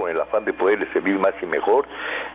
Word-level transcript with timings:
con 0.00 0.10
el 0.10 0.20
afán 0.20 0.46
de 0.46 0.54
poderle 0.54 0.90
servir 0.92 1.18
más 1.18 1.34
y 1.42 1.46
mejor, 1.46 1.86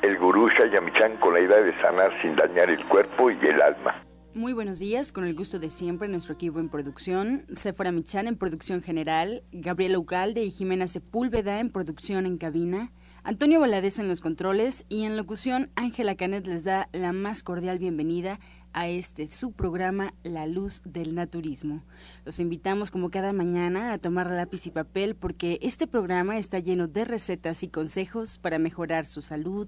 el 0.04 0.18
gurú 0.20 0.50
Shayamichan 0.50 1.18
con 1.18 1.34
la 1.34 1.40
idea 1.40 1.58
de 1.58 1.74
sanar 1.82 2.12
sin 2.22 2.36
dañar 2.36 2.70
el 2.70 2.86
cuerpo 2.86 3.32
y 3.32 3.38
el 3.44 3.60
alma. 3.60 4.04
Muy 4.36 4.54
buenos 4.54 4.80
días, 4.80 5.12
con 5.12 5.26
el 5.26 5.34
gusto 5.34 5.58
de 5.58 5.70
siempre, 5.70 6.08
nuestro 6.08 6.36
equipo 6.36 6.60
en 6.60 6.70
producción, 6.70 7.46
Sephora 7.50 7.92
Michan 7.92 8.28
en 8.28 8.38
producción 8.38 8.84
general, 8.84 9.44
Gabriela 9.52 9.98
Ugalde 9.98 10.44
y 10.44 10.52
Jimena 10.52 10.88
Sepúlveda 10.88 11.60
en 11.60 11.72
producción 11.72 12.28
en 12.28 12.38
cabina, 12.38 12.92
Antonio 13.28 13.60
Valadez 13.60 13.98
en 13.98 14.08
los 14.08 14.22
controles 14.22 14.86
y 14.88 15.06
en 15.06 15.18
locución, 15.18 15.72
Ángela 15.74 16.14
Canet 16.14 16.46
les 16.46 16.64
da 16.64 16.90
la 16.94 17.12
más 17.12 17.42
cordial 17.42 17.80
bienvenida 17.80 18.40
a 18.72 18.88
este 18.88 19.28
su 19.28 19.52
programa 19.52 20.14
La 20.22 20.46
Luz 20.46 20.84
del 20.86 21.16
Naturismo. 21.16 21.82
Los 22.24 22.40
invitamos 22.40 22.92
como 22.92 23.10
cada 23.10 23.34
mañana 23.34 23.94
a 23.94 23.98
tomar 23.98 24.30
lápiz 24.30 24.68
y 24.68 24.70
papel 24.70 25.16
porque 25.16 25.58
este 25.64 25.88
programa 25.88 26.38
está 26.38 26.60
lleno 26.60 26.86
de 26.88 27.04
recetas 27.04 27.64
y 27.64 27.68
consejos 27.68 28.38
para 28.38 28.60
mejorar 28.60 29.08
su 29.08 29.24
salud, 29.24 29.68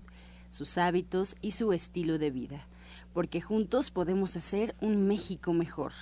sus 0.52 0.78
hábitos 0.78 1.36
y 1.42 1.50
su 1.50 1.74
estilo 1.74 2.20
de 2.20 2.30
vida, 2.30 2.68
porque 3.12 3.42
juntos 3.42 3.90
podemos 3.90 4.38
hacer 4.38 4.76
un 4.82 5.08
México 5.08 5.54
mejor. 5.54 5.94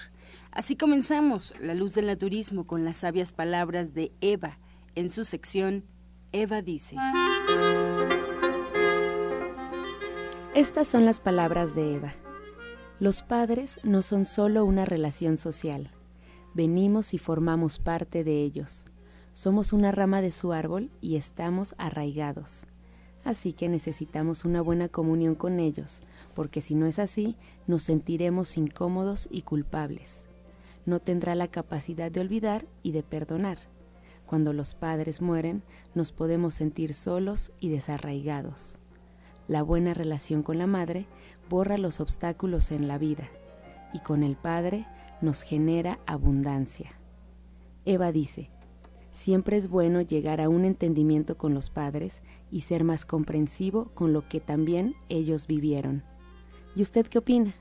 Así 0.52 0.76
comenzamos 0.76 1.54
La 1.62 1.74
Luz 1.74 1.94
del 1.94 2.08
Naturismo 2.08 2.68
con 2.68 2.84
las 2.84 2.98
sabias 2.98 3.32
palabras 3.32 3.94
de 3.94 4.12
Eva 4.20 4.60
en 4.96 5.08
su 5.08 5.24
sección 5.24 5.86
Eva 6.38 6.62
dice. 6.62 6.98
Estas 10.54 10.86
son 10.86 11.06
las 11.06 11.22
palabras 11.22 11.76
de 11.76 11.96
Eva. 11.96 12.14
Los 13.00 13.22
padres 13.22 13.80
no 13.84 14.02
son 14.02 14.26
solo 14.26 14.66
una 14.66 14.84
relación 14.84 15.38
social. 15.38 15.92
Venimos 16.54 17.14
y 17.14 17.20
formamos 17.20 17.80
parte 17.80 18.26
de 18.26 18.42
ellos. 18.42 18.84
Somos 19.32 19.72
una 19.72 19.94
rama 19.94 20.22
de 20.22 20.34
su 20.34 20.52
árbol 20.52 20.92
y 21.00 21.16
estamos 21.16 21.74
arraigados. 21.78 22.68
Así 23.24 23.54
que 23.54 23.70
necesitamos 23.70 24.44
una 24.44 24.62
buena 24.62 24.90
comunión 24.90 25.36
con 25.36 25.62
ellos, 25.62 26.04
porque 26.34 26.60
si 26.60 26.76
no 26.76 26.86
es 26.86 27.00
así, 27.00 27.38
nos 27.66 27.84
sentiremos 27.84 28.58
incómodos 28.58 29.30
y 29.32 29.44
culpables. 29.44 30.26
No 30.86 31.00
tendrá 31.00 31.34
la 31.34 31.48
capacidad 31.48 32.12
de 32.12 32.20
olvidar 32.20 32.66
y 32.84 32.92
de 32.92 33.04
perdonar. 33.04 33.74
Cuando 34.26 34.54
los 34.54 34.74
padres 34.74 35.22
mueren, 35.22 35.64
nos 35.94 36.12
podemos 36.12 36.56
sentir 36.56 36.94
solos 36.94 37.52
y 37.60 37.70
desarraigados. 37.70 38.80
La 39.48 39.62
buena 39.62 39.94
relación 39.94 40.42
con 40.42 40.58
la 40.58 40.68
madre 40.68 41.06
borra 41.50 41.78
los 41.78 42.00
obstáculos 42.00 42.72
en 42.72 42.88
la 42.88 42.98
vida 42.98 43.30
y 43.94 44.00
con 44.00 44.24
el 44.24 44.36
Padre 44.36 44.88
nos 45.22 45.44
genera 45.44 46.00
abundancia. 46.08 47.00
Eva 47.86 48.12
dice, 48.12 48.50
siempre 49.12 49.58
es 49.58 49.70
bueno 49.70 50.02
llegar 50.02 50.42
a 50.42 50.50
un 50.50 50.66
entendimiento 50.66 51.38
con 51.38 51.54
los 51.54 51.70
padres 51.70 52.24
y 52.50 52.62
ser 52.62 52.84
más 52.84 53.06
comprensivo 53.06 53.92
con 53.94 54.12
lo 54.12 54.28
que 54.28 54.40
también 54.40 54.96
ellos 55.08 55.46
vivieron. 55.46 56.04
¿Y 56.76 56.82
usted 56.82 57.06
qué 57.06 57.20
opina? 57.20 57.54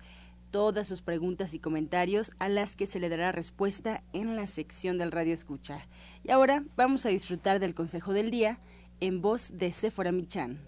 todas 0.50 0.86
sus 0.86 1.00
preguntas 1.00 1.54
y 1.54 1.60
comentarios 1.60 2.32
a 2.38 2.50
las 2.50 2.76
que 2.76 2.84
se 2.84 3.00
le 3.00 3.08
dará 3.08 3.32
respuesta 3.32 4.04
en 4.12 4.36
la 4.36 4.46
sección 4.46 4.98
del 4.98 5.12
Radio 5.12 5.32
Escucha. 5.32 5.80
Y 6.24 6.30
ahora 6.30 6.62
vamos 6.76 7.06
a 7.06 7.08
disfrutar 7.08 7.58
del 7.58 7.74
consejo 7.74 8.12
del 8.12 8.30
día 8.30 8.60
en 9.00 9.22
voz 9.22 9.56
de 9.56 9.72
Sephora 9.72 10.12
Michan. 10.12 10.67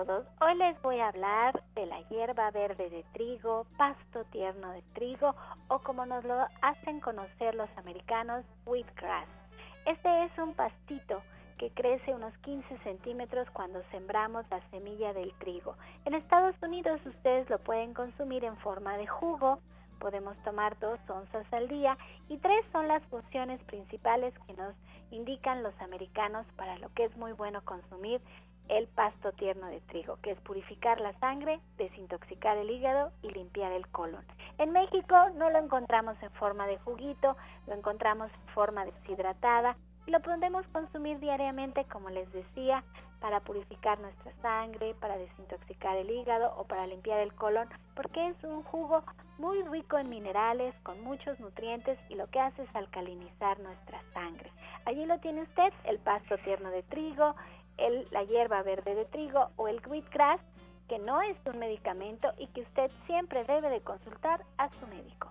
Hoy 0.00 0.54
les 0.56 0.80
voy 0.80 0.98
a 0.98 1.08
hablar 1.08 1.62
de 1.74 1.84
la 1.84 2.00
hierba 2.08 2.50
verde 2.52 2.88
de 2.88 3.04
trigo, 3.12 3.66
pasto 3.76 4.24
tierno 4.32 4.70
de 4.70 4.80
trigo 4.94 5.34
o 5.68 5.80
como 5.80 6.06
nos 6.06 6.24
lo 6.24 6.46
hacen 6.62 7.00
conocer 7.00 7.54
los 7.54 7.68
americanos, 7.76 8.46
wheatgrass. 8.64 9.28
Este 9.84 10.24
es 10.24 10.38
un 10.38 10.54
pastito 10.54 11.20
que 11.58 11.70
crece 11.72 12.14
unos 12.14 12.32
15 12.38 12.78
centímetros 12.78 13.46
cuando 13.50 13.82
sembramos 13.90 14.46
la 14.50 14.62
semilla 14.70 15.12
del 15.12 15.34
trigo. 15.34 15.76
En 16.06 16.14
Estados 16.14 16.54
Unidos 16.62 16.98
ustedes 17.04 17.50
lo 17.50 17.58
pueden 17.58 17.92
consumir 17.92 18.42
en 18.46 18.56
forma 18.56 18.96
de 18.96 19.06
jugo, 19.06 19.58
podemos 19.98 20.34
tomar 20.44 20.78
dos 20.78 20.98
onzas 21.10 21.44
al 21.52 21.68
día 21.68 21.98
y 22.30 22.38
tres 22.38 22.64
son 22.72 22.88
las 22.88 23.02
funciones 23.08 23.62
principales 23.64 24.32
que 24.46 24.54
nos 24.54 24.74
indican 25.10 25.62
los 25.62 25.78
americanos 25.82 26.46
para 26.56 26.78
lo 26.78 26.88
que 26.94 27.04
es 27.04 27.14
muy 27.18 27.32
bueno 27.32 27.62
consumir 27.66 28.22
el 28.70 28.86
pasto 28.88 29.32
tierno 29.32 29.66
de 29.66 29.80
trigo, 29.82 30.18
que 30.22 30.30
es 30.30 30.40
purificar 30.40 31.00
la 31.00 31.12
sangre, 31.20 31.60
desintoxicar 31.76 32.56
el 32.56 32.70
hígado 32.70 33.12
y 33.22 33.30
limpiar 33.30 33.72
el 33.72 33.86
colon. 33.88 34.24
En 34.58 34.72
México 34.72 35.16
no 35.36 35.50
lo 35.50 35.58
encontramos 35.58 36.16
en 36.22 36.30
forma 36.32 36.66
de 36.66 36.78
juguito, 36.78 37.36
lo 37.66 37.74
encontramos 37.74 38.30
en 38.32 38.54
forma 38.54 38.84
deshidratada 38.84 39.76
lo 40.10 40.20
podemos 40.20 40.66
consumir 40.68 41.20
diariamente, 41.20 41.84
como 41.84 42.10
les 42.10 42.30
decía, 42.32 42.82
para 43.20 43.40
purificar 43.40 44.00
nuestra 44.00 44.32
sangre, 44.42 44.94
para 44.94 45.16
desintoxicar 45.16 45.96
el 45.96 46.10
hígado 46.10 46.52
o 46.56 46.64
para 46.64 46.86
limpiar 46.86 47.20
el 47.20 47.32
colon, 47.34 47.68
porque 47.94 48.28
es 48.28 48.44
un 48.44 48.62
jugo 48.64 49.04
muy 49.38 49.62
rico 49.64 49.98
en 49.98 50.08
minerales, 50.08 50.74
con 50.82 51.00
muchos 51.02 51.38
nutrientes 51.38 51.98
y 52.08 52.14
lo 52.14 52.26
que 52.28 52.40
hace 52.40 52.62
es 52.62 52.74
alcalinizar 52.74 53.60
nuestra 53.60 54.02
sangre. 54.12 54.50
Allí 54.84 55.04
lo 55.06 55.18
tiene 55.20 55.42
usted, 55.42 55.72
el 55.84 55.98
pasto 55.98 56.38
tierno 56.38 56.70
de 56.70 56.82
trigo, 56.84 57.36
el, 57.80 58.06
la 58.10 58.24
hierba 58.24 58.62
verde 58.62 58.94
de 58.94 59.04
trigo 59.06 59.50
o 59.56 59.68
el 59.68 59.80
wheatgrass, 59.86 60.40
que 60.88 60.98
no 60.98 61.20
es 61.22 61.36
un 61.46 61.58
medicamento 61.58 62.32
y 62.38 62.46
que 62.48 62.62
usted 62.62 62.90
siempre 63.06 63.44
debe 63.44 63.70
de 63.70 63.80
consultar 63.80 64.42
a 64.58 64.68
su 64.80 64.86
médico. 64.86 65.30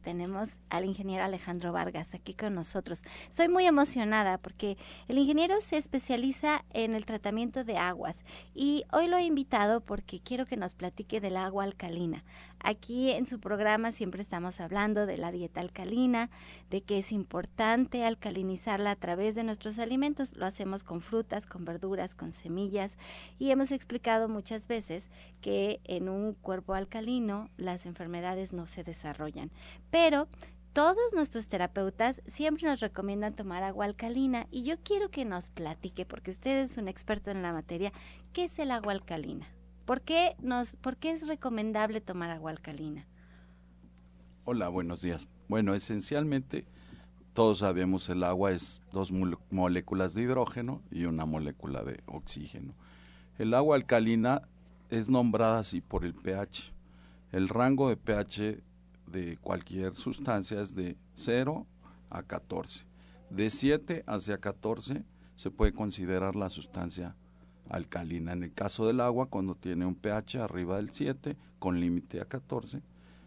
tenemos 0.00 0.58
al 0.68 0.84
ingeniero 0.84 1.24
Alejandro 1.24 1.72
Vargas 1.72 2.14
aquí 2.14 2.34
con 2.34 2.54
nosotros. 2.54 3.02
Soy 3.30 3.48
muy 3.48 3.66
emocionada 3.66 4.38
porque 4.38 4.76
el 5.08 5.18
ingeniero 5.18 5.60
se 5.60 5.76
especializa 5.76 6.64
en 6.72 6.94
el 6.94 7.06
tratamiento 7.06 7.64
de 7.64 7.76
aguas 7.76 8.24
y 8.54 8.84
hoy 8.92 9.08
lo 9.08 9.16
he 9.16 9.24
invitado 9.24 9.80
porque 9.80 10.20
quiero 10.20 10.46
que 10.46 10.56
nos 10.56 10.74
platique 10.74 11.20
del 11.20 11.36
agua 11.36 11.64
alcalina. 11.64 12.24
Aquí 12.62 13.10
en 13.10 13.26
su 13.26 13.40
programa 13.40 13.90
siempre 13.90 14.20
estamos 14.20 14.60
hablando 14.60 15.06
de 15.06 15.16
la 15.16 15.32
dieta 15.32 15.60
alcalina, 15.60 16.30
de 16.68 16.82
que 16.82 16.98
es 16.98 17.10
importante 17.10 18.04
alcalinizarla 18.04 18.90
a 18.90 18.96
través 18.96 19.34
de 19.34 19.44
nuestros 19.44 19.78
alimentos. 19.78 20.36
Lo 20.36 20.46
hacemos 20.46 20.84
con 20.84 21.00
frutas, 21.00 21.46
con 21.46 21.64
verduras, 21.64 22.14
con 22.14 22.32
semillas 22.32 22.98
y 23.38 23.50
hemos 23.50 23.72
explicado 23.72 24.28
muchas 24.28 24.66
veces 24.66 25.08
que 25.40 25.80
en 25.84 26.08
un 26.08 26.34
cuerpo 26.34 26.74
alcalino 26.74 27.48
las 27.56 27.86
enfermedades 27.86 28.52
no 28.52 28.66
se 28.66 28.84
desarrollan. 28.84 29.50
Pero 29.90 30.28
todos 30.72 31.14
nuestros 31.14 31.48
terapeutas 31.48 32.22
siempre 32.26 32.68
nos 32.68 32.80
recomiendan 32.80 33.34
tomar 33.34 33.62
agua 33.62 33.86
alcalina 33.86 34.46
y 34.50 34.62
yo 34.64 34.76
quiero 34.82 35.10
que 35.10 35.24
nos 35.24 35.50
platique, 35.50 36.04
porque 36.04 36.30
usted 36.30 36.64
es 36.64 36.76
un 36.76 36.86
experto 36.86 37.30
en 37.30 37.42
la 37.42 37.52
materia, 37.52 37.92
¿qué 38.32 38.44
es 38.44 38.58
el 38.58 38.70
agua 38.70 38.92
alcalina? 38.92 39.48
¿Por 39.84 40.02
qué, 40.02 40.36
nos, 40.40 40.76
¿Por 40.76 40.96
qué 40.96 41.10
es 41.10 41.26
recomendable 41.26 42.00
tomar 42.00 42.30
agua 42.30 42.50
alcalina? 42.50 43.06
Hola, 44.44 44.68
buenos 44.68 45.02
días. 45.02 45.28
Bueno, 45.48 45.74
esencialmente 45.74 46.66
todos 47.32 47.58
sabemos 47.58 48.08
el 48.08 48.24
agua 48.24 48.52
es 48.52 48.82
dos 48.92 49.12
moléculas 49.50 50.14
de 50.14 50.22
hidrógeno 50.22 50.82
y 50.90 51.04
una 51.04 51.26
molécula 51.26 51.82
de 51.84 52.02
oxígeno. 52.06 52.74
El 53.38 53.54
agua 53.54 53.76
alcalina 53.76 54.42
es 54.90 55.08
nombrada 55.08 55.60
así 55.60 55.80
por 55.80 56.04
el 56.04 56.14
pH. 56.14 56.72
El 57.32 57.48
rango 57.48 57.88
de 57.88 57.96
pH 57.96 58.62
de 59.06 59.38
cualquier 59.40 59.94
sustancia 59.94 60.60
es 60.60 60.74
de 60.74 60.96
0 61.14 61.66
a 62.10 62.22
14. 62.24 62.84
De 63.30 63.48
7 63.48 64.04
hacia 64.06 64.38
14 64.38 65.04
se 65.36 65.50
puede 65.50 65.72
considerar 65.72 66.34
la 66.34 66.48
sustancia 66.48 67.16
alcalina. 67.70 68.32
En 68.32 68.42
el 68.42 68.52
caso 68.52 68.86
del 68.86 69.00
agua, 69.00 69.26
cuando 69.26 69.54
tiene 69.54 69.86
un 69.86 69.94
pH 69.94 70.40
arriba 70.40 70.76
del 70.76 70.90
7 70.90 71.36
con 71.58 71.80
límite 71.80 72.20
a 72.20 72.24
14, 72.24 72.82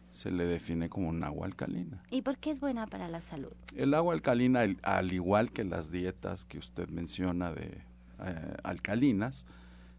se 0.09 0.29
le 0.29 0.45
define 0.45 0.89
como 0.89 1.09
un 1.09 1.23
agua 1.23 1.47
alcalina. 1.47 2.03
¿Y 2.11 2.21
por 2.21 2.37
qué 2.37 2.51
es 2.51 2.59
buena 2.59 2.85
para 2.85 3.07
la 3.07 3.21
salud? 3.21 3.51
El 3.75 3.95
agua 3.95 4.13
alcalina, 4.13 4.63
al 4.83 5.11
igual 5.11 5.51
que 5.51 5.63
las 5.63 5.91
dietas 5.91 6.45
que 6.45 6.59
usted 6.59 6.89
menciona 6.89 7.51
de 7.51 7.81
eh, 8.19 8.57
alcalinas, 8.63 9.45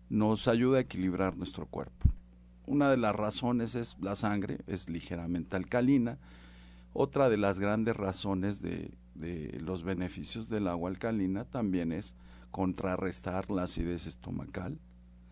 nos 0.08 0.46
ayuda 0.46 0.78
a 0.78 0.82
equilibrar 0.82 1.36
nuestro 1.36 1.66
cuerpo. 1.66 2.08
Una 2.66 2.90
de 2.90 2.96
las 2.96 3.14
razones 3.14 3.74
es 3.74 3.96
la 4.00 4.14
sangre, 4.14 4.58
es 4.66 4.88
ligeramente 4.88 5.56
alcalina. 5.56 6.18
Otra 6.92 7.28
de 7.28 7.36
las 7.36 7.58
grandes 7.58 7.96
razones 7.96 8.62
de, 8.62 8.96
los 9.60 9.82
beneficios 9.82 10.48
del 10.48 10.68
agua 10.68 10.90
alcalina 10.90 11.44
también 11.44 11.92
es 11.92 12.16
contrarrestar 12.54 13.50
la 13.50 13.64
acidez 13.64 14.06
estomacal. 14.06 14.78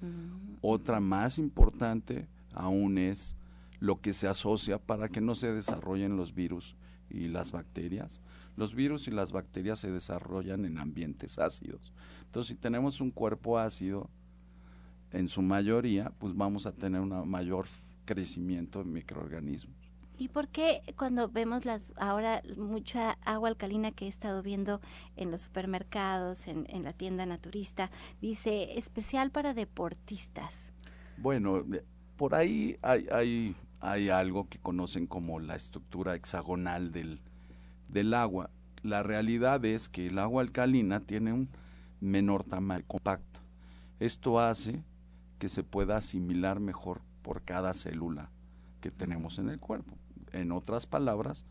Mm. 0.01 0.57
Otra 0.61 0.99
más 0.99 1.39
importante 1.39 2.27
aún 2.53 2.99
es 2.99 3.37
lo 3.79 4.01
que 4.01 4.13
se 4.13 4.27
asocia 4.27 4.81
para 4.81 5.09
que 5.09 5.21
no 5.21 5.37
se 5.37 5.53
desarrollen 5.53 6.17
los 6.17 6.35
virus 6.35 6.75
y 7.09 7.29
las 7.29 7.53
bacterias. 7.53 8.21
Los 8.57 8.75
virus 8.75 9.07
y 9.07 9.13
las 9.13 9.31
bacterias 9.31 9.79
se 9.79 9.93
desarrollan 9.93 10.65
en 10.65 10.79
ambientes 10.79 11.39
ácidos. 11.39 11.93
Entonces, 12.25 12.57
si 12.57 12.61
tenemos 12.61 13.01
un 13.01 13.13
cuerpo 13.13 13.57
ácido, 13.57 14.11
en 15.13 15.29
su 15.29 15.43
mayoría, 15.43 16.13
pues 16.19 16.35
vamos 16.35 16.67
a 16.67 16.73
tener 16.73 17.03
un 17.03 17.31
mayor 17.31 17.67
crecimiento 18.05 18.83
de 18.83 18.91
microorganismos. 18.91 19.77
¿Y 20.23 20.29
por 20.29 20.47
qué 20.47 20.83
cuando 20.97 21.29
vemos 21.29 21.65
las 21.65 21.93
ahora 21.97 22.45
mucha 22.57 23.19
agua 23.25 23.49
alcalina 23.49 23.91
que 23.91 24.05
he 24.05 24.09
estado 24.09 24.41
viendo 24.41 24.81
en 25.17 25.33
los 25.33 25.41
supermercados, 25.41 26.47
en, 26.47 26.85
la 26.85 26.93
tienda 26.93 27.27
naturista, 27.27 27.91
dice 28.21 28.79
especial 28.79 29.33
para 29.33 29.53
deportistas? 29.53 30.71
Bueno, 31.17 31.65
por 32.15 32.37
ahí 32.37 32.79
hay, 32.83 33.57
algo 33.81 34.49
que 34.49 34.61
conocen 34.61 35.09
como 35.09 35.41
la 35.41 35.57
estructura 35.57 36.15
hexagonal 36.15 36.93
del 36.93 38.15
agua. 38.15 38.49
La 38.85 39.03
realidad 39.03 39.65
es 39.65 39.89
que 39.89 40.07
el 40.07 40.21
agua 40.21 40.43
alcalina 40.43 41.01
tiene 41.01 41.33
un 41.33 41.49
menor 41.99 42.45
tamaño 42.45 42.85
compacto. 42.87 43.41
Esto 43.99 44.39
hace 44.39 44.85
que 45.41 45.49
se 45.49 45.65
pueda 45.65 45.97
asimilar 45.97 46.61
mejor 46.61 47.01
por 47.23 47.43
cada 47.43 47.75
célula 47.75 48.31
que 48.81 48.93
tenemos 48.93 49.41
en 49.41 49.49
el 49.49 49.59
cuerpo. 49.59 49.97
En 50.33 50.53
otras 50.53 50.87
palabras, 50.87 51.45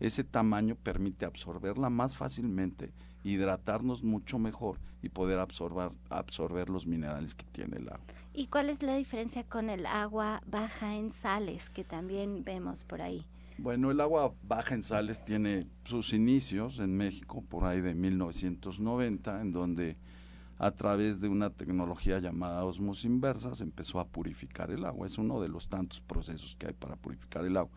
ese 0.00 0.24
tamaño 0.24 0.76
permite 0.76 1.26
absorberla 1.26 1.90
más 1.90 2.16
fácilmente, 2.16 2.92
hidratarnos 3.22 4.02
mucho 4.02 4.38
mejor 4.38 4.80
y 5.02 5.10
poder 5.10 5.38
absorber, 5.38 5.92
absorber 6.08 6.70
los 6.70 6.86
minerales 6.86 7.34
que 7.34 7.44
tiene 7.44 7.76
el 7.76 7.88
agua. 7.88 8.04
¿Y 8.32 8.46
cuál 8.46 8.70
es 8.70 8.82
la 8.82 8.96
diferencia 8.96 9.44
con 9.44 9.68
el 9.68 9.84
agua 9.86 10.42
baja 10.46 10.94
en 10.94 11.10
sales 11.10 11.68
que 11.68 11.84
también 11.84 12.44
vemos 12.44 12.84
por 12.84 13.02
ahí? 13.02 13.26
Bueno, 13.58 13.90
el 13.90 14.00
agua 14.00 14.32
baja 14.42 14.74
en 14.74 14.82
sales 14.82 15.22
tiene 15.22 15.66
sus 15.84 16.14
inicios 16.14 16.78
en 16.78 16.96
México 16.96 17.42
por 17.42 17.64
ahí 17.64 17.82
de 17.82 17.94
1990, 17.94 19.42
en 19.42 19.52
donde 19.52 19.98
a 20.56 20.70
través 20.70 21.20
de 21.20 21.28
una 21.28 21.50
tecnología 21.50 22.18
llamada 22.20 22.64
osmosis 22.64 23.04
inversa 23.04 23.54
se 23.54 23.64
empezó 23.64 24.00
a 24.00 24.06
purificar 24.06 24.70
el 24.70 24.86
agua. 24.86 25.06
Es 25.06 25.18
uno 25.18 25.42
de 25.42 25.48
los 25.48 25.68
tantos 25.68 26.00
procesos 26.00 26.54
que 26.56 26.68
hay 26.68 26.72
para 26.72 26.96
purificar 26.96 27.44
el 27.44 27.56
agua. 27.58 27.72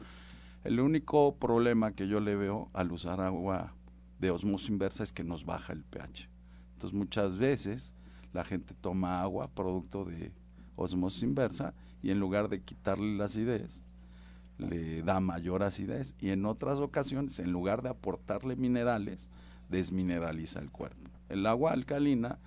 El 0.64 0.80
único 0.80 1.36
problema 1.36 1.92
que 1.92 2.08
yo 2.08 2.22
le 2.22 2.38
veo 2.38 2.70
al 2.72 2.94
usar 2.94 3.20
agua 3.20 3.76
de 4.20 4.32
osmosis 4.32 4.70
inversa 4.70 5.04
es 5.04 5.12
que 5.12 5.26
nos 5.26 5.44
baja 5.44 5.74
el 5.74 5.84
pH. 5.84 6.30
Entonces 6.74 6.98
muchas 6.98 7.38
veces 7.38 7.94
la 8.32 8.46
gente 8.46 8.74
toma 8.74 9.22
agua 9.22 9.50
producto 9.50 10.06
de 10.06 10.32
osmosis 10.78 11.24
inversa 11.24 11.74
y 12.02 12.12
en 12.12 12.20
lugar 12.22 12.48
de 12.48 12.62
quitarle 12.62 13.18
la 13.18 13.26
acidez, 13.26 13.84
le 14.58 15.04
da 15.04 15.20
mayor 15.20 15.64
acidez 15.64 16.16
y 16.18 16.30
en 16.30 16.46
otras 16.46 16.80
ocasiones, 16.80 17.40
en 17.40 17.52
lugar 17.52 17.82
de 17.82 17.90
aportarle 17.90 18.56
minerales, 18.56 19.30
desmineraliza 19.70 20.60
el 20.60 20.72
cuerpo. 20.72 21.12
El 21.28 21.46
agua 21.46 21.74
alcalina 21.74 22.40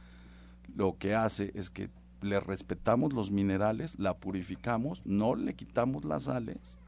lo 0.74 0.96
que 0.96 1.14
hace 1.14 1.52
es 1.54 1.68
que 1.68 1.90
le 2.22 2.40
respetamos 2.40 3.12
los 3.12 3.30
minerales, 3.30 3.98
la 3.98 4.16
purificamos, 4.16 5.04
no 5.04 5.34
le 5.34 5.54
quitamos 5.54 6.06
las 6.06 6.24
sales 6.24 6.78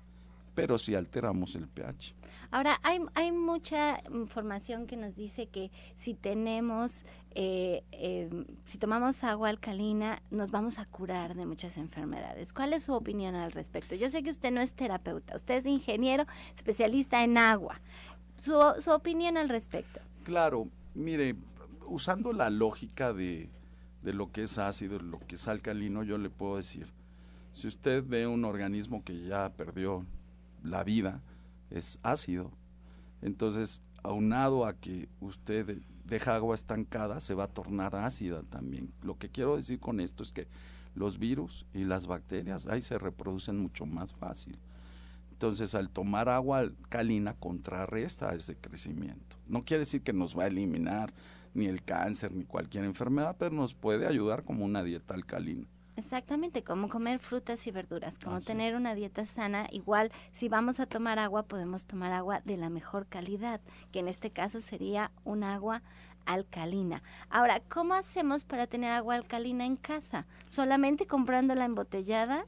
pero 0.59 0.77
sí 0.77 0.97
alteramos 0.97 1.55
el 1.55 1.69
pH. 1.69 2.17
Ahora, 2.51 2.81
hay, 2.83 2.99
hay 3.15 3.31
mucha 3.31 4.03
información 4.13 4.89
que 4.89 4.97
nos 4.97 5.15
dice 5.15 5.47
que 5.47 5.71
si 5.97 6.15
tenemos, 6.15 7.05
eh, 7.37 7.85
em, 7.93 8.45
si 8.65 8.77
tomamos 8.77 9.23
agua 9.23 9.51
alcalina, 9.51 10.21
nos 10.33 10.51
vamos 10.51 10.81
a 10.81 10.85
curar 10.85 11.37
de 11.37 11.47
muchas 11.47 11.77
enfermedades. 11.77 12.53
¿Cuál 12.53 12.73
es 12.73 12.83
su 12.83 12.93
opinión 12.93 13.37
al 13.37 13.53
respecto? 13.53 13.95
Yo 13.95 14.11
sé 14.11 14.25
que 14.25 14.31
usted 14.31 14.51
no 14.51 14.61
es 14.61 14.73
terapeuta, 14.75 15.37
usted 15.37 15.59
es 15.59 15.67
ingeniero 15.67 16.27
especialista 16.57 17.23
en 17.23 17.39
agua. 17.39 17.81
Su, 18.41 18.59
su 18.81 18.91
opinión 18.91 19.37
al 19.37 19.49
respecto. 19.49 20.01
Claro, 20.25 20.67
mire, 20.95 21.37
usando 21.87 22.33
la 22.33 22.51
lógica 22.51 23.13
de, 23.13 23.49
de 24.03 24.13
lo 24.13 24.33
que 24.33 24.43
es 24.43 24.59
ácido, 24.59 24.99
lo 24.99 25.21
que 25.21 25.37
es 25.37 25.47
alcalino, 25.47 26.03
yo 26.03 26.19
le 26.19 26.31
puedo 26.31 26.57
decir, 26.57 26.89
si 27.53 27.69
usted 27.69 28.03
ve 28.05 28.27
un 28.27 28.45
organismo 28.45 29.05
que 29.05 29.23
ya 29.23 29.51
perdió 29.51 30.05
la 30.63 30.85
vida 30.85 31.23
es 31.71 31.99
ácido. 32.03 32.51
Entonces, 33.23 33.81
aunado 34.03 34.67
a 34.67 34.75
que 34.75 35.09
usted 35.21 35.79
deja 36.05 36.37
agua 36.37 36.55
estancada, 36.55 37.21
se 37.21 37.35
va 37.35 37.45
a 37.45 37.53
tornar 37.53 37.95
ácida 37.97 38.43
también. 38.43 38.93
Lo 39.03 39.19
que 39.19 39.29
quiero 39.29 39.57
decir 39.57 39.79
con 39.79 40.01
esto 40.01 40.23
es 40.23 40.33
que 40.33 40.49
los 40.95 41.19
virus 41.19 41.67
y 41.75 41.85
las 41.85 42.07
bacterias 42.07 42.67
ahí 42.67 42.83
se 42.83 42.99
reproducen 42.99 43.59
mucho 43.59 43.87
más 43.87 44.15
fácil. 44.15 44.59
Entonces, 45.31 45.75
al 45.75 45.91
tomar 45.91 46.29
agua 46.29 46.59
alcalina 46.59 47.35
contrarresta 47.35 48.35
ese 48.35 48.57
crecimiento. 48.57 49.37
No 49.47 49.65
quiere 49.65 49.81
decir 49.81 50.03
que 50.03 50.12
nos 50.12 50.37
va 50.37 50.45
a 50.45 50.49
eliminar 50.49 51.12
ni 51.55 51.67
el 51.67 51.83
cáncer 51.83 52.33
ni 52.35 52.45
cualquier 52.45 52.85
enfermedad, 52.85 53.37
pero 53.38 53.55
nos 53.55 53.75
puede 53.75 54.07
ayudar 54.07 54.45
como 54.45 54.65
una 54.65 54.83
dieta 54.83 55.15
alcalina. 55.15 55.67
Exactamente, 55.99 56.62
como 56.62 56.88
comer 56.88 57.19
frutas 57.19 57.67
y 57.67 57.73
verduras, 57.73 58.21
como 58.21 58.40
tener 58.40 58.76
una 58.76 58.95
dieta 58.95 59.26
sana. 59.26 59.67
Igual, 59.73 60.12
si 60.33 60.49
vamos 60.49 60.78
a 60.78 60.87
tomar 60.87 61.19
agua, 61.19 61.43
podemos 61.43 61.87
tomar 61.87 62.12
agua 62.12 62.40
de 62.45 62.57
la 62.57 62.71
mejor 62.71 63.09
calidad, 63.09 63.61
que 63.90 63.99
en 63.99 64.07
este 64.07 64.31
caso 64.31 64.61
sería 64.61 65.11
un 65.25 65.43
agua 65.43 65.83
alcalina. 66.25 67.02
Ahora, 67.31 67.59
¿cómo 67.69 67.95
hacemos 67.95 68.45
para 68.45 68.69
tener 68.69 68.93
agua 68.93 69.17
alcalina 69.17 69.67
en 69.67 69.75
casa? 69.75 70.28
¿Solamente 70.49 71.09
comprándola 71.09 71.64
embotellada? 71.64 72.47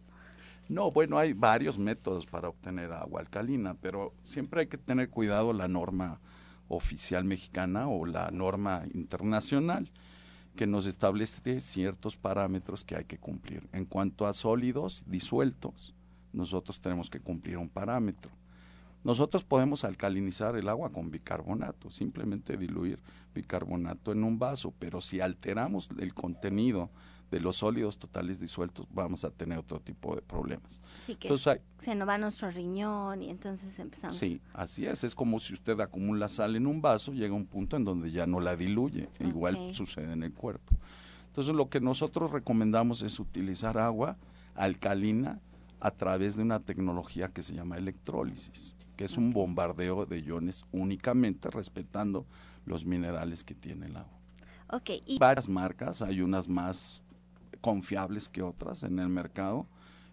No, 0.68 0.92
bueno, 0.92 1.18
hay 1.18 1.32
varios 1.32 1.76
métodos 1.76 2.26
para 2.26 2.50
obtener 2.50 2.92
agua 2.92 3.18
alcalina, 3.18 3.74
pero 3.74 4.14
siempre 4.22 4.60
hay 4.60 4.66
que 4.68 4.78
tener 4.78 5.10
cuidado 5.10 5.52
la 5.52 5.66
norma 5.66 6.20
oficial 6.68 7.24
mexicana 7.24 7.88
o 7.88 8.06
la 8.06 8.30
norma 8.30 8.84
internacional 8.94 9.90
que 10.60 10.66
nos 10.66 10.84
establece 10.84 11.62
ciertos 11.62 12.18
parámetros 12.18 12.84
que 12.84 12.94
hay 12.94 13.06
que 13.06 13.16
cumplir. 13.16 13.66
En 13.72 13.86
cuanto 13.86 14.26
a 14.26 14.34
sólidos 14.34 15.04
disueltos, 15.06 15.94
nosotros 16.34 16.82
tenemos 16.82 17.08
que 17.08 17.18
cumplir 17.18 17.56
un 17.56 17.70
parámetro. 17.70 18.30
Nosotros 19.02 19.42
podemos 19.42 19.84
alcalinizar 19.84 20.56
el 20.56 20.68
agua 20.68 20.90
con 20.90 21.10
bicarbonato, 21.10 21.88
simplemente 21.88 22.58
diluir 22.58 22.98
bicarbonato 23.34 24.12
en 24.12 24.22
un 24.22 24.38
vaso, 24.38 24.74
pero 24.78 25.00
si 25.00 25.22
alteramos 25.22 25.88
el 25.98 26.12
contenido 26.12 26.90
de 27.30 27.40
los 27.40 27.56
sólidos 27.56 27.98
totales 27.98 28.40
disueltos 28.40 28.86
vamos 28.90 29.24
a 29.24 29.30
tener 29.30 29.58
otro 29.58 29.80
tipo 29.80 30.14
de 30.16 30.22
problemas. 30.22 30.80
Sí, 31.06 31.14
que 31.14 31.34
se 31.78 31.94
nos 31.94 32.08
va 32.08 32.18
nuestro 32.18 32.50
riñón 32.50 33.22
y 33.22 33.30
entonces 33.30 33.78
empezamos. 33.78 34.16
Sí, 34.16 34.40
así 34.52 34.86
es. 34.86 35.04
Es 35.04 35.14
como 35.14 35.38
si 35.38 35.54
usted 35.54 35.78
acumula 35.80 36.28
sal 36.28 36.56
en 36.56 36.66
un 36.66 36.82
vaso, 36.82 37.12
llega 37.12 37.34
un 37.34 37.46
punto 37.46 37.76
en 37.76 37.84
donde 37.84 38.10
ya 38.10 38.26
no 38.26 38.40
la 38.40 38.56
diluye. 38.56 39.08
Igual 39.20 39.74
sucede 39.74 40.12
en 40.12 40.22
el 40.22 40.32
cuerpo. 40.32 40.74
Entonces 41.28 41.54
lo 41.54 41.68
que 41.68 41.80
nosotros 41.80 42.32
recomendamos 42.32 43.02
es 43.02 43.20
utilizar 43.20 43.78
agua 43.78 44.16
alcalina 44.56 45.40
a 45.78 45.92
través 45.92 46.36
de 46.36 46.42
una 46.42 46.60
tecnología 46.60 47.28
que 47.28 47.42
se 47.42 47.54
llama 47.54 47.78
electrólisis, 47.78 48.74
que 48.96 49.04
es 49.04 49.16
un 49.16 49.30
bombardeo 49.30 50.04
de 50.04 50.20
iones 50.20 50.64
únicamente 50.72 51.48
respetando 51.50 52.26
los 52.66 52.84
minerales 52.84 53.44
que 53.44 53.54
tiene 53.54 53.86
el 53.86 53.96
agua. 53.96 54.18
Okay, 54.72 55.02
y... 55.06 55.18
Varias 55.18 55.48
marcas, 55.48 56.02
hay 56.02 56.20
unas 56.20 56.48
más 56.48 57.02
confiables 57.60 58.28
que 58.28 58.42
otras 58.42 58.82
en 58.82 58.98
el 58.98 59.08
mercado 59.08 59.66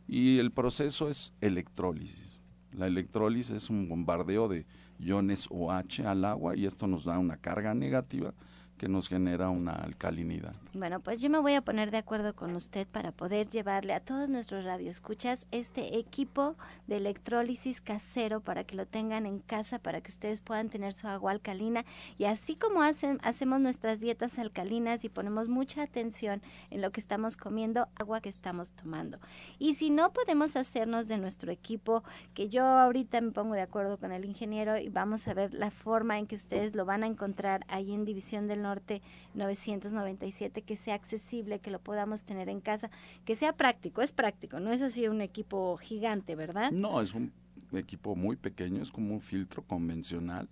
y 0.08 0.40
el 0.40 0.52
proceso 0.52 1.10
es 1.10 1.34
electrólisis. 1.42 2.40
La 2.72 2.88
electrólisis 2.88 3.52
es 3.52 3.70
un 3.70 3.90
bombardeo 3.90 4.48
de 4.48 4.66
iones 5.00 5.48
OH 5.50 6.06
al 6.06 6.26
agua 6.26 6.56
y 6.56 6.66
esto 6.66 6.88
nos 6.88 7.06
da 7.06 7.18
una 7.18 7.38
carga 7.38 7.74
negativa 7.74 8.34
que 8.78 8.88
nos 8.88 9.10
genera 9.10 9.50
una 9.50 9.74
alcalinidad. 9.74 10.54
Bueno, 10.74 11.00
pues 11.00 11.22
yo 11.22 11.30
me 11.30 11.40
voy 11.40 11.54
a 11.54 11.62
poner 11.62 11.90
de 11.92 11.98
acuerdo 11.98 12.36
con 12.36 12.56
usted 12.56 12.88
para 12.88 13.12
poder 13.12 13.48
llevarle 13.50 13.94
a 13.94 14.00
todos 14.00 14.30
nuestros 14.30 14.64
radioescuchas 14.64 15.46
este 15.52 15.98
equipo 15.98 16.56
de 16.86 16.98
electrólisis 16.98 17.82
casero 17.82 18.42
para 18.42 18.64
que 18.64 18.76
lo 18.76 18.86
tengan 18.86 19.26
en 19.26 19.40
casa, 19.40 19.80
para 19.80 20.02
que 20.02 20.12
ustedes 20.12 20.42
puedan 20.42 20.70
tener 20.70 20.94
su 20.94 21.08
agua 21.08 21.32
alcalina. 21.32 21.86
Y 22.18 22.26
así 22.26 22.56
como 22.56 22.84
hacen, 22.84 23.20
hacemos 23.24 23.60
nuestras 23.60 24.00
dietas 24.00 24.38
alcalinas 24.38 25.04
y 25.04 25.10
ponemos 25.10 25.48
mucha 25.48 25.82
atención 25.82 26.42
en 26.70 26.82
lo 26.82 26.92
que 26.92 27.00
estamos 27.00 27.38
comiendo, 27.38 27.88
agua 27.96 28.22
que 28.22 28.30
estamos 28.30 28.72
tomando. 28.74 29.20
Y 29.58 29.76
si 29.76 29.90
no 29.90 30.14
podemos 30.14 30.56
hacernos 30.56 31.08
de 31.08 31.18
nuestro 31.18 31.52
equipo, 31.52 32.04
que 32.36 32.50
yo 32.50 32.64
ahorita 32.64 33.20
me 33.22 33.32
pongo 33.32 33.56
de 33.56 33.62
acuerdo 33.62 33.98
con 33.98 34.12
el 34.12 34.26
ingeniero 34.26 34.78
y 34.78 34.90
vamos 34.90 35.28
a 35.28 35.34
ver 35.34 35.54
la 35.54 35.72
forma 35.72 36.20
en 36.20 36.28
que 36.28 36.36
ustedes 36.36 36.76
lo 36.76 36.86
van 36.86 37.04
a 37.04 37.08
encontrar 37.08 37.66
ahí 37.68 37.92
en 37.94 38.06
División 38.06 38.48
del 38.48 38.62
Norte 38.68 39.02
997, 39.34 40.62
que 40.62 40.76
sea 40.76 40.96
accesible, 40.96 41.60
que 41.60 41.72
lo 41.72 41.80
podamos 41.80 42.26
tener 42.26 42.50
en 42.50 42.60
casa, 42.60 42.90
que 43.24 43.36
sea 43.36 43.54
práctico, 43.54 44.02
es 44.02 44.12
práctico, 44.12 44.60
no 44.60 44.72
es 44.72 44.82
así 44.82 45.08
un 45.08 45.22
equipo 45.22 45.78
gigante, 45.78 46.36
¿verdad? 46.36 46.72
No, 46.72 47.02
es 47.02 47.14
un 47.14 47.32
equipo 47.72 48.16
muy 48.16 48.36
pequeño, 48.36 48.82
es 48.82 48.92
como 48.92 49.14
un 49.14 49.22
filtro 49.22 49.64
convencional 49.64 50.50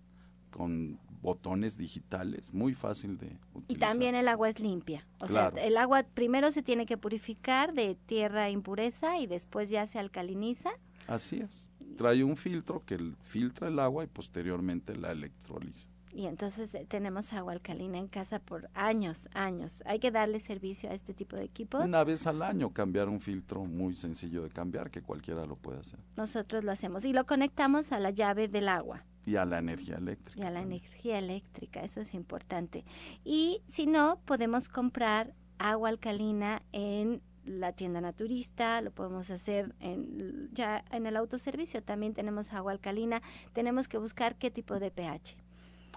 con 0.49 0.97
botones 1.21 1.77
digitales, 1.77 2.53
muy 2.53 2.73
fácil 2.73 3.17
de 3.17 3.37
utilizar. 3.53 3.65
Y 3.67 3.75
también 3.75 4.15
el 4.15 4.27
agua 4.29 4.47
es 4.47 4.59
limpia. 4.59 5.05
O 5.19 5.27
sea, 5.27 5.51
el 5.57 5.75
agua 5.75 6.03
primero 6.03 6.51
se 6.51 6.61
tiene 6.61 6.85
que 6.85 6.97
purificar 6.97 7.73
de 7.73 7.95
tierra 7.95 8.49
impureza 8.49 9.17
y 9.17 9.27
después 9.27 9.69
ya 9.69 9.87
se 9.87 9.99
alcaliniza. 9.99 10.69
Así 11.07 11.37
es. 11.37 11.69
Trae 11.97 12.23
un 12.23 12.37
filtro 12.37 12.83
que 12.85 12.97
filtra 13.19 13.67
el 13.67 13.79
agua 13.79 14.03
y 14.03 14.07
posteriormente 14.07 14.95
la 14.95 15.11
electroliza 15.11 15.89
y 16.15 16.27
entonces 16.27 16.73
eh, 16.75 16.85
tenemos 16.87 17.33
agua 17.33 17.51
alcalina 17.51 17.97
en 17.97 18.07
casa 18.07 18.39
por 18.39 18.69
años, 18.73 19.27
años. 19.33 19.83
Hay 19.85 19.99
que 19.99 20.11
darle 20.11 20.39
servicio 20.39 20.89
a 20.89 20.93
este 20.93 21.13
tipo 21.13 21.35
de 21.35 21.43
equipos. 21.43 21.83
Una 21.85 22.05
vez 22.05 22.25
al 22.25 22.41
año 22.41 22.71
cambiar 22.71 23.09
un 23.09 23.19
filtro 23.19 23.65
muy 23.65 23.97
sencillo 23.97 24.41
de 24.43 24.49
cambiar 24.49 24.89
que 24.89 25.01
cualquiera 25.01 25.45
lo 25.45 25.57
puede 25.57 25.79
hacer. 25.79 25.99
Nosotros 26.15 26.63
lo 26.63 26.71
hacemos 26.71 27.03
y 27.03 27.11
lo 27.11 27.25
conectamos 27.25 27.91
a 27.91 27.99
la 27.99 28.11
llave 28.11 28.47
del 28.47 28.69
agua. 28.69 29.03
Y 29.25 29.35
a 29.35 29.43
la 29.43 29.59
energía 29.59 29.97
eléctrica. 29.97 30.39
Y 30.39 30.43
a 30.43 30.51
la 30.51 30.61
energía 30.61 31.19
eléctrica, 31.19 31.81
eso 31.81 31.99
es 31.99 32.13
importante. 32.13 32.85
Y 33.25 33.61
si 33.67 33.85
no, 33.85 34.21
podemos 34.23 34.69
comprar 34.69 35.33
agua 35.57 35.89
alcalina 35.89 36.61
en 36.71 37.21
la 37.43 37.73
tienda 37.73 37.99
naturista, 37.99 38.81
lo 38.81 38.91
podemos 38.91 39.29
hacer 39.31 39.75
en, 39.79 40.49
ya 40.53 40.85
en 40.91 41.07
el 41.07 41.17
autoservicio, 41.17 41.83
también 41.83 42.13
tenemos 42.13 42.53
agua 42.53 42.71
alcalina, 42.71 43.21
tenemos 43.53 43.87
que 43.87 43.97
buscar 43.97 44.35
qué 44.37 44.49
tipo 44.49 44.79
de 44.79 44.91
pH 44.91 45.44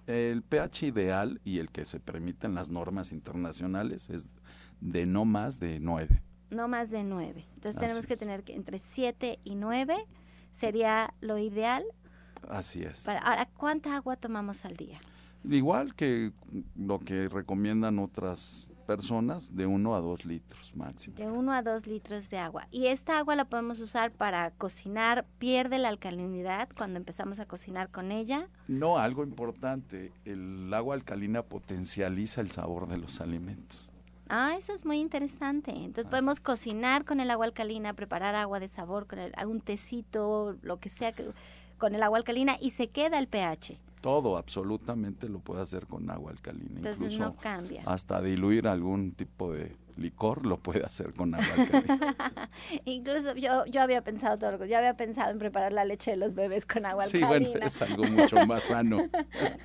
el 0.09 0.43
pH 0.43 0.87
ideal 0.87 1.41
y 1.45 1.59
el 1.59 1.71
que 1.71 1.85
se 1.85 2.00
permite 2.00 2.47
en 2.47 2.55
las 2.55 2.71
normas 2.71 3.12
internacionales 3.12 4.09
es 4.09 4.27
de 4.81 5.05
no 5.05 5.25
más 5.25 5.61
de 5.61 5.81
9. 5.81 6.23
No 6.50 6.67
más 6.67 6.91
de 6.91 7.05
9. 7.05 7.47
Entonces 7.55 7.79
tenemos 7.79 8.07
que 8.07 8.17
tener 8.17 8.43
que 8.43 8.55
entre 8.55 8.79
7 8.79 9.38
y 9.45 9.55
9 9.55 9.97
sería 10.53 11.15
lo 11.21 11.37
ideal. 11.37 11.85
Así 12.49 12.83
es. 12.83 13.07
ahora, 13.07 13.49
¿cuánta 13.57 13.97
agua 13.97 14.17
tomamos 14.17 14.65
al 14.65 14.77
día? 14.77 14.99
Igual 15.45 15.95
que 15.95 16.33
lo 16.77 16.99
que 17.00 17.29
recomiendan 17.29 17.99
otras 17.99 18.67
personas 18.88 19.54
de 19.54 19.66
1 19.66 19.95
a 19.95 20.00
2 20.00 20.25
litros 20.25 20.75
máximo. 20.75 21.14
De 21.16 21.28
1 21.28 21.52
a 21.52 21.62
2 21.62 21.87
litros 21.87 22.30
de 22.30 22.38
agua. 22.38 22.66
¿Y 22.71 22.87
esta 22.87 23.18
agua 23.18 23.37
la 23.37 23.45
podemos 23.45 23.80
usar 23.80 24.11
para 24.12 24.50
cocinar? 24.52 25.26
¿Pierde 25.38 25.76
la 25.76 25.90
alcalinidad 25.90 26.71
cuando 26.75 26.97
empezamos 26.97 27.38
a 27.38 27.45
cocinar 27.45 27.90
con 27.90 28.11
ella? 28.12 28.49
No, 28.66 28.97
algo 28.97 29.25
importante. 29.25 30.11
El 30.25 30.73
agua 30.73 30.95
alcalina 30.95 31.42
potencializa 31.42 32.40
el 32.40 32.50
sabor 32.50 32.88
de 32.88 32.97
los 32.97 33.21
alimentos. 33.21 33.92
Ah, 34.30 34.54
eso 34.57 34.73
es 34.73 34.87
muy 34.87 35.00
interesante. 35.00 35.71
Entonces 35.71 36.09
podemos 36.09 36.40
cocinar 36.40 37.04
con 37.04 37.21
el 37.21 37.30
agua 37.30 37.45
alcalina, 37.45 37.92
preparar 37.92 38.35
agua 38.37 38.59
de 38.59 38.68
sabor 38.68 39.07
con 39.07 39.18
el, 39.18 39.35
un 39.47 39.61
tecito, 39.61 40.57
lo 40.62 40.80
que 40.80 40.88
sea, 40.88 41.12
con 41.76 41.95
el 41.95 42.02
agua 42.02 42.16
alcalina 42.16 42.57
y 42.59 42.71
se 42.71 42.88
queda 42.88 43.18
el 43.18 43.28
pH 43.28 43.78
todo 44.00 44.37
absolutamente 44.37 45.28
lo 45.28 45.40
puede 45.40 45.62
hacer 45.62 45.87
con 45.87 46.11
agua 46.11 46.31
alcalina. 46.33 46.76
Entonces 46.76 47.12
Incluso 47.12 47.25
no 47.25 47.37
cambia. 47.37 47.83
Hasta 47.87 48.21
diluir 48.23 48.69
algún 48.69 49.12
tipo 49.12 49.52
de 49.52 49.73
licor 49.99 50.47
lo 50.47 50.59
puede 50.59 50.85
hacer 50.85 51.12
con 51.12 51.35
agua 51.35 51.47
Incluso 52.85 53.35
yo, 53.35 53.64
yo 53.67 53.83
había 53.83 54.02
pensado 54.02 54.38
todo, 54.38 54.64
yo 54.64 54.78
había 54.78 54.95
pensado 54.95 55.31
en 55.31 55.38
preparar 55.38 55.73
la 55.73 55.85
leche 55.85 56.12
de 56.12 56.17
los 56.17 56.35
bebés 56.35 56.67
con 56.67 56.87
agua 56.87 57.07
sí, 57.07 57.23
alcalina. 57.23 57.47
Sí, 57.47 57.52
bueno, 57.52 57.67
es 57.67 57.83
algo 57.83 58.05
mucho 58.05 58.47
más 58.47 58.64
sano. 58.64 58.99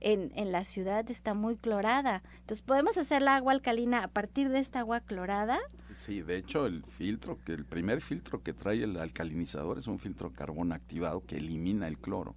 en, 0.00 0.32
en 0.34 0.52
la 0.52 0.64
ciudad 0.64 1.08
está 1.10 1.34
muy 1.34 1.56
clorada. 1.56 2.22
Entonces, 2.40 2.62
¿podemos 2.62 2.98
hacer 2.98 3.22
la 3.22 3.36
agua 3.36 3.52
alcalina 3.52 4.02
a 4.02 4.08
partir 4.08 4.48
de 4.48 4.58
esta 4.58 4.80
agua 4.80 5.00
clorada? 5.00 5.58
Sí, 5.92 6.22
de 6.22 6.36
hecho, 6.36 6.66
el 6.66 6.84
filtro, 6.84 7.38
que 7.44 7.52
el 7.52 7.64
primer 7.64 8.00
filtro 8.00 8.42
que 8.42 8.52
trae 8.52 8.82
el 8.82 8.96
alcalinizador 8.96 9.78
es 9.78 9.86
un 9.86 9.98
filtro 9.98 10.32
carbón 10.32 10.72
activado 10.72 11.22
que 11.24 11.36
elimina 11.36 11.86
el 11.86 11.98
cloro. 11.98 12.34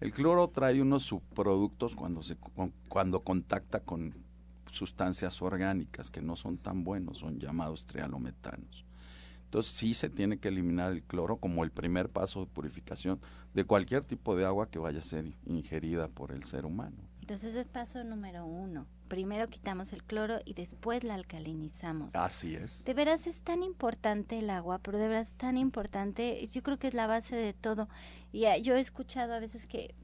El 0.00 0.12
cloro 0.12 0.48
trae 0.48 0.80
unos 0.80 1.02
subproductos 1.02 1.96
cuando, 1.96 2.22
se, 2.22 2.36
cuando 2.88 3.20
contacta 3.20 3.80
con 3.80 4.14
sustancias 4.70 5.42
orgánicas 5.42 6.10
que 6.10 6.22
no 6.22 6.36
son 6.36 6.58
tan 6.58 6.84
buenos, 6.84 7.18
son 7.18 7.38
llamados 7.38 7.84
trialometanos. 7.86 8.85
Entonces 9.46 9.72
sí 9.72 9.94
se 9.94 10.10
tiene 10.10 10.38
que 10.38 10.48
eliminar 10.48 10.92
el 10.92 11.02
cloro 11.02 11.36
como 11.36 11.64
el 11.64 11.70
primer 11.70 12.08
paso 12.08 12.40
de 12.40 12.46
purificación 12.46 13.20
de 13.54 13.64
cualquier 13.64 14.04
tipo 14.04 14.36
de 14.36 14.44
agua 14.44 14.68
que 14.68 14.78
vaya 14.78 14.98
a 14.98 15.02
ser 15.02 15.32
ingerida 15.46 16.08
por 16.08 16.32
el 16.32 16.44
ser 16.44 16.66
humano. 16.66 16.96
Entonces 17.20 17.54
es 17.54 17.66
paso 17.66 18.04
número 18.04 18.44
uno. 18.44 18.86
Primero 19.08 19.48
quitamos 19.48 19.92
el 19.92 20.02
cloro 20.02 20.40
y 20.44 20.54
después 20.54 21.04
la 21.04 21.14
alcalinizamos. 21.14 22.14
Así 22.14 22.54
es. 22.54 22.84
De 22.84 22.92
veras 22.92 23.26
es 23.26 23.42
tan 23.42 23.62
importante 23.62 24.38
el 24.38 24.50
agua, 24.50 24.78
pero 24.78 24.98
de 24.98 25.08
veras 25.08 25.32
tan 25.32 25.56
importante, 25.56 26.46
yo 26.48 26.62
creo 26.62 26.78
que 26.78 26.88
es 26.88 26.94
la 26.94 27.06
base 27.06 27.34
de 27.34 27.52
todo. 27.52 27.88
Y 28.32 28.44
ah, 28.44 28.58
yo 28.58 28.74
he 28.74 28.80
escuchado 28.80 29.32
a 29.32 29.38
veces 29.38 29.66
que 29.66 29.94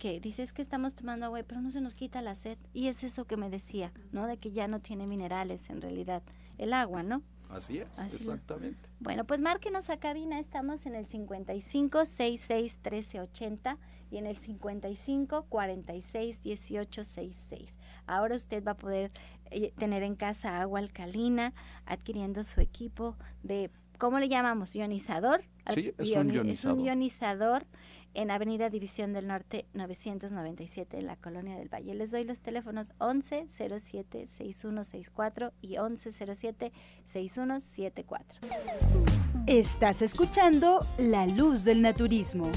que 0.00 0.18
dices 0.18 0.54
que 0.54 0.62
estamos 0.62 0.94
tomando 0.94 1.26
agua, 1.26 1.42
pero 1.46 1.60
no 1.60 1.70
se 1.70 1.82
nos 1.82 1.94
quita 1.94 2.22
la 2.22 2.34
sed. 2.34 2.56
Y 2.72 2.88
es 2.88 3.04
eso 3.04 3.26
que 3.26 3.36
me 3.36 3.50
decía, 3.50 3.92
¿no? 4.12 4.26
De 4.26 4.38
que 4.38 4.50
ya 4.50 4.66
no 4.66 4.80
tiene 4.80 5.06
minerales 5.06 5.68
en 5.68 5.82
realidad 5.82 6.22
el 6.56 6.72
agua, 6.72 7.02
¿no? 7.02 7.22
Así 7.50 7.78
es, 7.78 7.98
exactamente. 7.98 8.88
Bueno, 9.00 9.24
pues 9.24 9.40
márquenos 9.40 9.90
a 9.90 9.98
cabina, 9.98 10.38
estamos 10.38 10.86
en 10.86 10.94
el 10.94 11.06
55 11.06 12.04
66 12.04 12.78
13 12.80 13.20
80 13.20 13.78
y 14.10 14.18
en 14.18 14.26
el 14.26 14.36
55 14.36 15.46
46 15.48 16.42
18 16.42 17.04
66. 17.04 17.76
Ahora 18.06 18.36
usted 18.36 18.64
va 18.64 18.72
a 18.72 18.76
poder 18.76 19.12
eh, 19.50 19.72
tener 19.76 20.02
en 20.02 20.14
casa 20.14 20.60
agua 20.60 20.78
alcalina 20.78 21.52
adquiriendo 21.86 22.44
su 22.44 22.60
equipo 22.60 23.16
de 23.42 23.70
¿cómo 24.00 24.18
le 24.18 24.28
llamamos? 24.28 24.74
Ionizador. 24.74 25.44
Sí, 25.72 25.94
es 25.98 26.16
un 26.16 26.30
ionizador. 26.30 26.48
Es 26.50 26.64
un 26.64 26.80
ionizador 26.80 27.66
en 28.14 28.32
Avenida 28.32 28.70
División 28.70 29.12
del 29.12 29.28
Norte 29.28 29.66
997 29.74 30.98
en 30.98 31.06
la 31.06 31.14
Colonia 31.14 31.56
del 31.56 31.68
Valle. 31.68 31.94
Les 31.94 32.10
doy 32.10 32.24
los 32.24 32.40
teléfonos 32.40 32.88
1107 32.98 34.26
6164 34.26 35.52
y 35.60 35.78
1107 35.78 36.72
6174. 37.06 38.40
Estás 39.46 40.02
escuchando 40.02 40.84
La 40.98 41.26
Luz 41.26 41.62
del 41.62 41.82
Naturismo. 41.82 42.50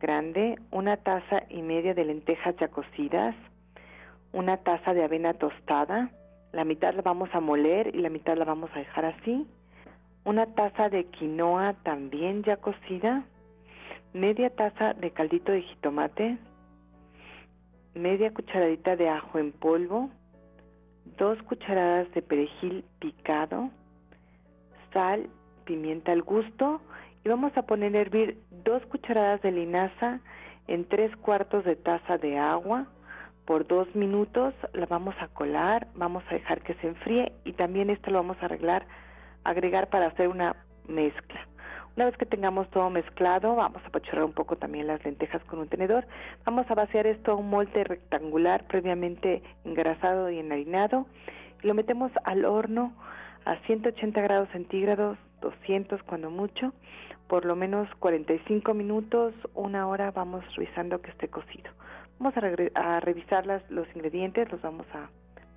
grande, 0.00 0.58
una 0.70 0.96
taza 0.98 1.44
y 1.48 1.62
media 1.62 1.94
de 1.94 2.04
lentejas 2.04 2.54
ya 2.56 2.68
cocidas, 2.68 3.34
una 4.32 4.58
taza 4.58 4.92
de 4.92 5.04
avena 5.04 5.34
tostada, 5.34 6.10
la 6.52 6.64
mitad 6.64 6.94
la 6.94 7.02
vamos 7.02 7.28
a 7.32 7.40
moler 7.40 7.94
y 7.94 8.00
la 8.00 8.08
mitad 8.08 8.36
la 8.36 8.44
vamos 8.44 8.70
a 8.74 8.78
dejar 8.78 9.04
así. 9.04 9.46
Una 10.24 10.46
taza 10.46 10.88
de 10.88 11.04
quinoa 11.04 11.74
también 11.82 12.42
ya 12.42 12.56
cocida. 12.56 13.24
Media 14.12 14.50
taza 14.50 14.94
de 14.94 15.10
caldito 15.10 15.52
de 15.52 15.62
jitomate. 15.62 16.38
Media 17.94 18.32
cucharadita 18.32 18.96
de 18.96 19.08
ajo 19.08 19.38
en 19.38 19.52
polvo. 19.52 20.10
Dos 21.18 21.42
cucharadas 21.44 22.10
de 22.12 22.22
perejil 22.22 22.84
picado. 22.98 23.70
Sal, 24.92 25.28
pimienta 25.64 26.12
al 26.12 26.22
gusto. 26.22 26.80
Y 27.24 27.28
vamos 27.28 27.56
a 27.56 27.62
poner 27.62 27.96
a 27.96 28.00
hervir 28.00 28.38
dos 28.64 28.84
cucharadas 28.86 29.42
de 29.42 29.52
linaza 29.52 30.20
en 30.68 30.84
tres 30.84 31.14
cuartos 31.16 31.64
de 31.64 31.76
taza 31.76 32.18
de 32.18 32.38
agua 32.38 32.86
por 33.46 33.66
dos 33.66 33.94
minutos, 33.94 34.52
la 34.72 34.86
vamos 34.86 35.14
a 35.20 35.28
colar, 35.28 35.86
vamos 35.94 36.24
a 36.28 36.34
dejar 36.34 36.60
que 36.62 36.74
se 36.74 36.88
enfríe 36.88 37.32
y 37.44 37.52
también 37.52 37.90
esto 37.90 38.10
lo 38.10 38.18
vamos 38.18 38.36
a 38.40 38.46
arreglar, 38.46 38.84
agregar 39.44 39.88
para 39.88 40.06
hacer 40.06 40.28
una 40.28 40.56
mezcla. 40.88 41.46
Una 41.96 42.04
vez 42.04 42.16
que 42.18 42.26
tengamos 42.26 42.68
todo 42.68 42.90
mezclado, 42.90 43.56
vamos 43.56 43.82
a 43.82 43.88
apachurrar 43.88 44.24
un 44.24 44.34
poco 44.34 44.56
también 44.56 44.86
las 44.86 45.02
lentejas 45.02 45.42
con 45.44 45.60
un 45.60 45.68
tenedor. 45.68 46.06
Vamos 46.44 46.70
a 46.70 46.74
vaciar 46.74 47.06
esto 47.06 47.32
a 47.32 47.36
un 47.36 47.48
molde 47.48 47.84
rectangular 47.84 48.66
previamente 48.66 49.42
engrasado 49.64 50.28
y 50.28 50.38
enharinado 50.38 51.06
y 51.62 51.66
lo 51.66 51.72
metemos 51.72 52.12
al 52.24 52.44
horno 52.44 52.92
a 53.46 53.56
180 53.60 54.20
grados 54.20 54.50
centígrados, 54.50 55.16
200 55.40 56.02
cuando 56.02 56.30
mucho, 56.30 56.74
por 57.28 57.46
lo 57.46 57.56
menos 57.56 57.88
45 57.98 58.74
minutos, 58.74 59.32
una 59.54 59.88
hora 59.88 60.10
vamos 60.10 60.44
revisando 60.54 61.00
que 61.00 61.12
esté 61.12 61.28
cocido. 61.28 61.70
Vamos 62.18 62.36
a, 62.36 63.00
revisar 63.00 63.46
los 63.70 63.88
ingredientes, 63.94 64.52
los 64.52 64.60
vamos 64.60 64.86
a 64.92 65.08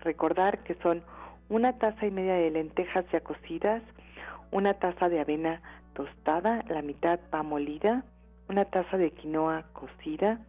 recordar 0.05 0.59
que 0.59 0.75
son 0.75 1.03
una 1.49 1.77
taza 1.79 2.05
y 2.05 2.11
media 2.11 2.35
de 2.35 2.49
lentejas 2.51 3.03
ya 3.11 3.19
cocidas, 3.19 3.83
una 4.51 4.75
taza 4.75 5.09
de 5.09 5.19
avena 5.19 5.61
tostada, 5.93 6.63
la 6.67 6.81
mitad 6.81 7.19
va 7.33 7.43
molida, 7.43 8.03
una 8.49 8.65
taza 8.65 8.97
de 8.97 9.11
quinoa 9.11 9.65
cocida, 9.73 10.39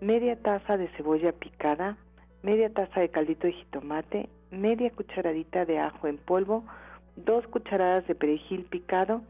media 0.00 0.36
taza 0.36 0.76
de 0.76 0.88
cebolla 0.96 1.32
picada, 1.32 1.96
media 2.42 2.72
taza 2.72 3.00
de 3.00 3.10
caldito 3.10 3.46
de 3.46 3.52
jitomate, 3.52 4.28
media 4.50 4.90
cucharadita 4.90 5.64
de 5.64 5.78
ajo 5.78 6.06
en 6.06 6.18
polvo, 6.18 6.64
dos 7.16 7.46
cucharadas 7.48 8.06
de 8.06 8.14
perejil 8.14 8.64
picado, 8.64 9.22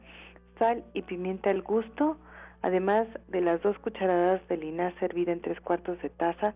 sal 0.58 0.84
y 0.94 1.02
pimienta 1.02 1.50
al 1.50 1.62
gusto, 1.62 2.16
además 2.62 3.06
de 3.28 3.40
las 3.40 3.62
dos 3.62 3.78
cucharadas 3.78 4.46
de 4.48 4.56
linaza 4.56 4.98
servida 5.00 5.32
en 5.32 5.40
tres 5.40 5.60
cuartos 5.60 6.00
de 6.02 6.10
taza 6.10 6.54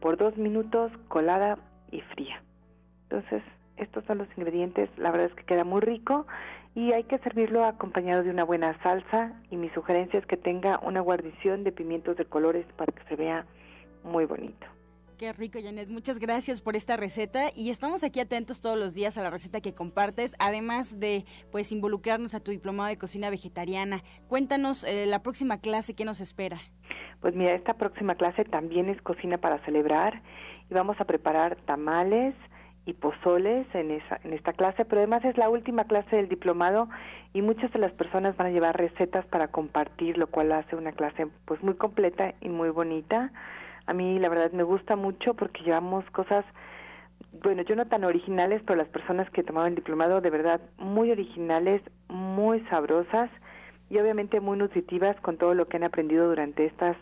por 0.00 0.16
dos 0.16 0.36
minutos 0.36 0.92
colada 1.08 1.58
y 1.90 2.00
fría. 2.00 2.42
Entonces, 3.04 3.42
estos 3.76 4.04
son 4.04 4.18
los 4.18 4.28
ingredientes, 4.36 4.90
la 4.96 5.10
verdad 5.10 5.28
es 5.28 5.34
que 5.34 5.44
queda 5.44 5.64
muy 5.64 5.80
rico 5.80 6.26
y 6.74 6.92
hay 6.92 7.04
que 7.04 7.18
servirlo 7.18 7.64
acompañado 7.64 8.22
de 8.22 8.30
una 8.30 8.44
buena 8.44 8.80
salsa 8.82 9.32
y 9.50 9.56
mi 9.56 9.68
sugerencia 9.70 10.18
es 10.18 10.26
que 10.26 10.36
tenga 10.36 10.78
una 10.78 11.00
guarnición 11.00 11.64
de 11.64 11.72
pimientos 11.72 12.16
de 12.16 12.24
colores 12.24 12.66
para 12.76 12.92
que 12.92 13.02
se 13.08 13.16
vea 13.16 13.44
muy 14.04 14.24
bonito. 14.24 14.66
Qué 15.18 15.32
rico, 15.32 15.60
Janet. 15.62 15.88
Muchas 15.88 16.18
gracias 16.18 16.60
por 16.60 16.74
esta 16.74 16.96
receta 16.96 17.50
y 17.54 17.70
estamos 17.70 18.02
aquí 18.02 18.18
atentos 18.18 18.60
todos 18.60 18.76
los 18.76 18.92
días 18.92 19.16
a 19.18 19.22
la 19.22 19.30
receta 19.30 19.60
que 19.60 19.72
compartes, 19.72 20.34
además 20.40 20.98
de 20.98 21.24
pues 21.52 21.70
involucrarnos 21.70 22.34
a 22.34 22.40
tu 22.40 22.50
diplomado 22.50 22.88
de 22.88 22.98
cocina 22.98 23.30
vegetariana. 23.30 24.02
Cuéntanos 24.26 24.82
eh, 24.82 25.06
la 25.06 25.22
próxima 25.22 25.60
clase, 25.60 25.94
¿qué 25.94 26.04
nos 26.04 26.20
espera? 26.20 26.58
Pues 27.20 27.36
mira, 27.36 27.54
esta 27.54 27.74
próxima 27.74 28.16
clase 28.16 28.44
también 28.44 28.88
es 28.88 29.00
cocina 29.00 29.38
para 29.38 29.64
celebrar 29.64 30.22
y 30.68 30.74
vamos 30.74 31.00
a 31.00 31.04
preparar 31.04 31.54
tamales 31.66 32.34
y 32.84 32.94
pozoles 32.94 33.66
en, 33.74 33.92
esa, 33.92 34.18
en 34.24 34.32
esta 34.32 34.52
clase, 34.52 34.84
pero 34.84 35.00
además 35.00 35.24
es 35.24 35.36
la 35.36 35.48
última 35.48 35.84
clase 35.84 36.16
del 36.16 36.28
diplomado 36.28 36.88
y 37.32 37.42
muchas 37.42 37.72
de 37.72 37.78
las 37.78 37.92
personas 37.92 38.36
van 38.36 38.48
a 38.48 38.50
llevar 38.50 38.76
recetas 38.76 39.24
para 39.26 39.48
compartir, 39.48 40.18
lo 40.18 40.26
cual 40.26 40.50
hace 40.52 40.74
una 40.74 40.92
clase 40.92 41.28
pues 41.44 41.62
muy 41.62 41.74
completa 41.74 42.34
y 42.40 42.48
muy 42.48 42.70
bonita. 42.70 43.30
A 43.86 43.92
mí 43.92 44.18
la 44.18 44.28
verdad 44.28 44.50
me 44.52 44.64
gusta 44.64 44.96
mucho 44.96 45.34
porque 45.34 45.62
llevamos 45.62 46.04
cosas, 46.10 46.44
bueno, 47.42 47.62
yo 47.62 47.76
no 47.76 47.86
tan 47.86 48.04
originales, 48.04 48.62
pero 48.66 48.76
las 48.76 48.88
personas 48.88 49.30
que 49.30 49.44
tomaban 49.44 49.70
el 49.70 49.76
diplomado 49.76 50.20
de 50.20 50.30
verdad 50.30 50.60
muy 50.78 51.12
originales, 51.12 51.82
muy 52.08 52.60
sabrosas 52.68 53.30
y 53.90 53.98
obviamente 53.98 54.40
muy 54.40 54.58
nutritivas 54.58 55.18
con 55.20 55.36
todo 55.36 55.54
lo 55.54 55.68
que 55.68 55.76
han 55.76 55.84
aprendido 55.84 56.28
durante 56.28 56.66
estas 56.66 56.96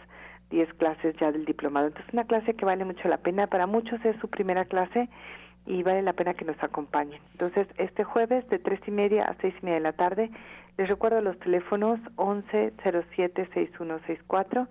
10 0.50 0.74
clases 0.74 1.16
ya 1.20 1.32
del 1.32 1.44
diplomado. 1.44 1.86
Entonces, 1.86 2.12
una 2.12 2.24
clase 2.24 2.54
que 2.54 2.64
vale 2.64 2.84
mucho 2.84 3.08
la 3.08 3.18
pena. 3.18 3.46
Para 3.46 3.66
muchos 3.66 4.04
es 4.04 4.16
su 4.20 4.28
primera 4.28 4.64
clase 4.64 5.08
y 5.66 5.82
vale 5.82 6.02
la 6.02 6.12
pena 6.12 6.34
que 6.34 6.44
nos 6.44 6.62
acompañen. 6.62 7.20
Entonces, 7.32 7.66
este 7.78 8.04
jueves 8.04 8.46
de 8.48 8.58
tres 8.58 8.80
y 8.86 8.90
media 8.90 9.24
a 9.24 9.34
seis 9.40 9.54
y 9.62 9.64
media 9.64 9.78
de 9.78 9.84
la 9.84 9.92
tarde 9.92 10.30
Les 10.76 10.88
recuerdo 10.88 11.20
los 11.20 11.38
teléfonos 11.40 12.00
1107-6164 12.16 14.68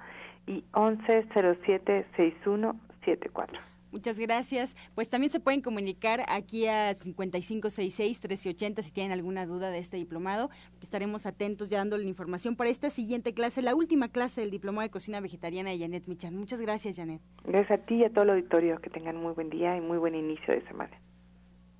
y 0.47 0.63
1107-6174. 0.73 3.68
Muchas 3.91 4.19
gracias. 4.19 4.75
Pues 4.95 5.09
también 5.09 5.29
se 5.29 5.39
pueden 5.39 5.61
comunicar 5.61 6.25
aquí 6.29 6.67
a 6.67 6.91
5566-1380 6.91 8.81
si 8.81 8.91
tienen 8.91 9.11
alguna 9.11 9.45
duda 9.45 9.71
de 9.71 9.79
este 9.79 9.97
diplomado. 9.97 10.49
Estaremos 10.81 11.25
atentos 11.25 11.69
ya 11.69 11.79
dándole 11.79 12.03
la 12.03 12.09
información 12.09 12.55
para 12.55 12.69
esta 12.69 12.89
siguiente 12.89 13.33
clase, 13.33 13.61
la 13.61 13.75
última 13.75 14.09
clase 14.09 14.41
del 14.41 14.51
Diplomado 14.51 14.83
de 14.83 14.91
Cocina 14.91 15.19
Vegetariana 15.21 15.71
de 15.71 15.79
Janet 15.79 16.07
Michan. 16.07 16.35
Muchas 16.35 16.61
gracias, 16.61 16.97
Janet. 16.97 17.21
Gracias 17.43 17.79
a 17.79 17.85
ti 17.85 17.95
y 17.95 18.03
a 18.03 18.09
todo 18.09 18.23
el 18.23 18.31
auditorio. 18.31 18.79
Que 18.79 18.89
tengan 18.89 19.17
muy 19.17 19.33
buen 19.33 19.49
día 19.49 19.75
y 19.75 19.81
muy 19.81 19.97
buen 19.97 20.15
inicio 20.15 20.53
de 20.53 20.61
semana. 20.67 20.91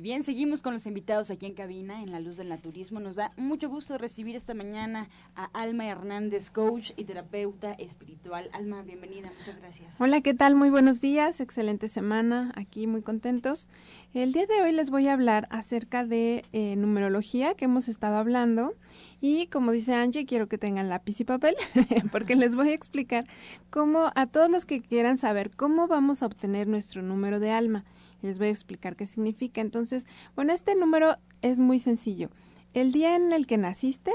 Y 0.00 0.02
bien, 0.02 0.22
seguimos 0.22 0.62
con 0.62 0.72
los 0.72 0.86
invitados 0.86 1.30
aquí 1.30 1.44
en 1.44 1.52
cabina, 1.52 2.02
en 2.02 2.10
la 2.10 2.20
luz 2.20 2.38
del 2.38 2.48
naturismo. 2.48 3.00
Nos 3.00 3.16
da 3.16 3.32
mucho 3.36 3.68
gusto 3.68 3.98
recibir 3.98 4.34
esta 4.34 4.54
mañana 4.54 5.10
a 5.36 5.44
Alma 5.52 5.86
Hernández, 5.86 6.50
coach 6.50 6.92
y 6.96 7.04
terapeuta 7.04 7.74
espiritual. 7.74 8.48
Alma, 8.54 8.80
bienvenida, 8.80 9.30
muchas 9.38 9.58
gracias. 9.58 10.00
Hola, 10.00 10.22
¿qué 10.22 10.32
tal? 10.32 10.54
Muy 10.54 10.70
buenos 10.70 11.02
días, 11.02 11.42
excelente 11.42 11.86
semana, 11.86 12.50
aquí 12.56 12.86
muy 12.86 13.02
contentos. 13.02 13.68
El 14.14 14.32
día 14.32 14.46
de 14.46 14.62
hoy 14.62 14.72
les 14.72 14.88
voy 14.88 15.06
a 15.06 15.12
hablar 15.12 15.46
acerca 15.50 16.02
de 16.06 16.46
eh, 16.54 16.76
numerología 16.76 17.52
que 17.52 17.66
hemos 17.66 17.86
estado 17.86 18.16
hablando. 18.16 18.72
Y 19.20 19.48
como 19.48 19.70
dice 19.70 19.92
Angie, 19.92 20.24
quiero 20.24 20.48
que 20.48 20.56
tengan 20.56 20.88
lápiz 20.88 21.20
y 21.20 21.24
papel, 21.24 21.56
porque 22.10 22.36
les 22.36 22.56
voy 22.56 22.70
a 22.70 22.74
explicar 22.74 23.26
cómo, 23.68 24.12
a 24.14 24.26
todos 24.26 24.48
los 24.48 24.64
que 24.64 24.80
quieran 24.80 25.18
saber 25.18 25.50
cómo 25.50 25.88
vamos 25.88 26.22
a 26.22 26.26
obtener 26.26 26.68
nuestro 26.68 27.02
número 27.02 27.38
de 27.38 27.50
alma 27.50 27.84
les 28.22 28.38
voy 28.38 28.48
a 28.48 28.50
explicar 28.50 28.96
qué 28.96 29.06
significa. 29.06 29.60
Entonces, 29.60 30.06
bueno, 30.36 30.52
este 30.52 30.74
número 30.74 31.16
es 31.42 31.58
muy 31.58 31.78
sencillo. 31.78 32.30
El 32.74 32.92
día 32.92 33.16
en 33.16 33.32
el 33.32 33.46
que 33.46 33.58
naciste, 33.58 34.12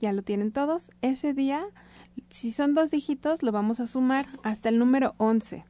ya 0.00 0.12
lo 0.12 0.22
tienen 0.22 0.52
todos, 0.52 0.90
ese 1.02 1.34
día, 1.34 1.66
si 2.28 2.50
son 2.50 2.74
dos 2.74 2.90
dígitos, 2.90 3.42
lo 3.42 3.52
vamos 3.52 3.80
a 3.80 3.86
sumar 3.86 4.26
hasta 4.42 4.68
el 4.68 4.78
número 4.78 5.14
11. 5.16 5.64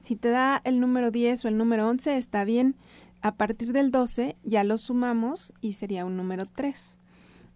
Si 0.00 0.16
te 0.16 0.28
da 0.28 0.60
el 0.64 0.80
número 0.80 1.10
10 1.10 1.44
o 1.44 1.48
el 1.48 1.56
número 1.56 1.88
11, 1.88 2.16
está 2.16 2.44
bien. 2.44 2.76
A 3.22 3.34
partir 3.34 3.72
del 3.72 3.90
12 3.90 4.36
ya 4.44 4.62
lo 4.64 4.78
sumamos 4.78 5.52
y 5.60 5.72
sería 5.72 6.04
un 6.04 6.16
número 6.16 6.46
3. 6.46 6.98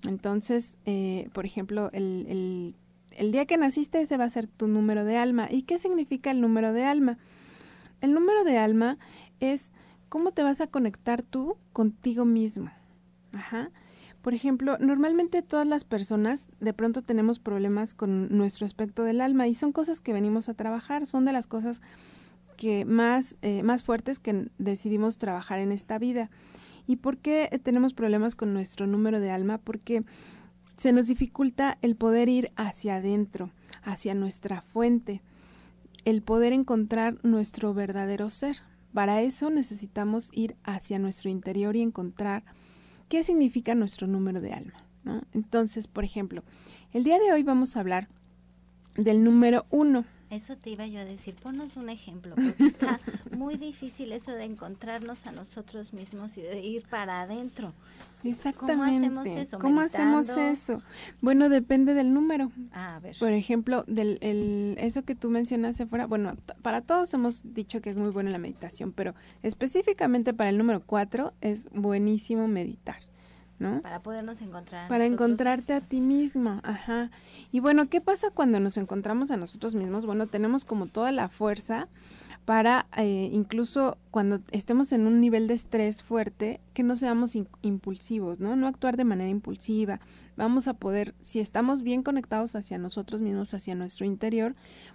Entonces, 0.08 0.76
eh, 0.86 1.28
por 1.32 1.44
ejemplo, 1.44 1.90
el, 1.92 2.26
el, 2.28 2.76
el 3.12 3.32
día 3.32 3.46
que 3.46 3.56
naciste, 3.56 4.00
ese 4.00 4.16
va 4.16 4.24
a 4.24 4.30
ser 4.30 4.46
tu 4.46 4.66
número 4.66 5.04
de 5.04 5.16
alma. 5.16 5.48
¿Y 5.50 5.62
qué 5.62 5.78
significa 5.78 6.30
el 6.30 6.40
número 6.40 6.72
de 6.72 6.84
alma? 6.84 7.18
El 8.00 8.14
número 8.14 8.44
de 8.44 8.56
alma 8.56 8.98
es 9.40 9.72
cómo 10.08 10.32
te 10.32 10.42
vas 10.42 10.60
a 10.60 10.66
conectar 10.66 11.22
tú 11.22 11.56
contigo 11.72 12.24
mismo. 12.24 12.70
Ajá. 13.32 13.70
Por 14.22 14.34
ejemplo, 14.34 14.76
normalmente 14.78 15.40
todas 15.40 15.66
las 15.66 15.84
personas 15.84 16.48
de 16.60 16.74
pronto 16.74 17.02
tenemos 17.02 17.38
problemas 17.38 17.94
con 17.94 18.36
nuestro 18.36 18.66
aspecto 18.66 19.02
del 19.02 19.20
alma 19.22 19.48
y 19.48 19.54
son 19.54 19.72
cosas 19.72 20.00
que 20.00 20.12
venimos 20.12 20.48
a 20.48 20.54
trabajar, 20.54 21.06
son 21.06 21.24
de 21.24 21.32
las 21.32 21.46
cosas 21.46 21.80
que 22.58 22.84
más, 22.84 23.36
eh, 23.40 23.62
más 23.62 23.82
fuertes 23.82 24.18
que 24.18 24.50
decidimos 24.58 25.16
trabajar 25.16 25.58
en 25.58 25.72
esta 25.72 25.98
vida. 25.98 26.30
¿Y 26.86 26.96
por 26.96 27.16
qué 27.16 27.48
tenemos 27.62 27.94
problemas 27.94 28.34
con 28.34 28.52
nuestro 28.52 28.86
número 28.86 29.20
de 29.20 29.30
alma? 29.30 29.56
Porque 29.58 30.04
se 30.76 30.92
nos 30.92 31.06
dificulta 31.06 31.78
el 31.80 31.96
poder 31.96 32.28
ir 32.28 32.52
hacia 32.56 32.96
adentro, 32.96 33.50
hacia 33.82 34.14
nuestra 34.14 34.60
fuente, 34.60 35.22
el 36.04 36.22
poder 36.22 36.52
encontrar 36.52 37.18
nuestro 37.22 37.72
verdadero 37.72 38.28
ser. 38.28 38.58
Para 38.92 39.22
eso 39.22 39.50
necesitamos 39.50 40.30
ir 40.32 40.56
hacia 40.64 40.98
nuestro 40.98 41.30
interior 41.30 41.76
y 41.76 41.82
encontrar 41.82 42.44
qué 43.08 43.22
significa 43.22 43.74
nuestro 43.74 44.06
número 44.06 44.40
de 44.40 44.52
alma. 44.52 44.84
Entonces, 45.32 45.86
por 45.86 46.04
ejemplo, 46.04 46.42
el 46.92 47.04
día 47.04 47.18
de 47.18 47.32
hoy 47.32 47.42
vamos 47.42 47.76
a 47.76 47.80
hablar 47.80 48.08
del 48.96 49.24
número 49.24 49.66
uno. 49.70 50.04
Eso 50.30 50.56
te 50.56 50.70
iba 50.70 50.86
yo 50.86 51.00
a 51.00 51.04
decir, 51.04 51.34
ponos 51.34 51.76
un 51.76 51.88
ejemplo, 51.88 52.36
porque 52.36 52.66
está 52.66 53.00
muy 53.36 53.56
difícil 53.56 54.12
eso 54.12 54.32
de 54.32 54.44
encontrarnos 54.44 55.26
a 55.26 55.32
nosotros 55.32 55.92
mismos 55.92 56.36
y 56.36 56.42
de 56.42 56.60
ir 56.60 56.84
para 56.88 57.22
adentro. 57.22 57.72
Exactamente. 58.22 59.08
¿Cómo 59.08 59.20
hacemos 59.20 59.26
eso? 59.26 59.58
¿Cómo 59.58 59.80
hacemos 59.80 60.28
eso? 60.28 60.82
Bueno, 61.20 61.48
depende 61.48 61.94
del 61.94 62.12
número. 62.12 62.52
Ah, 62.72 62.96
a 62.96 63.00
ver. 63.00 63.16
Por 63.18 63.32
ejemplo, 63.32 63.84
del 63.86 64.18
el, 64.20 64.76
eso 64.78 65.02
que 65.04 65.14
tú 65.14 65.30
mencionaste 65.30 65.86
fuera, 65.86 66.06
bueno, 66.06 66.36
para 66.62 66.82
todos 66.82 67.12
hemos 67.14 67.54
dicho 67.54 67.80
que 67.80 67.90
es 67.90 67.96
muy 67.96 68.10
buena 68.10 68.30
la 68.30 68.38
meditación, 68.38 68.92
pero 68.92 69.14
específicamente 69.42 70.32
para 70.34 70.50
el 70.50 70.58
número 70.58 70.82
cuatro 70.84 71.32
es 71.40 71.66
buenísimo 71.72 72.46
meditar. 72.46 73.09
¿No? 73.60 73.80
Para 73.82 74.00
podernos 74.00 74.40
encontrar. 74.40 74.88
Para 74.88 75.06
encontrarte 75.06 75.74
a 75.74 75.80
ti 75.80 76.00
mismo, 76.00 76.60
ajá. 76.64 77.10
Y 77.52 77.60
bueno, 77.60 77.88
¿qué 77.88 78.00
pasa 78.00 78.30
cuando 78.30 78.58
nos 78.58 78.76
encontramos 78.76 79.30
a 79.30 79.36
nosotros 79.36 79.76
mismos? 79.76 80.06
Bueno, 80.06 80.26
tenemos 80.26 80.64
como 80.64 80.86
toda 80.86 81.12
la 81.12 81.28
fuerza 81.28 81.86
para 82.44 82.86
eh, 82.96 83.28
incluso 83.32 83.96
cuando 84.10 84.40
estemos 84.50 84.92
en 84.92 85.06
un 85.06 85.20
nivel 85.20 85.46
de 85.46 85.54
estrés 85.54 86.02
fuerte, 86.02 86.60
que 86.74 86.82
no 86.82 86.96
seamos 86.96 87.36
impulsivos, 87.62 88.40
¿no? 88.40 88.56
No 88.56 88.66
actuar 88.66 88.96
de 88.96 89.04
manera 89.04 89.30
impulsiva. 89.30 90.00
Vamos 90.36 90.66
a 90.68 90.74
poder, 90.74 91.14
si 91.20 91.38
estamos 91.38 91.82
bien 91.82 92.02
conectados 92.02 92.56
hacia 92.56 92.78
nosotros 92.78 93.20
mismos, 93.20 93.52
hacia 93.54 93.74
nuestro 93.74 94.06
interior, 94.06 94.54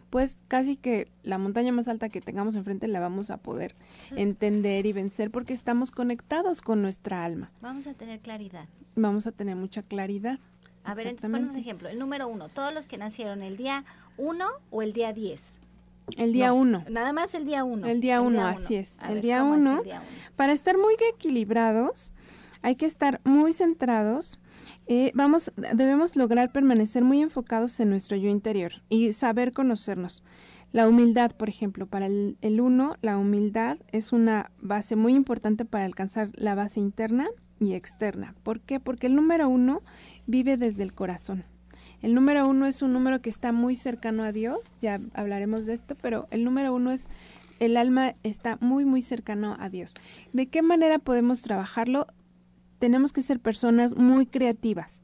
pues 0.09 0.39
casi 0.47 0.75
que 0.75 1.07
la 1.23 1.37
montaña 1.37 1.71
más 1.71 1.87
alta 1.87 2.09
que 2.09 2.19
tengamos 2.19 2.55
enfrente 2.55 2.87
la 2.87 2.99
vamos 2.99 3.29
a 3.29 3.37
poder 3.37 3.75
entender 4.15 4.85
y 4.85 4.93
vencer 4.93 5.31
porque 5.31 5.53
estamos 5.53 5.91
conectados 5.91 6.61
con 6.61 6.81
nuestra 6.81 7.23
alma. 7.23 7.51
Vamos 7.61 7.87
a 7.87 7.93
tener 7.93 8.19
claridad. 8.19 8.67
Vamos 8.95 9.27
a 9.27 9.31
tener 9.31 9.55
mucha 9.55 9.83
claridad. 9.83 10.39
A 10.83 10.93
ver, 10.93 11.07
entonces 11.07 11.31
ponemos 11.31 11.55
ejemplo. 11.55 11.89
El 11.89 11.99
número 11.99 12.27
uno, 12.27 12.49
todos 12.49 12.73
los 12.73 12.85
que 12.85 12.97
nacieron 12.97 13.41
el 13.41 13.57
día 13.57 13.85
uno 14.17 14.45
o 14.71 14.81
el 14.81 14.93
día 14.93 15.13
diez. 15.13 15.51
El 16.17 16.33
día 16.33 16.53
uno. 16.53 16.83
nada 16.89 17.13
más 17.13 17.33
el 17.33 17.45
día 17.45 17.63
uno. 17.63 17.87
El 17.87 18.01
día 18.01 18.21
uno, 18.21 18.45
así 18.45 18.75
es. 18.75 18.95
El, 19.09 19.21
día 19.21 19.43
uno, 19.43 19.81
Para 20.35 20.53
estar 20.53 20.77
muy 20.77 20.95
equilibrados, 21.13 22.13
hay 22.61 22.75
que 22.75 22.85
estar 22.85 23.21
muy 23.23 23.53
centrados. 23.53 24.39
Eh, 24.87 25.11
vamos, 25.15 25.51
debemos 25.55 26.15
lograr 26.15 26.51
permanecer 26.51 27.03
muy 27.03 27.21
enfocados 27.21 27.79
en 27.79 27.89
nuestro 27.89 28.17
yo 28.17 28.29
interior 28.29 28.83
y 28.89 29.13
saber 29.13 29.51
conocernos. 29.51 30.23
La 30.71 30.87
humildad, 30.87 31.31
por 31.31 31.49
ejemplo, 31.49 31.87
para 31.87 32.05
el, 32.07 32.37
el 32.41 32.59
uno, 32.59 32.97
la 33.01 33.17
humildad 33.17 33.77
es 33.91 34.11
una 34.11 34.51
base 34.59 34.95
muy 34.95 35.15
importante 35.15 35.65
para 35.65 35.85
alcanzar 35.85 36.31
la 36.33 36.53
base 36.53 36.79
interna 36.79 37.27
y 37.59 37.73
externa. 37.73 38.35
¿Por 38.43 38.59
qué? 38.59 38.79
Porque 38.79 39.07
el 39.07 39.15
número 39.15 39.47
uno 39.47 39.81
vive 40.27 40.57
desde 40.57 40.83
el 40.83 40.93
corazón. 40.93 41.45
El 42.01 42.13
número 42.13 42.47
uno 42.47 42.65
es 42.65 42.81
un 42.81 42.93
número 42.93 43.21
que 43.21 43.29
está 43.29 43.51
muy 43.51 43.75
cercano 43.75 44.23
a 44.23 44.31
Dios, 44.31 44.75
ya 44.81 44.99
hablaremos 45.13 45.65
de 45.65 45.73
esto, 45.73 45.95
pero 46.01 46.27
el 46.31 46.43
número 46.43 46.73
uno 46.73 46.91
es 46.91 47.07
el 47.59 47.77
alma 47.77 48.15
está 48.23 48.57
muy, 48.59 48.85
muy 48.85 49.01
cercano 49.01 49.55
a 49.59 49.69
Dios. 49.69 49.93
¿De 50.33 50.47
qué 50.47 50.61
manera 50.61 50.99
podemos 50.99 51.41
trabajarlo? 51.41 52.07
Tenemos 52.79 53.13
que 53.13 53.21
ser 53.21 53.39
personas 53.39 53.95
muy 53.95 54.25
creativas. 54.25 55.01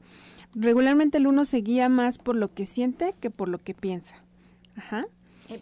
Regularmente 0.54 1.18
el 1.18 1.26
uno 1.26 1.44
se 1.44 1.58
guía 1.58 1.88
más 1.88 2.18
por 2.18 2.36
lo 2.36 2.48
que 2.48 2.66
siente 2.66 3.14
que 3.20 3.30
por 3.30 3.48
lo 3.48 3.58
que 3.58 3.74
piensa. 3.74 4.16
Ajá. 4.76 5.06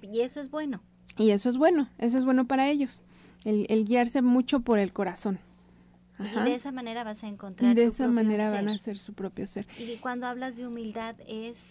Y 0.02 0.20
eso 0.20 0.40
es 0.40 0.50
bueno. 0.50 0.82
Y 1.16 1.30
eso 1.30 1.48
es 1.48 1.56
bueno, 1.56 1.88
eso 1.98 2.18
es 2.18 2.24
bueno 2.24 2.46
para 2.46 2.70
ellos, 2.70 3.02
el, 3.44 3.66
el 3.68 3.84
guiarse 3.84 4.22
mucho 4.22 4.60
por 4.60 4.78
el 4.78 4.92
corazón. 4.92 5.38
Y 6.20 6.44
de 6.44 6.54
esa 6.54 6.72
manera 6.72 7.04
vas 7.04 7.24
a 7.24 7.28
encontrar. 7.28 7.70
Y 7.70 7.74
de 7.74 7.85
esa 7.85 8.09
manera 8.09 8.50
van 8.50 8.68
a 8.68 8.78
ser. 8.78 8.98
su 8.98 9.14
propio 9.14 9.46
ser. 9.46 9.66
Y 9.78 9.96
cuando 9.96 10.26
hablas 10.26 10.56
de 10.56 10.66
humildad 10.66 11.16
es 11.26 11.68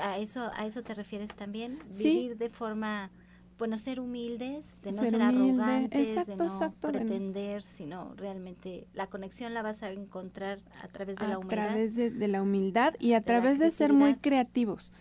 a 0.00 0.18
eso 0.18 0.50
a 0.54 0.66
eso 0.66 0.82
te 0.82 0.94
refieres 0.94 1.30
también 1.34 1.78
vivir 1.96 2.36
de 2.36 2.48
forma 2.48 3.10
bueno 3.58 3.76
ser 3.76 4.00
humildes 4.00 4.66
de 4.82 4.92
no 4.92 5.04
ser, 5.04 5.20
arrogantes 5.20 6.26
de 6.26 6.36
no 6.36 6.74
pretender 6.80 7.62
sino 7.62 8.14
realmente 8.16 8.86
la 8.94 9.08
conexión 9.08 9.52
la 9.52 9.62
vas 9.62 9.82
a 9.82 9.90
encontrar 9.90 10.60
a 10.82 10.88
través 10.88 11.16
de 11.16 11.26
la 11.26 11.38
humildad. 11.38 11.58
a 11.58 11.66
través 11.66 11.94
de, 11.94 12.28
la 12.28 12.42
humildad 12.42 12.94
y 13.00 13.14
a 13.14 13.22
través 13.22 13.58
de 13.58 13.70
ser 13.70 13.92
muy 13.92 14.14
creativos 14.14 14.92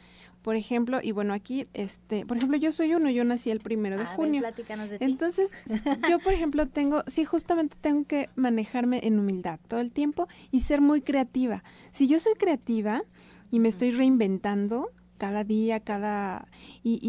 por 0.41 0.55
ejemplo, 0.55 0.99
y 1.01 1.11
bueno, 1.11 1.33
aquí, 1.33 1.67
este, 1.73 2.25
por 2.25 2.37
ejemplo, 2.37 2.57
yo 2.57 2.71
soy 2.71 2.93
uno, 2.93 3.09
yo 3.09 3.23
nací 3.23 3.49
el 3.49 3.59
primero 3.59 3.97
de 3.97 4.05
junio. 4.05 4.41
Entonces, 4.99 5.51
yo, 6.09 6.19
por 6.19 6.33
ejemplo, 6.33 6.67
tengo, 6.67 7.03
sí, 7.07 7.25
justamente 7.25 7.77
tengo 7.79 8.05
que 8.05 8.29
manejarme 8.35 9.01
en 9.03 9.19
humildad 9.19 9.59
todo 9.67 9.79
el 9.79 9.91
tiempo 9.91 10.27
y 10.51 10.61
ser 10.61 10.81
muy 10.81 11.01
creativa. 11.01 11.63
Si 11.91 12.07
yo 12.07 12.19
soy 12.19 12.33
creativa 12.35 13.03
y 13.51 13.59
me 13.59 13.69
estoy 13.69 13.91
reinventando, 13.91 14.91
cada 15.17 15.43
día, 15.43 15.81
cada... 15.81 16.47
Y, 16.83 16.99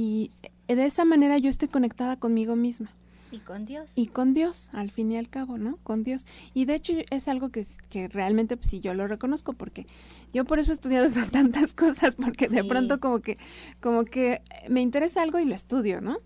y 0.68 0.74
de 0.74 0.84
esa 0.84 1.04
manera 1.04 1.38
yo 1.38 1.48
estoy 1.48 1.68
conectada 1.68 2.16
conmigo 2.16 2.56
misma. 2.56 2.90
Y 3.30 3.38
con 3.38 3.64
Dios. 3.64 3.92
Y 3.94 4.08
con 4.08 4.34
Dios, 4.34 4.70
al 4.72 4.90
fin 4.90 5.12
y 5.12 5.16
al 5.18 5.28
cabo, 5.28 5.58
¿no? 5.58 5.78
Con 5.82 6.02
Dios. 6.02 6.26
Y 6.54 6.64
de 6.64 6.74
hecho 6.74 6.92
es 7.10 7.28
algo 7.28 7.50
que, 7.50 7.66
que 7.88 8.08
realmente, 8.08 8.56
pues 8.56 8.70
sí, 8.70 8.80
yo 8.80 8.94
lo 8.94 9.06
reconozco 9.06 9.52
porque 9.52 9.86
yo 10.32 10.44
por 10.44 10.58
eso 10.58 10.72
he 10.72 10.74
estudiado 10.74 11.08
tantas 11.30 11.72
cosas, 11.72 12.16
porque 12.16 12.48
de 12.48 12.64
pronto 12.64 13.00
como 13.00 13.20
que, 13.20 13.38
como 13.80 14.04
que 14.04 14.42
me 14.68 14.80
interesa 14.80 15.22
algo 15.22 15.38
y 15.38 15.44
lo 15.44 15.54
estudio, 15.54 16.00
¿no? 16.00 16.18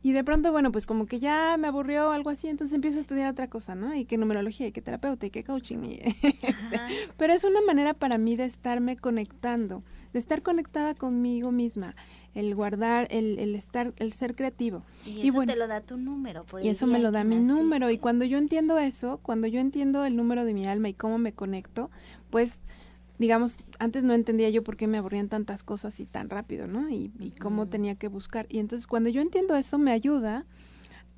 Y 0.00 0.12
de 0.12 0.22
pronto, 0.22 0.52
bueno, 0.52 0.70
pues 0.70 0.86
como 0.86 1.06
que 1.06 1.18
ya 1.18 1.56
me 1.58 1.66
aburrió 1.66 2.12
algo 2.12 2.30
así, 2.30 2.46
entonces 2.48 2.74
empiezo 2.74 2.98
a 2.98 3.00
estudiar 3.00 3.30
otra 3.30 3.48
cosa, 3.48 3.74
¿no? 3.74 3.94
Y 3.96 4.04
qué 4.04 4.16
numerología, 4.16 4.68
y 4.68 4.72
qué 4.72 4.80
terapeuta, 4.80 5.26
y 5.26 5.30
qué 5.30 5.42
coaching. 5.42 5.78
Y 5.82 6.00
este, 6.22 6.80
pero 7.16 7.32
es 7.32 7.42
una 7.42 7.60
manera 7.62 7.94
para 7.94 8.16
mí 8.16 8.36
de 8.36 8.44
estarme 8.44 8.96
conectando, 8.96 9.82
de 10.12 10.20
estar 10.20 10.42
conectada 10.42 10.94
conmigo 10.94 11.50
misma, 11.50 11.96
el 12.38 12.54
guardar, 12.54 13.08
el, 13.10 13.38
el 13.40 13.56
estar, 13.56 13.92
el 13.96 14.12
ser 14.12 14.36
creativo. 14.36 14.84
Y 15.04 15.28
eso 15.28 15.42
te 15.44 15.56
lo 15.56 15.66
da 15.66 15.80
tu 15.80 15.96
número. 15.96 16.44
Por 16.44 16.64
y 16.64 16.68
eso 16.68 16.86
me 16.86 17.00
lo 17.00 17.10
da 17.10 17.24
mi 17.24 17.36
número. 17.36 17.90
Y 17.90 17.98
cuando 17.98 18.24
yo 18.24 18.38
entiendo 18.38 18.78
eso, 18.78 19.18
cuando 19.22 19.48
yo 19.48 19.58
entiendo 19.58 20.04
el 20.04 20.14
número 20.14 20.44
de 20.44 20.54
mi 20.54 20.66
alma 20.66 20.88
y 20.88 20.94
cómo 20.94 21.18
me 21.18 21.32
conecto, 21.32 21.90
pues 22.30 22.60
digamos, 23.18 23.58
antes 23.80 24.04
no 24.04 24.14
entendía 24.14 24.48
yo 24.50 24.62
por 24.62 24.76
qué 24.76 24.86
me 24.86 24.98
aburrían 24.98 25.28
tantas 25.28 25.64
cosas 25.64 25.98
y 25.98 26.06
tan 26.06 26.30
rápido, 26.30 26.68
¿no? 26.68 26.88
Y, 26.88 27.10
cómo 27.40 27.66
tenía 27.66 27.96
que 27.96 28.06
buscar. 28.06 28.46
Y 28.48 28.60
entonces 28.60 28.86
cuando 28.86 29.10
yo 29.10 29.20
entiendo 29.20 29.56
eso 29.56 29.76
me 29.76 29.90
ayuda 29.90 30.46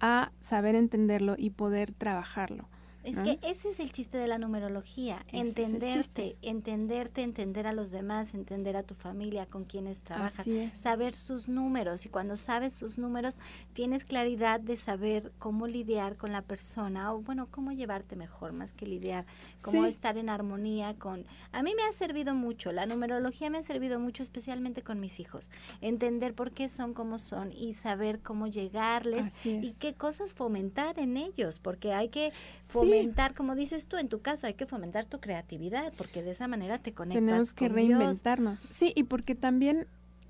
a 0.01 0.33
saber 0.41 0.75
entenderlo 0.75 1.35
y 1.37 1.51
poder 1.51 1.93
trabajarlo. 1.93 2.67
Es 3.03 3.19
que 3.19 3.39
ese 3.43 3.71
es 3.71 3.81
el 3.81 3.93
chiste 3.93 4.19
de 4.19 4.29
la 4.29 4.39
numerología, 4.39 5.25
entenderte, 5.29 6.37
entenderte, 6.43 7.23
entender 7.23 7.67
a 7.67 7.73
los 7.73 7.91
demás, 7.91 8.35
entender 8.35 8.77
a 8.77 8.83
tu 8.83 8.95
familia, 8.95 9.47
con 9.47 9.65
quienes 9.65 10.03
trabajas, 10.03 10.47
saber 10.81 11.15
sus 11.15 11.49
números. 11.49 12.05
Y 12.05 12.11
cuando 12.11 12.37
sabes 12.37 12.75
sus 12.75 12.99
números 12.99 13.37
tienes 13.73 14.05
claridad 14.05 14.61
de 14.61 14.77
saber 14.77 15.33
cómo 15.39 15.67
lidiar 15.67 16.17
con 16.17 16.33
la 16.33 16.43
persona 16.43 17.15
o 17.15 17.23
bueno, 17.23 17.49
cómo 17.51 17.73
llevarte 17.73 18.17
mejor 18.17 18.53
más 18.53 18.73
que 18.73 18.87
lidiar, 18.87 19.25
cómo 19.63 19.87
estar 19.87 20.19
en 20.19 20.29
armonía 20.29 20.95
con... 20.95 21.25
A 21.53 21.63
mí 21.63 21.75
me 21.75 21.85
ha 21.85 21.93
servido 21.93 22.35
mucho, 22.35 22.71
la 22.71 22.87
numerología 22.87 23.49
me 23.49 23.59
ha 23.59 23.63
servido 23.63 23.99
mucho 23.99 24.23
especialmente 24.23 24.83
con 24.83 25.01
mis 25.01 25.21
hijos, 25.21 25.51
entender 25.81 26.35
por 26.35 26.53
qué 26.53 26.69
son 26.69 26.93
como 26.93 27.19
son 27.19 27.53
y 27.53 27.73
saber 27.75 28.21
cómo 28.21 28.47
llegarles 28.47 29.35
y 29.47 29.73
qué 29.79 29.95
cosas 29.95 30.35
fomentar 30.35 30.99
en 30.99 31.17
ellos, 31.17 31.59
porque 31.59 31.93
hay 31.93 32.09
que 32.09 32.33
fomentar 32.63 32.90
fomentar, 32.91 33.35
como 33.35 33.55
dices 33.55 33.87
tú, 33.87 33.97
en 33.97 34.09
tu 34.09 34.21
caso 34.21 34.47
hay 34.47 34.55
que 34.55 34.67
fomentar 34.67 35.07
tu 35.07 35.21
creatividad, 35.21 35.93
porque 35.97 36.23
de 36.23 36.33
esa 36.33 36.49
manera 36.49 36.79
te 36.79 36.93
conectas 36.93 37.25
Tenemos 37.25 37.53
que 37.53 37.69
reinventarnos. 37.69 38.67
Sí, 38.71 38.93
y 38.95 39.05
porque 39.05 39.35
también 39.35 39.87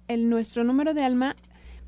el 0.09 0.29
nuestro 0.29 0.65
número 0.65 0.95
de 0.95 1.03
alma 1.03 1.37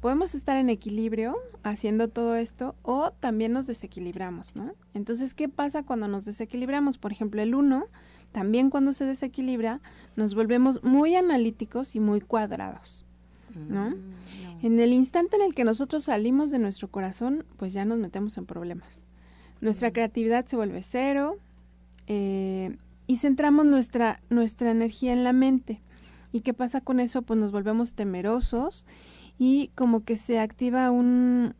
podemos 0.00 0.34
estar 0.34 0.56
en 0.56 0.68
equilibrio 0.68 1.36
haciendo 1.62 2.08
todo 2.08 2.34
esto 2.34 2.74
o 2.82 3.12
también 3.12 3.52
nos 3.52 3.68
desequilibramos, 3.68 4.54
¿no? 4.56 4.74
Entonces, 4.94 5.32
¿qué 5.32 5.48
pasa 5.48 5.84
cuando 5.84 6.08
nos 6.08 6.24
desequilibramos? 6.24 6.98
Por 6.98 7.12
ejemplo, 7.12 7.40
el 7.40 7.54
uno, 7.54 7.86
también 8.32 8.68
cuando 8.68 8.92
se 8.92 9.04
desequilibra, 9.04 9.80
nos 10.16 10.34
volvemos 10.34 10.82
muy 10.82 11.14
analíticos 11.14 11.94
y 11.94 12.00
muy 12.00 12.20
cuadrados, 12.20 13.06
¿no? 13.54 13.90
Mm, 13.90 14.66
en 14.66 14.80
el 14.80 14.92
instante 14.92 15.36
en 15.36 15.42
el 15.42 15.54
que 15.54 15.64
nosotros 15.64 16.04
salimos 16.04 16.50
de 16.50 16.58
nuestro 16.58 16.88
corazón, 16.88 17.44
pues 17.56 17.72
ya 17.72 17.84
nos 17.84 17.98
metemos 17.98 18.36
en 18.38 18.46
problemas. 18.46 19.04
Nuestra 19.62 19.92
creatividad 19.92 20.44
se 20.44 20.56
vuelve 20.56 20.82
cero 20.82 21.38
eh, 22.08 22.76
y 23.06 23.16
centramos 23.18 23.64
nuestra, 23.64 24.20
nuestra 24.28 24.72
energía 24.72 25.12
en 25.12 25.22
la 25.22 25.32
mente. 25.32 25.80
¿Y 26.32 26.40
qué 26.40 26.52
pasa 26.52 26.80
con 26.80 26.98
eso? 26.98 27.22
Pues 27.22 27.38
nos 27.38 27.52
volvemos 27.52 27.94
temerosos 27.94 28.84
y 29.38 29.70
como 29.76 30.04
que 30.04 30.16
se 30.16 30.40
activa 30.40 30.90
un, 30.90 31.54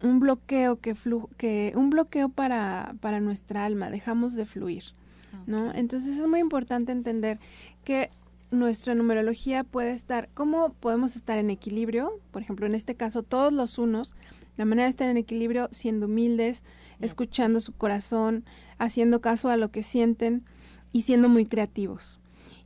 un 0.00 0.20
bloqueo 0.20 0.78
que, 0.80 0.94
que 1.36 1.72
un 1.74 1.90
bloqueo 1.90 2.28
para, 2.28 2.94
para 3.00 3.18
nuestra 3.18 3.64
alma, 3.64 3.90
dejamos 3.90 4.36
de 4.36 4.46
fluir, 4.46 4.84
¿no? 5.46 5.74
Entonces 5.74 6.18
es 6.18 6.28
muy 6.28 6.38
importante 6.38 6.92
entender 6.92 7.40
que 7.82 8.10
nuestra 8.50 8.94
numerología 8.94 9.64
puede 9.64 9.92
estar, 9.92 10.28
¿cómo 10.34 10.72
podemos 10.74 11.16
estar 11.16 11.38
en 11.38 11.50
equilibrio? 11.50 12.20
Por 12.30 12.42
ejemplo, 12.42 12.66
en 12.66 12.74
este 12.74 12.94
caso, 12.94 13.22
todos 13.22 13.52
los 13.52 13.78
unos, 13.78 14.14
la 14.56 14.64
manera 14.64 14.84
de 14.84 14.90
estar 14.90 15.08
en 15.08 15.16
equilibrio 15.16 15.68
siendo 15.70 16.06
humildes, 16.06 16.64
escuchando 17.00 17.60
su 17.60 17.72
corazón, 17.72 18.44
haciendo 18.78 19.20
caso 19.20 19.48
a 19.48 19.56
lo 19.56 19.70
que 19.70 19.82
sienten 19.82 20.44
y 20.92 21.02
siendo 21.02 21.28
muy 21.28 21.46
creativos. 21.46 22.18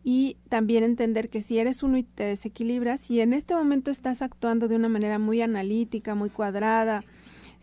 Y 0.03 0.37
también 0.49 0.85
entender 0.85 1.31
que 1.31 1.41
si 1.41 1.59
eres 1.59 1.83
uno 1.83 1.97
y 1.97 2.03
te 2.03 2.25
desequilibras, 2.25 3.11
y 3.11 3.21
en 3.21 3.33
este 3.33 3.55
momento 3.55 3.91
estás 3.91 4.23
actuando 4.23 4.69
de 4.69 4.77
una 4.77 4.89
manera 4.89 5.19
muy 5.19 5.41
analítica, 5.41 6.15
muy 6.15 6.31
cuadrada, 6.31 7.05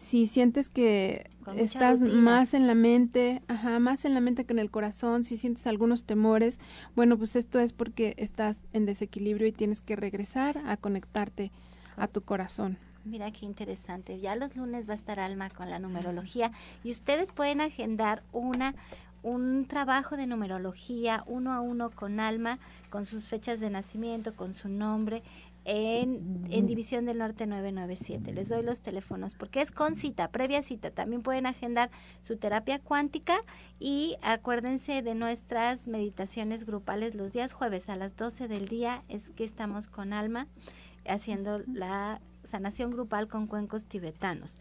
si 0.01 0.25
sientes 0.25 0.67
que 0.67 1.29
estás 1.55 2.01
más 2.01 2.55
en 2.55 2.65
la 2.65 2.73
mente, 2.73 3.43
ajá, 3.47 3.77
más 3.77 4.03
en 4.03 4.15
la 4.15 4.19
mente 4.19 4.45
que 4.45 4.53
en 4.53 4.57
el 4.57 4.71
corazón, 4.71 5.23
si 5.23 5.37
sientes 5.37 5.67
algunos 5.67 6.05
temores, 6.05 6.59
bueno, 6.95 7.19
pues 7.19 7.35
esto 7.35 7.59
es 7.59 7.71
porque 7.71 8.15
estás 8.17 8.57
en 8.73 8.87
desequilibrio 8.87 9.47
y 9.47 9.51
tienes 9.51 9.79
que 9.79 9.95
regresar 9.95 10.57
a 10.65 10.75
conectarte 10.75 11.51
a 11.97 12.07
tu 12.07 12.21
corazón. 12.21 12.79
Mira 13.05 13.31
qué 13.31 13.45
interesante. 13.45 14.19
Ya 14.19 14.35
los 14.35 14.55
lunes 14.55 14.89
va 14.89 14.93
a 14.93 14.95
estar 14.95 15.19
Alma 15.19 15.51
con 15.51 15.69
la 15.69 15.77
numerología 15.77 16.51
y 16.83 16.89
ustedes 16.89 17.31
pueden 17.31 17.61
agendar 17.61 18.23
una 18.31 18.73
un 19.23 19.65
trabajo 19.67 20.17
de 20.17 20.25
numerología 20.25 21.23
uno 21.27 21.53
a 21.53 21.61
uno 21.61 21.91
con 21.91 22.19
Alma, 22.19 22.57
con 22.89 23.05
sus 23.05 23.27
fechas 23.27 23.59
de 23.59 23.69
nacimiento, 23.69 24.35
con 24.35 24.55
su 24.55 24.67
nombre, 24.67 25.21
en, 25.65 26.47
en, 26.49 26.65
División 26.65 27.05
del 27.05 27.19
Norte 27.19 27.45
997. 27.45 28.33
Les 28.33 28.49
doy 28.49 28.63
los 28.63 28.81
teléfonos 28.81 29.35
porque 29.35 29.61
es 29.61 29.71
con 29.71 29.95
cita, 29.95 30.29
previa 30.31 30.63
cita. 30.63 30.91
También 30.91 31.21
pueden 31.21 31.45
agendar 31.45 31.91
su 32.21 32.37
terapia 32.37 32.79
cuántica 32.79 33.43
y 33.79 34.17
acuérdense 34.21 35.01
de 35.01 35.15
nuestras 35.15 35.87
meditaciones 35.87 36.65
grupales 36.65 37.15
los 37.15 37.33
días 37.33 37.53
jueves 37.53 37.89
a 37.89 37.95
las 37.95 38.15
12 38.15 38.47
del 38.47 38.67
día. 38.67 39.03
Es 39.07 39.29
que 39.29 39.43
estamos 39.43 39.87
con 39.87 40.13
Alma 40.13 40.47
haciendo 41.05 41.59
la 41.67 42.21
sanación 42.43 42.91
grupal 42.91 43.27
con 43.27 43.47
cuencos 43.47 43.85
tibetanos. 43.85 44.57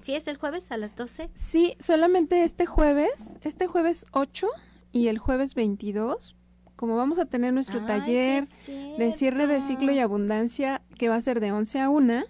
¿Sí 0.00 0.14
es 0.14 0.26
el 0.28 0.36
jueves 0.36 0.70
a 0.70 0.76
las 0.76 0.94
12? 0.94 1.30
Sí, 1.34 1.76
solamente 1.80 2.42
este 2.44 2.66
jueves, 2.66 3.38
este 3.42 3.66
jueves 3.66 4.06
8 4.12 4.48
y 4.92 5.08
el 5.08 5.18
jueves 5.18 5.54
22, 5.54 6.36
como 6.76 6.96
vamos 6.96 7.18
a 7.18 7.24
tener 7.24 7.52
nuestro 7.52 7.80
taller 7.86 8.44
de 8.98 9.12
cierre 9.12 9.46
de 9.46 9.60
ciclo 9.60 9.92
y 9.92 9.98
abundancia 9.98 10.82
que 10.98 11.08
va 11.08 11.16
a 11.16 11.20
ser 11.20 11.40
de 11.40 11.52
11 11.52 11.80
a 11.80 11.90
1, 11.90 12.24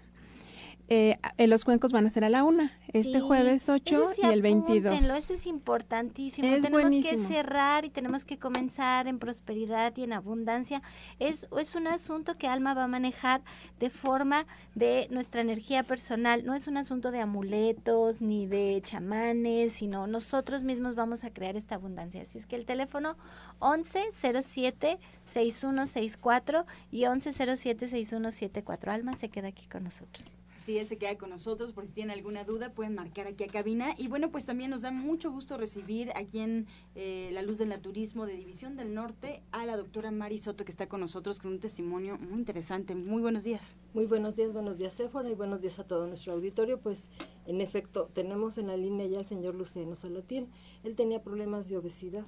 eh, 0.89 1.17
los 1.47 1.65
cuencos 1.65 1.91
van 1.91 2.05
a 2.05 2.09
ser 2.09 2.23
a 2.23 2.29
la 2.29 2.43
una, 2.43 2.71
este 2.93 3.19
jueves 3.19 3.67
8 3.67 4.11
y 4.23 4.25
el 4.25 4.41
22. 4.41 5.03
Eso 5.03 5.33
es 5.33 5.45
importantísimo. 5.45 6.47
tenemos 6.61 7.05
que 7.05 7.17
cerrar 7.17 7.83
y 7.83 7.89
tenemos 7.89 8.23
que 8.23 8.37
comenzar 8.37 9.07
en 9.07 9.19
prosperidad 9.19 9.95
y 9.97 10.03
en 10.03 10.13
abundancia. 10.13 10.81
Es, 11.19 11.47
es 11.59 11.75
un 11.75 11.87
asunto 11.87 12.35
que 12.35 12.47
Alma 12.47 12.73
va 12.73 12.85
a 12.85 12.87
manejar 12.87 13.41
de 13.79 13.89
forma 13.89 14.45
de 14.75 15.07
nuestra 15.11 15.41
energía 15.41 15.83
personal. 15.83 16.45
No 16.45 16.55
es 16.55 16.67
un 16.67 16.77
asunto 16.77 17.11
de 17.11 17.19
amuletos 17.19 18.21
ni 18.21 18.47
de 18.47 18.81
chamanes, 18.81 19.73
sino 19.73 20.07
nosotros 20.07 20.63
mismos 20.63 20.95
vamos 20.95 21.23
a 21.25 21.31
crear 21.31 21.57
esta 21.57 21.75
abundancia. 21.75 22.21
Así 22.21 22.37
es 22.37 22.45
que 22.45 22.55
el 22.55 22.65
teléfono 22.65 23.17
1107 23.61 24.99
6164 25.33 26.65
y 26.91 27.07
1107 27.07 27.87
6174. 27.89 28.91
Alma 28.91 29.17
se 29.17 29.29
queda 29.29 29.49
aquí 29.49 29.67
con 29.67 29.83
nosotros. 29.83 30.37
Sí, 30.59 30.81
se 30.83 30.97
queda 30.97 31.17
con 31.17 31.29
nosotros. 31.29 31.71
Por 31.71 31.85
si 31.85 31.91
tienen 31.91 32.15
alguna 32.15 32.43
duda, 32.43 32.73
pueden 32.73 32.95
marcar 32.95 33.27
aquí 33.27 33.43
a 33.43 33.47
cabina. 33.47 33.95
Y 33.97 34.07
bueno, 34.07 34.31
pues 34.31 34.45
también 34.45 34.69
nos 34.69 34.81
da 34.81 34.91
mucho 34.91 35.31
gusto 35.31 35.57
recibir 35.57 36.11
aquí 36.15 36.39
en 36.39 36.67
eh, 36.95 37.29
La 37.33 37.41
Luz 37.41 37.57
del 37.57 37.69
Naturismo 37.69 38.25
de 38.25 38.33
División 38.33 38.75
del 38.75 38.93
Norte 38.93 39.41
a 39.51 39.65
la 39.65 39.77
doctora 39.77 40.11
Mari 40.11 40.37
Soto, 40.37 40.65
que 40.65 40.71
está 40.71 40.87
con 40.87 40.99
nosotros 40.99 41.39
con 41.39 41.51
un 41.51 41.59
testimonio 41.59 42.17
muy 42.17 42.39
interesante. 42.39 42.95
Muy 42.95 43.21
buenos 43.21 43.43
días. 43.43 43.77
Muy 43.93 44.05
buenos 44.05 44.35
días, 44.35 44.51
buenos 44.51 44.77
días, 44.77 44.93
Sephora, 44.93 45.29
y 45.29 45.35
buenos 45.35 45.61
días 45.61 45.79
a 45.79 45.83
todo 45.85 46.07
nuestro 46.07 46.33
auditorio. 46.33 46.79
Pues, 46.79 47.03
en 47.45 47.61
efecto, 47.61 48.09
tenemos 48.13 48.57
en 48.57 48.67
la 48.67 48.77
línea 48.77 49.05
ya 49.05 49.19
al 49.19 49.25
señor 49.25 49.55
Luceno 49.55 49.95
Salatiel. 49.95 50.47
Él 50.83 50.95
tenía 50.95 51.21
problemas 51.21 51.69
de 51.69 51.77
obesidad 51.77 52.25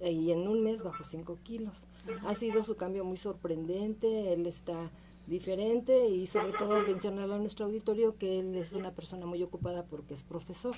y 0.00 0.30
en 0.30 0.48
un 0.48 0.62
mes 0.62 0.82
bajó 0.82 1.04
5 1.04 1.38
kilos. 1.42 1.86
Ha 2.24 2.34
sido 2.34 2.62
su 2.64 2.76
cambio 2.76 3.04
muy 3.04 3.18
sorprendente. 3.18 4.32
Él 4.32 4.46
está 4.46 4.90
diferente 5.30 6.08
y 6.08 6.26
sobre 6.26 6.52
todo 6.52 6.82
mencionar 6.82 7.30
a 7.30 7.38
nuestro 7.38 7.66
auditorio 7.66 8.18
que 8.18 8.40
él 8.40 8.56
es 8.56 8.72
una 8.72 8.90
persona 8.90 9.24
muy 9.26 9.42
ocupada 9.42 9.84
porque 9.84 10.12
es 10.12 10.24
profesor, 10.24 10.74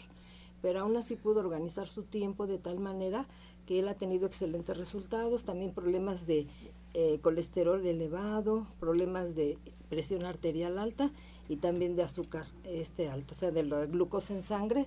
pero 0.61 0.81
aún 0.81 0.97
así 0.97 1.17
pudo 1.17 1.41
organizar 1.41 1.88
su 1.88 2.03
tiempo 2.03 2.47
de 2.47 2.59
tal 2.59 2.79
manera 2.79 3.27
que 3.67 3.81
él 3.81 3.88
ha 3.88 3.95
tenido 3.95 4.27
excelentes 4.27 4.77
resultados, 4.77 5.45
también 5.45 5.73
problemas 5.73 6.27
de 6.27 6.47
eh, 6.93 7.19
colesterol 7.23 7.85
elevado, 7.85 8.67
problemas 8.79 9.35
de 9.35 9.57
presión 9.88 10.25
arterial 10.27 10.79
alta 10.79 11.11
y 11.49 11.57
también 11.57 11.97
de 11.97 12.03
azúcar 12.03 12.47
este 12.65 13.09
alto, 13.09 13.33
o 13.33 13.37
sea, 13.37 13.51
de 13.51 13.62
la 13.62 13.87
glucosa 13.87 14.35
en 14.35 14.43
sangre. 14.43 14.87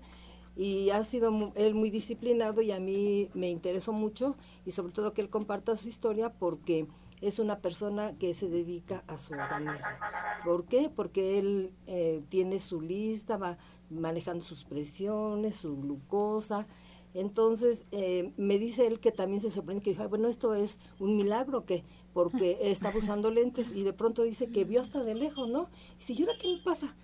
Y 0.58 0.92
ha 0.92 1.04
sido 1.04 1.52
él 1.56 1.74
muy 1.74 1.90
disciplinado 1.90 2.62
y 2.62 2.72
a 2.72 2.80
mí 2.80 3.30
me 3.34 3.50
interesó 3.50 3.92
mucho 3.92 4.38
y 4.66 4.72
sobre 4.72 4.94
todo 4.94 5.14
que 5.14 5.22
él 5.22 5.30
comparta 5.30 5.76
su 5.76 5.90
historia 5.90 6.32
porque 6.32 6.88
es 7.22 7.40
una 7.40 7.60
persona 7.60 8.18
que 8.18 8.34
se 8.34 8.50
dedica 8.50 9.04
a 9.08 9.18
su 9.18 9.34
organismo. 9.34 9.90
¿Por 10.44 10.66
qué? 10.66 10.90
Porque 10.94 11.40
él 11.40 11.72
eh, 11.88 12.24
tiene 12.30 12.60
su 12.60 12.82
lista, 12.82 13.38
va 13.38 13.58
manejando 13.90 14.44
sus 14.44 14.64
presiones, 14.64 15.56
su 15.56 15.78
glucosa. 15.78 16.68
Entonces, 17.14 17.86
eh, 17.92 18.34
me 18.36 18.60
dice 18.60 18.88
él 18.88 19.00
que 19.00 19.14
también 19.14 19.40
se 19.40 19.50
sorprende, 19.50 19.82
que 19.82 19.92
dijo, 19.92 20.08
bueno, 20.10 20.28
esto 20.28 20.54
es 20.54 20.80
un 21.00 21.16
milagro, 21.16 21.66
que 21.66 21.86
porque 22.14 22.58
estaba 22.62 22.98
usando 22.98 23.32
lentes 23.32 23.72
y 23.72 23.84
de 23.84 23.94
pronto 23.94 24.24
dice 24.24 24.52
que 24.52 24.66
vio 24.66 24.82
hasta 24.82 25.04
de 25.04 25.16
lejos, 25.16 25.48
¿no? 25.48 25.70
Y 25.94 26.00
dice, 26.00 26.14
¿y 26.14 26.22
ahora 26.22 26.38
qué 26.38 26.50
me 26.50 26.62
pasa? 26.62 26.96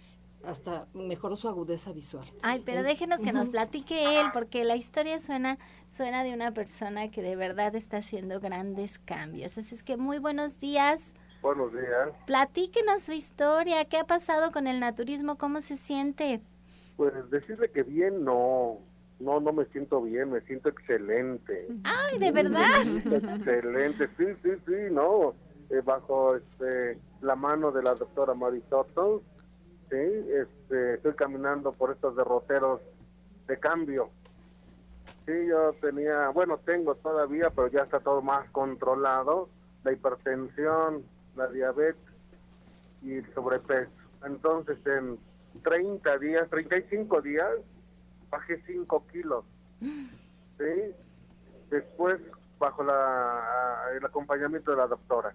Hasta 0.46 0.88
mejoró 0.94 1.36
su 1.36 1.48
agudeza 1.48 1.92
visual. 1.92 2.32
Ay, 2.42 2.62
pero 2.66 2.84
déjenos 2.84 3.22
que 3.22 3.34
nos 3.34 3.50
platique 3.50 4.20
él, 4.20 4.28
porque 4.34 4.64
la 4.64 4.76
historia 4.76 5.20
suena, 5.20 5.58
suena 5.92 6.24
de 6.24 6.34
una 6.34 6.54
persona 6.54 7.12
que 7.12 7.22
de 7.22 7.36
verdad 7.36 7.76
está 7.76 7.98
haciendo 7.98 8.40
grandes 8.40 9.00
cambios. 9.00 9.58
Así 9.58 9.76
es 9.76 9.84
que 9.84 9.98
muy 9.98 10.20
buenos 10.20 10.60
días. 10.60 11.14
Buenos 11.42 11.72
días. 11.74 12.10
Platíquenos 12.28 13.02
su 13.02 13.14
historia, 13.14 13.86
¿qué 13.86 13.98
ha 13.98 14.06
pasado 14.06 14.52
con 14.52 14.68
el 14.68 14.80
naturismo? 14.80 15.38
¿Cómo 15.38 15.62
se 15.62 15.78
siente? 15.78 16.42
Pues 16.98 17.14
decirle 17.32 17.72
que 17.72 17.84
bien 17.84 18.24
no, 18.24 18.80
no, 19.20 19.40
no 19.40 19.54
me 19.54 19.66
siento 19.66 20.02
bien, 20.02 20.32
me 20.32 20.42
siento 20.42 20.70
excelente. 20.70 21.68
Ay, 21.84 22.20
de 22.20 22.32
verdad. 22.32 22.82
Excelente, 23.06 24.08
sí, 24.18 24.26
sí, 24.44 24.50
sí, 24.68 24.74
no, 24.92 25.34
eh, 25.70 25.82
bajo 25.84 26.36
este, 26.36 27.00
la 27.22 27.36
mano 27.36 27.72
de 27.72 27.84
la 27.84 27.96
doctora 27.96 28.34
Marisoto, 28.34 29.24
sí, 29.92 29.98
este, 29.98 30.96
estoy 30.96 31.14
caminando 31.14 31.74
por 31.74 31.92
estos 31.92 32.16
derroteros 32.16 32.82
de 33.48 33.60
cambio. 33.60 34.10
Sí, 35.26 35.34
yo 35.48 35.74
tenía, 35.82 36.30
bueno, 36.30 36.58
tengo 36.66 36.96
todavía, 36.96 37.50
pero 37.52 37.68
ya 37.68 37.82
está 37.82 38.00
todo 38.00 38.22
más 38.22 38.50
controlado, 38.52 39.50
la 39.84 39.92
hipertensión, 39.92 41.04
la 41.36 41.48
diabetes 41.48 42.02
y 43.04 43.16
el 43.16 43.34
sobrepeso. 43.34 43.92
Entonces, 44.26 44.78
en 44.86 45.20
30 45.62 46.18
días, 46.20 46.50
35 46.50 47.22
días, 47.22 47.50
bajé 48.30 48.64
5 48.66 49.06
kilos. 49.12 49.46
¿sí? 49.80 50.96
Después, 51.70 52.20
bajo 52.58 52.84
la, 52.84 53.90
el 53.96 54.06
acompañamiento 54.06 54.72
de 54.72 54.78
la 54.78 54.88
doctora. 54.88 55.34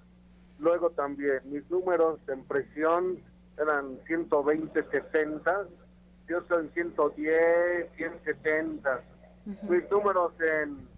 Luego 0.59 0.91
también, 0.91 1.41
mis 1.45 1.69
números 1.71 2.19
en 2.29 2.43
presión 2.45 3.19
eran 3.59 3.99
120, 4.07 4.83
70, 4.83 5.67
yo 6.29 6.43
soy 6.49 6.67
en 6.67 6.73
110, 6.73 7.93
170. 7.97 9.01
Mis 9.45 9.91
números 9.91 10.33
en 10.41 10.89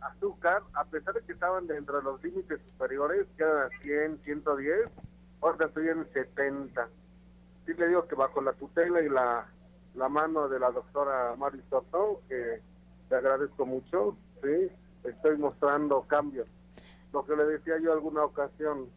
azúcar, 0.00 0.62
a 0.74 0.84
pesar 0.84 1.14
de 1.14 1.22
que 1.22 1.32
estaban 1.32 1.66
dentro 1.66 1.98
de 1.98 2.02
los 2.02 2.22
límites 2.22 2.60
superiores, 2.70 3.26
que 3.36 3.44
eran 3.44 3.70
100, 3.82 4.18
110, 4.24 4.90
ahora 5.40 5.66
estoy 5.66 5.88
en 5.88 6.12
70. 6.12 6.88
Sí 7.66 7.74
le 7.74 7.88
digo 7.88 8.06
que 8.08 8.14
bajo 8.14 8.40
la 8.40 8.52
tutela 8.52 9.00
y 9.00 9.08
la, 9.08 9.46
la 9.94 10.08
mano 10.08 10.48
de 10.48 10.58
la 10.58 10.70
doctora 10.70 11.34
Mari 11.36 11.62
Soto, 11.70 12.22
que 12.28 12.60
le 13.10 13.16
agradezco 13.16 13.64
mucho, 13.64 14.16
sí, 14.42 14.70
estoy 15.04 15.36
mostrando 15.38 16.02
cambios. 16.02 16.48
Lo 17.12 17.24
que 17.24 17.36
le 17.36 17.44
decía 17.44 17.78
yo 17.78 17.92
alguna 17.92 18.24
ocasión, 18.24 18.88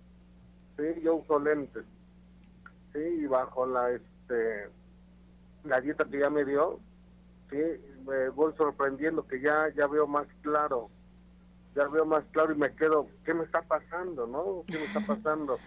sí, 0.78 1.02
yo 1.02 1.16
uso 1.16 1.40
lentes 1.40 1.86
sí, 2.94 3.00
y 3.00 3.26
bajo 3.26 3.66
la 3.66 3.92
este 3.92 4.70
la 5.64 5.80
dieta 5.80 6.06
que 6.06 6.20
ya 6.20 6.30
me 6.30 6.44
dio, 6.44 6.80
sí, 7.50 7.58
me 8.06 8.30
voy 8.30 8.54
sorprendiendo 8.58 9.26
que 9.28 9.42
ya 9.42 9.70
ya 9.76 9.88
veo 9.88 10.08
más 10.08 10.28
claro, 10.42 10.90
ya 11.76 11.88
veo 11.88 12.06
más 12.06 12.24
claro 12.32 12.54
y 12.54 12.58
me 12.58 12.74
quedo, 12.76 13.08
¿qué 13.26 13.34
me 13.34 13.44
está 13.44 13.62
pasando, 13.62 14.28
no? 14.28 14.64
¿Qué 14.68 14.78
me 14.78 14.86
está 14.86 15.00
pasando? 15.02 15.60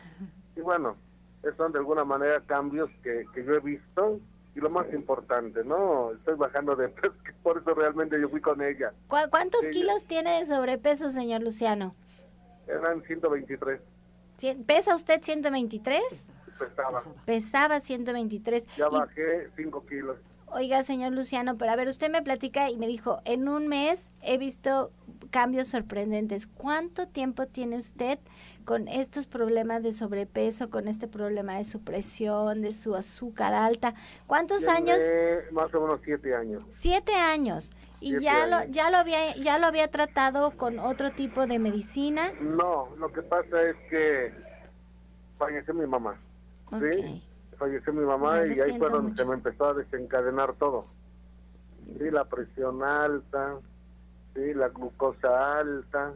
Y 0.57 0.61
bueno, 0.61 0.97
son 1.57 1.73
de 1.73 1.79
alguna 1.79 2.05
manera 2.05 2.41
cambios 2.47 2.91
que, 3.03 3.25
que 3.33 3.45
yo 3.45 3.55
he 3.55 3.61
visto 3.61 4.21
y 4.55 4.61
lo 4.61 4.71
más 4.71 4.93
importante, 4.93 5.65
¿no? 5.65 6.13
Estoy 6.13 6.37
bajando 6.37 6.77
de 6.77 6.89
peso, 6.89 7.15
que 7.25 7.33
por 7.43 7.59
eso 7.59 7.75
realmente 7.75 8.21
yo 8.21 8.29
fui 8.29 8.41
con 8.41 8.63
ella. 8.63 8.93
¿Cuántos 9.09 9.69
kilos 9.69 10.05
tiene 10.05 10.39
de 10.39 10.47
sobrepeso, 10.47 11.11
señor 11.11 11.43
Luciano? 11.43 11.95
Eran 12.67 13.03
123. 13.03 13.81
¿Pesa 14.67 14.95
usted 14.95 15.23
123? 15.23 16.29
Pesaba. 16.59 17.03
Pesaba 17.25 17.81
123. 17.81 18.67
Ya 18.77 18.89
bajé 18.89 19.51
5 19.57 19.87
kilos. 19.87 20.17
Oiga, 20.57 20.85
señor 20.85 21.13
Luciano, 21.13 21.59
pero 21.59 21.73
a 21.73 21.77
ver, 21.77 21.89
usted 21.89 22.11
me 22.11 22.23
platica 22.23 22.71
y 22.71 22.77
me 22.77 22.87
dijo, 22.87 23.21
en 23.25 23.49
un 23.49 23.67
mes 23.67 24.09
he 24.23 24.39
visto 24.39 24.93
cambios 25.31 25.67
sorprendentes. 25.67 26.47
¿Cuánto 26.47 27.09
tiempo 27.09 27.47
tiene 27.47 27.77
usted 27.77 28.21
con 28.65 28.87
estos 28.87 29.27
problemas 29.27 29.83
de 29.83 29.91
sobrepeso, 29.91 30.71
con 30.71 30.87
este 30.87 31.09
problema 31.09 31.57
de 31.57 31.65
su 31.65 31.83
presión, 31.83 32.63
de 32.63 32.73
su 32.73 32.95
azúcar 32.95 33.53
alta? 33.53 33.95
¿Cuántos 34.29 34.69
años? 34.69 34.99
Más 35.51 35.75
o 35.75 35.81
menos 35.81 36.01
siete 36.05 36.37
años. 36.37 36.65
Siete 36.71 37.15
años. 37.15 37.73
¿Y 37.99 38.21
ya 38.21 38.47
lo 38.47 38.63
ya 38.71 38.91
lo 38.91 38.99
había 38.99 39.35
ya 39.35 39.59
lo 39.59 39.67
había 39.67 39.89
tratado 39.89 40.53
con 40.53 40.79
otro 40.79 41.11
tipo 41.11 41.49
de 41.49 41.59
medicina? 41.59 42.33
No, 42.41 42.95
lo 42.97 43.13
que 43.13 43.23
pasa 43.23 43.61
es 43.63 43.77
que 43.91 44.33
falleció 45.37 45.75
mi 45.75 45.87
mamá. 45.87 46.17
Sí, 46.81 47.23
falleció 47.59 47.93
mi 47.93 48.05
mamá 48.05 48.47
y 48.47 48.59
ahí 48.61 48.79
fue 48.79 48.91
donde 48.91 49.17
se 49.17 49.25
me 49.25 49.35
empezó 49.35 49.67
a 49.67 49.75
desencadenar 49.75 50.55
todo. 50.55 50.87
Sí, 51.99 52.11
la 52.11 52.25
presión 52.25 52.83
alta, 52.83 53.57
sí, 54.35 54.55
la 54.55 54.69
glucosa 54.69 55.59
alta, 55.59 56.15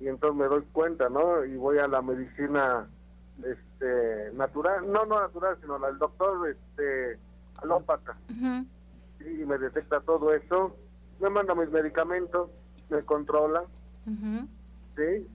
y 0.00 0.08
entonces 0.08 0.38
me 0.38 0.46
doy 0.46 0.62
cuenta, 0.72 1.08
¿no? 1.08 1.44
Y 1.44 1.56
voy 1.56 1.78
a 1.78 1.88
la 1.88 2.02
medicina 2.02 2.86
este 3.44 4.32
natural, 4.34 4.90
no 4.90 5.04
no 5.06 5.20
natural, 5.20 5.56
sino 5.60 5.78
la 5.78 5.88
del 5.88 5.98
doctor 5.98 6.48
este 6.48 7.18
alópata. 7.62 8.16
y 8.28 9.44
me 9.44 9.58
detecta 9.58 10.00
todo 10.00 10.32
eso, 10.32 10.76
me 11.20 11.30
manda 11.30 11.54
mis 11.54 11.70
medicamentos, 11.70 12.50
me 12.90 13.02
controla. 13.02 13.64
Sí. 14.04 15.26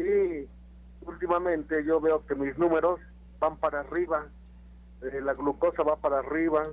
Y 0.00 0.48
últimamente 1.06 1.84
yo 1.84 2.00
veo 2.00 2.24
que 2.26 2.34
mis 2.34 2.56
números 2.58 3.00
van 3.38 3.56
para 3.56 3.80
arriba, 3.80 4.26
eh, 5.02 5.20
la 5.22 5.34
glucosa 5.34 5.82
va 5.82 5.96
para 5.96 6.18
arriba, 6.18 6.66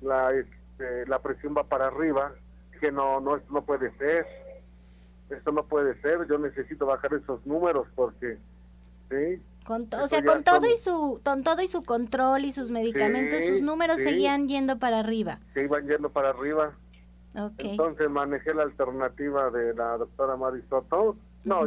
la, 0.00 0.32
este, 0.32 1.06
la 1.06 1.18
presión 1.20 1.54
va 1.56 1.64
para 1.64 1.88
arriba, 1.88 2.32
que 2.80 2.92
no, 2.92 3.20
no, 3.20 3.40
no 3.50 3.62
puede 3.62 3.96
ser. 3.98 4.26
Esto 5.30 5.52
no 5.52 5.64
puede 5.64 6.00
ser, 6.00 6.26
yo 6.26 6.38
necesito 6.38 6.86
bajar 6.86 7.12
esos 7.12 7.44
números 7.44 7.86
porque, 7.94 8.38
¿sí? 9.10 9.42
Con 9.66 9.86
o 9.92 10.06
sea, 10.06 10.24
con 10.24 10.42
todo 10.42 10.66
y 10.66 10.78
su 10.78 11.20
con 11.22 11.42
todo 11.42 11.60
y 11.60 11.66
su 11.66 11.82
control 11.82 12.46
y 12.46 12.52
sus 12.52 12.70
medicamentos, 12.70 13.44
sus 13.44 13.60
números 13.60 13.98
seguían 13.98 14.48
yendo 14.48 14.78
para 14.78 15.00
arriba. 15.00 15.40
Se 15.52 15.64
iban 15.64 15.86
yendo 15.86 16.08
para 16.08 16.30
arriba. 16.30 16.72
Entonces 17.58 18.08
manejé 18.08 18.54
la 18.54 18.62
alternativa 18.62 19.50
de 19.50 19.74
la 19.74 19.98
doctora 19.98 20.36
Marisoto. 20.36 21.16
No, 21.44 21.66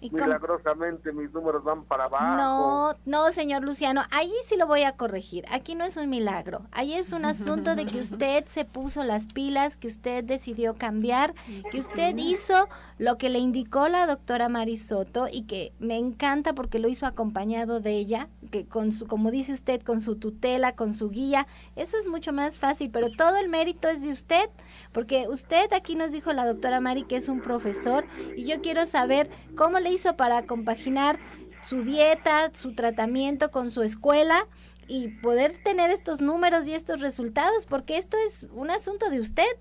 Milagrosamente 0.00 1.12
mis 1.12 1.30
números 1.32 1.62
van 1.62 1.84
para 1.84 2.04
abajo. 2.04 2.36
No, 2.36 2.94
no, 3.04 3.30
señor 3.30 3.62
Luciano, 3.62 4.02
ahí 4.10 4.32
sí 4.44 4.56
lo 4.56 4.66
voy 4.66 4.82
a 4.84 4.96
corregir. 4.96 5.44
Aquí 5.50 5.74
no 5.74 5.84
es 5.84 5.96
un 5.96 6.08
milagro. 6.08 6.62
Ahí 6.72 6.94
es 6.94 7.12
un 7.12 7.24
asunto 7.24 7.74
de 7.74 7.84
que 7.84 8.00
usted 8.00 8.46
se 8.46 8.64
puso 8.64 9.04
las 9.04 9.26
pilas, 9.26 9.76
que 9.76 9.88
usted 9.88 10.24
decidió 10.24 10.74
cambiar, 10.74 11.34
que 11.70 11.80
usted 11.80 12.16
hizo 12.16 12.68
lo 12.98 13.16
que 13.16 13.28
le 13.28 13.38
indicó 13.38 13.88
la 13.88 14.06
doctora 14.06 14.48
Marisoto 14.48 15.26
y 15.30 15.42
que 15.42 15.72
me 15.78 15.98
encanta 15.98 16.54
porque 16.54 16.78
lo 16.78 16.88
hizo 16.88 17.06
acompañado 17.06 17.80
de 17.80 17.92
ella, 17.92 18.28
que 18.50 18.66
con 18.66 18.92
su, 18.92 19.06
como 19.06 19.30
dice 19.30 19.52
usted, 19.52 19.82
con 19.82 20.00
su 20.00 20.16
tutela, 20.16 20.74
con 20.74 20.94
su 20.94 21.10
guía. 21.10 21.46
Eso 21.76 21.96
es 21.98 22.06
mucho 22.06 22.32
más 22.32 22.58
fácil, 22.58 22.90
pero 22.90 23.10
todo 23.10 23.36
el 23.36 23.48
mérito 23.48 23.88
es 23.88 24.02
de 24.02 24.12
usted, 24.12 24.48
porque 24.92 25.28
usted 25.28 25.72
aquí 25.72 25.94
nos 25.94 26.12
dijo 26.12 26.32
la 26.32 26.46
doctora 26.46 26.80
Mari 26.80 27.04
que 27.04 27.16
es 27.16 27.28
un 27.28 27.40
profesor 27.40 28.04
y 28.36 28.44
yo 28.44 28.60
quiero 28.60 28.86
saber 28.86 29.30
cómo 29.56 29.78
le 29.78 29.89
hizo 29.90 30.16
para 30.16 30.46
compaginar 30.46 31.18
su 31.62 31.82
dieta, 31.82 32.50
su 32.52 32.74
tratamiento 32.74 33.50
con 33.50 33.70
su 33.70 33.82
escuela 33.82 34.46
y 34.88 35.08
poder 35.20 35.56
tener 35.62 35.90
estos 35.90 36.20
números 36.20 36.66
y 36.66 36.74
estos 36.74 37.00
resultados, 37.00 37.66
porque 37.66 37.96
esto 37.96 38.16
es 38.26 38.48
un 38.52 38.70
asunto 38.70 39.08
de 39.10 39.20
usted. 39.20 39.56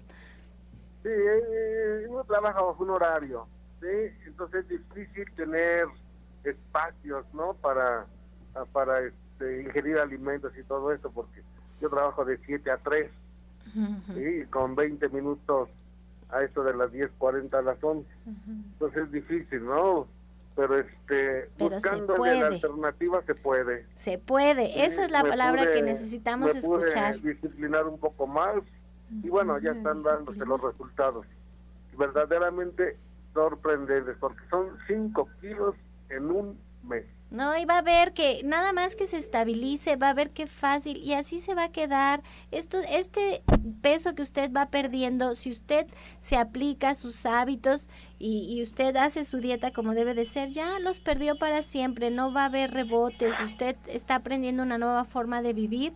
Sí, 1.04 1.10
eh, 1.10 2.06
uno 2.10 2.24
trabaja 2.24 2.62
bajo 2.62 2.84
un 2.84 2.90
horario, 2.90 3.48
¿sí? 3.80 3.88
Entonces 4.26 4.66
es 4.70 4.70
difícil 4.70 5.32
tener 5.36 5.86
espacios, 6.44 7.26
¿no? 7.34 7.54
Para, 7.54 8.06
para 8.72 9.02
este, 9.02 9.62
ingerir 9.62 10.00
alimentos 10.00 10.52
y 10.58 10.64
todo 10.64 10.92
eso, 10.92 11.12
porque 11.12 11.44
yo 11.80 11.90
trabajo 11.90 12.26
de 12.26 12.38
7 12.46 12.72
a 12.72 12.78
3, 12.78 13.12
¿sí? 14.16 14.46
Con 14.50 14.76
20 14.76 15.10
minutos 15.10 15.70
a 16.30 16.44
esto 16.44 16.64
de 16.64 16.74
las 16.76 16.92
10.40 16.92 17.54
a 17.54 17.62
las 17.62 17.84
11. 17.84 18.08
Entonces 18.74 19.04
es 19.04 19.12
difícil, 19.12 19.66
¿no? 19.66 20.08
Pero 20.56 20.80
este 20.80 21.50
buscando 21.58 22.18
la 22.18 22.48
alternativa 22.48 23.22
se 23.26 23.36
puede. 23.36 23.86
Se 23.96 24.18
puede 24.18 24.86
esa 24.86 25.06
es 25.06 25.12
la 25.12 25.24
palabra 25.24 25.72
que 25.72 25.82
necesitamos 25.82 26.54
me 26.54 26.60
escuchar. 26.60 27.20
disciplinar 27.22 27.86
un 27.86 28.00
poco 28.00 28.28
más 28.28 28.56
y 29.24 29.30
bueno 29.30 29.58
ya 29.60 29.72
están 29.72 30.02
dándose 30.04 30.46
los 30.46 30.62
resultados. 30.62 31.26
Verdaderamente 31.98 32.98
sorprendentes 33.34 34.18
porque 34.20 34.42
son 34.50 34.68
5 34.88 35.30
kilos 35.42 35.76
en 36.10 36.32
un 36.32 36.60
mes. 36.84 37.06
No, 37.32 37.56
y 37.56 37.66
va 37.66 37.78
a 37.78 37.84
ver 37.84 38.14
que 38.14 38.42
nada 38.44 38.74
más 38.74 38.96
que 38.96 39.06
se 39.06 39.18
estabilice, 39.18 39.98
va 39.98 40.10
a 40.10 40.14
ver 40.16 40.32
qué 40.32 40.48
fácil 40.48 40.98
y 40.98 41.14
así 41.14 41.42
se 41.42 41.54
va 41.54 41.66
a 41.66 41.72
quedar. 41.72 42.24
Esto, 42.50 42.80
este 42.90 43.44
peso 43.82 44.16
que 44.16 44.24
usted 44.24 44.52
va 44.52 44.72
perdiendo, 44.72 45.36
si 45.36 45.52
usted 45.52 45.86
se 46.22 46.38
aplica 46.38 46.96
sus 46.96 47.28
hábitos 47.28 47.88
y, 48.18 48.48
y, 48.50 48.64
usted 48.64 48.96
hace 48.96 49.26
su 49.26 49.38
dieta 49.38 49.72
como 49.72 49.94
debe 49.94 50.16
de 50.16 50.26
ser, 50.26 50.50
ya 50.50 50.80
los 50.80 51.00
perdió 51.00 51.38
para 51.38 51.62
siempre, 51.62 52.10
no 52.10 52.34
va 52.34 52.44
a 52.44 52.46
haber 52.46 52.72
rebotes, 52.72 53.40
usted 53.42 53.76
está 53.86 54.16
aprendiendo 54.16 54.64
una 54.64 54.80
nueva 54.80 55.06
forma 55.06 55.44
de 55.44 55.54
vivir. 55.54 55.94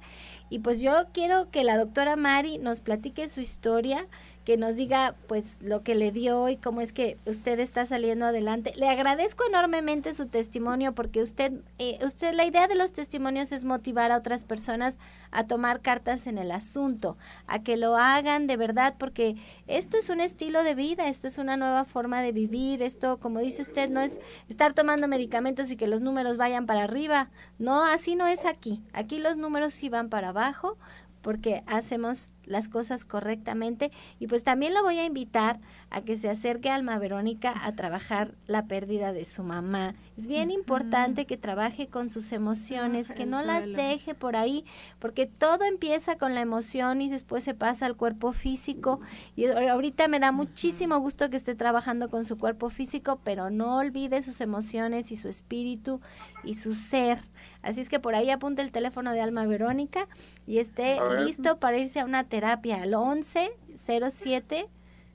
Y 0.49 0.59
pues 0.59 0.79
yo 0.81 1.07
quiero 1.13 1.49
que 1.49 1.63
la 1.63 1.77
doctora 1.77 2.15
Mari 2.15 2.59
nos 2.59 2.79
platique 2.79 3.27
su 3.27 3.41
historia 3.41 4.07
que 4.45 4.57
nos 4.57 4.75
diga 4.75 5.15
pues 5.27 5.57
lo 5.61 5.83
que 5.83 5.95
le 5.95 6.11
dio 6.11 6.49
y 6.49 6.57
cómo 6.57 6.81
es 6.81 6.91
que 6.91 7.17
usted 7.25 7.59
está 7.59 7.85
saliendo 7.85 8.25
adelante. 8.25 8.73
Le 8.75 8.89
agradezco 8.89 9.43
enormemente 9.47 10.13
su 10.13 10.27
testimonio 10.27 10.93
porque 10.93 11.21
usted, 11.21 11.53
eh, 11.79 11.97
usted 12.05 12.33
la 12.33 12.45
idea 12.45 12.67
de 12.67 12.75
los 12.75 12.93
testimonios 12.93 13.51
es 13.51 13.63
motivar 13.63 14.11
a 14.11 14.17
otras 14.17 14.43
personas 14.43 14.97
a 15.31 15.47
tomar 15.47 15.81
cartas 15.81 16.27
en 16.27 16.37
el 16.37 16.51
asunto, 16.51 17.17
a 17.47 17.63
que 17.63 17.77
lo 17.77 17.97
hagan 17.97 18.47
de 18.47 18.57
verdad 18.57 18.95
porque 18.97 19.35
esto 19.67 19.97
es 19.97 20.09
un 20.09 20.19
estilo 20.19 20.63
de 20.63 20.75
vida, 20.75 21.07
esto 21.07 21.27
es 21.27 21.37
una 21.37 21.57
nueva 21.57 21.85
forma 21.85 22.21
de 22.21 22.31
vivir, 22.31 22.83
esto 22.83 23.17
como 23.19 23.39
dice 23.39 23.61
usted 23.61 23.89
no 23.89 24.01
es 24.01 24.19
estar 24.49 24.73
tomando 24.73 25.07
medicamentos 25.07 25.71
y 25.71 25.77
que 25.77 25.87
los 25.87 26.01
números 26.01 26.37
vayan 26.37 26.65
para 26.65 26.83
arriba, 26.83 27.29
no, 27.59 27.83
así 27.83 28.15
no 28.15 28.27
es 28.27 28.45
aquí, 28.45 28.83
aquí 28.93 29.19
los 29.19 29.37
números 29.37 29.73
sí 29.73 29.89
van 29.89 30.09
para 30.09 30.29
abajo 30.29 30.77
porque 31.21 31.63
hacemos 31.67 32.33
las 32.45 32.69
cosas 32.69 33.05
correctamente 33.05 33.91
y 34.19 34.27
pues 34.27 34.43
también 34.43 34.73
lo 34.73 34.83
voy 34.83 34.99
a 34.99 35.05
invitar 35.05 35.59
a 35.89 36.01
que 36.01 36.15
se 36.15 36.29
acerque 36.29 36.69
a 36.69 36.75
Alma 36.75 36.97
Verónica 36.99 37.53
a 37.63 37.73
trabajar 37.73 38.35
la 38.47 38.65
pérdida 38.65 39.13
de 39.13 39.25
su 39.25 39.43
mamá. 39.43 39.95
Es 40.17 40.27
bien 40.27 40.51
importante 40.51 41.25
que 41.25 41.37
trabaje 41.37 41.87
con 41.87 42.09
sus 42.09 42.31
emociones, 42.31 43.11
que 43.11 43.25
no 43.25 43.41
las 43.41 43.71
deje 43.71 44.15
por 44.15 44.35
ahí, 44.35 44.65
porque 44.99 45.25
todo 45.25 45.65
empieza 45.65 46.17
con 46.17 46.33
la 46.33 46.41
emoción 46.41 47.01
y 47.01 47.09
después 47.09 47.43
se 47.43 47.53
pasa 47.53 47.85
al 47.85 47.95
cuerpo 47.95 48.31
físico. 48.31 49.01
Y 49.35 49.45
ahorita 49.45 50.07
me 50.07 50.19
da 50.19 50.31
muchísimo 50.31 50.99
gusto 50.99 51.29
que 51.29 51.37
esté 51.37 51.55
trabajando 51.55 52.09
con 52.09 52.25
su 52.25 52.37
cuerpo 52.37 52.69
físico, 52.69 53.19
pero 53.23 53.49
no 53.49 53.77
olvide 53.77 54.21
sus 54.21 54.41
emociones 54.41 55.11
y 55.11 55.15
su 55.15 55.27
espíritu 55.27 56.01
y 56.43 56.55
su 56.55 56.73
ser. 56.73 57.19
Así 57.63 57.81
es 57.81 57.89
que 57.89 57.99
por 57.99 58.13
ahí 58.13 58.29
apunte 58.29 58.61
el 58.61 58.71
teléfono 58.71 59.13
de 59.13 59.21
Alma 59.21 59.47
Verónica 59.47 60.07
y 60.45 60.59
esté 60.59 60.99
listo 61.25 61.57
para 61.59 61.77
irse 61.77 62.01
a 62.01 62.05
una 62.05 62.25
terapia 62.25 62.83
al 62.83 62.93
11 62.93 63.51
07 63.75 64.69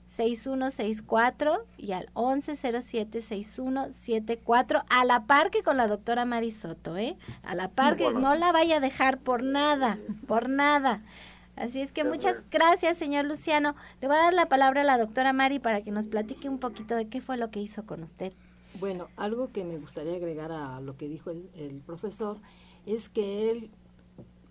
6164 0.09 1.67
y 1.77 1.93
al 1.93 2.09
1107 2.17 3.21
6174 3.21 4.83
a 4.89 5.05
la 5.05 5.27
par 5.27 5.51
que 5.51 5.63
con 5.63 5.77
la 5.77 5.87
doctora 5.87 6.25
Marisoto, 6.25 6.97
¿eh? 6.97 7.17
A 7.43 7.55
la 7.55 7.69
par 7.69 7.97
que 7.97 8.11
no 8.13 8.35
la 8.35 8.51
vaya 8.51 8.79
a 8.79 8.81
dejar 8.81 9.19
por 9.19 9.43
nada, 9.43 9.99
por 10.27 10.49
nada. 10.49 11.03
Así 11.57 11.83
es 11.83 11.93
que 11.93 12.05
muchas 12.05 12.43
gracias, 12.51 12.97
señor 12.97 13.25
Luciano. 13.25 13.75
Le 14.01 14.07
voy 14.07 14.17
a 14.17 14.21
dar 14.21 14.35
la 14.35 14.49
palabra 14.49 14.83
a 14.83 14.85
la 14.85 14.97
doctora 14.97 15.33
Mari 15.33 15.59
para 15.59 15.83
que 15.83 15.91
nos 15.91 16.07
platique 16.07 16.49
un 16.49 16.59
poquito 16.59 16.95
de 16.95 17.09
qué 17.09 17.21
fue 17.21 17.37
lo 17.37 17.51
que 17.51 17.61
hizo 17.61 17.85
con 17.85 18.03
usted. 18.03 18.33
Bueno, 18.81 19.09
algo 19.17 19.51
que 19.53 19.65
me 19.65 19.79
gustaría 19.79 20.15
agregar 20.15 20.53
a 20.53 20.81
lo 20.81 20.97
que 20.97 21.09
dijo 21.09 21.31
el, 21.31 21.51
el 21.55 21.81
profesor 21.81 22.39
es 22.87 23.09
que 23.09 23.51
él 23.51 23.71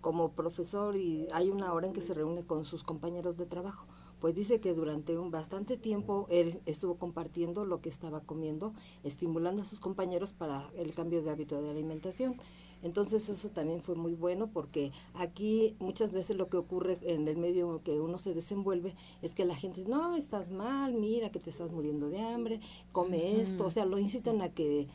como 0.00 0.32
profesor 0.32 0.96
y 0.96 1.28
hay 1.32 1.50
una 1.50 1.72
hora 1.72 1.86
en 1.86 1.92
que 1.92 2.00
se 2.00 2.14
reúne 2.14 2.44
con 2.44 2.64
sus 2.64 2.82
compañeros 2.82 3.36
de 3.36 3.46
trabajo. 3.46 3.86
Pues 4.20 4.34
dice 4.34 4.60
que 4.60 4.74
durante 4.74 5.16
un 5.16 5.30
bastante 5.30 5.76
tiempo 5.76 6.26
él 6.30 6.60
estuvo 6.66 6.96
compartiendo 6.96 7.64
lo 7.64 7.80
que 7.80 7.88
estaba 7.88 8.20
comiendo, 8.20 8.72
estimulando 9.04 9.62
a 9.62 9.64
sus 9.64 9.80
compañeros 9.80 10.32
para 10.32 10.70
el 10.76 10.94
cambio 10.94 11.22
de 11.22 11.30
hábito 11.30 11.60
de 11.62 11.70
alimentación. 11.70 12.36
Entonces 12.82 13.28
eso 13.28 13.48
también 13.48 13.82
fue 13.82 13.96
muy 13.96 14.14
bueno 14.14 14.48
porque 14.52 14.92
aquí 15.14 15.74
muchas 15.80 16.12
veces 16.12 16.36
lo 16.36 16.48
que 16.48 16.56
ocurre 16.56 16.98
en 17.02 17.26
el 17.26 17.36
medio 17.36 17.82
que 17.82 18.00
uno 18.00 18.18
se 18.18 18.34
desenvuelve 18.34 18.94
es 19.22 19.34
que 19.34 19.44
la 19.44 19.56
gente 19.56 19.80
dice, 19.80 19.90
no, 19.90 20.14
estás 20.14 20.50
mal, 20.50 20.94
mira 20.94 21.30
que 21.30 21.40
te 21.40 21.50
estás 21.50 21.72
muriendo 21.72 22.08
de 22.08 22.20
hambre, 22.20 22.60
come 22.92 23.40
esto, 23.40 23.66
o 23.66 23.70
sea, 23.70 23.84
lo 23.84 23.98
incitan 23.98 24.42
a 24.42 24.50
que 24.50 24.86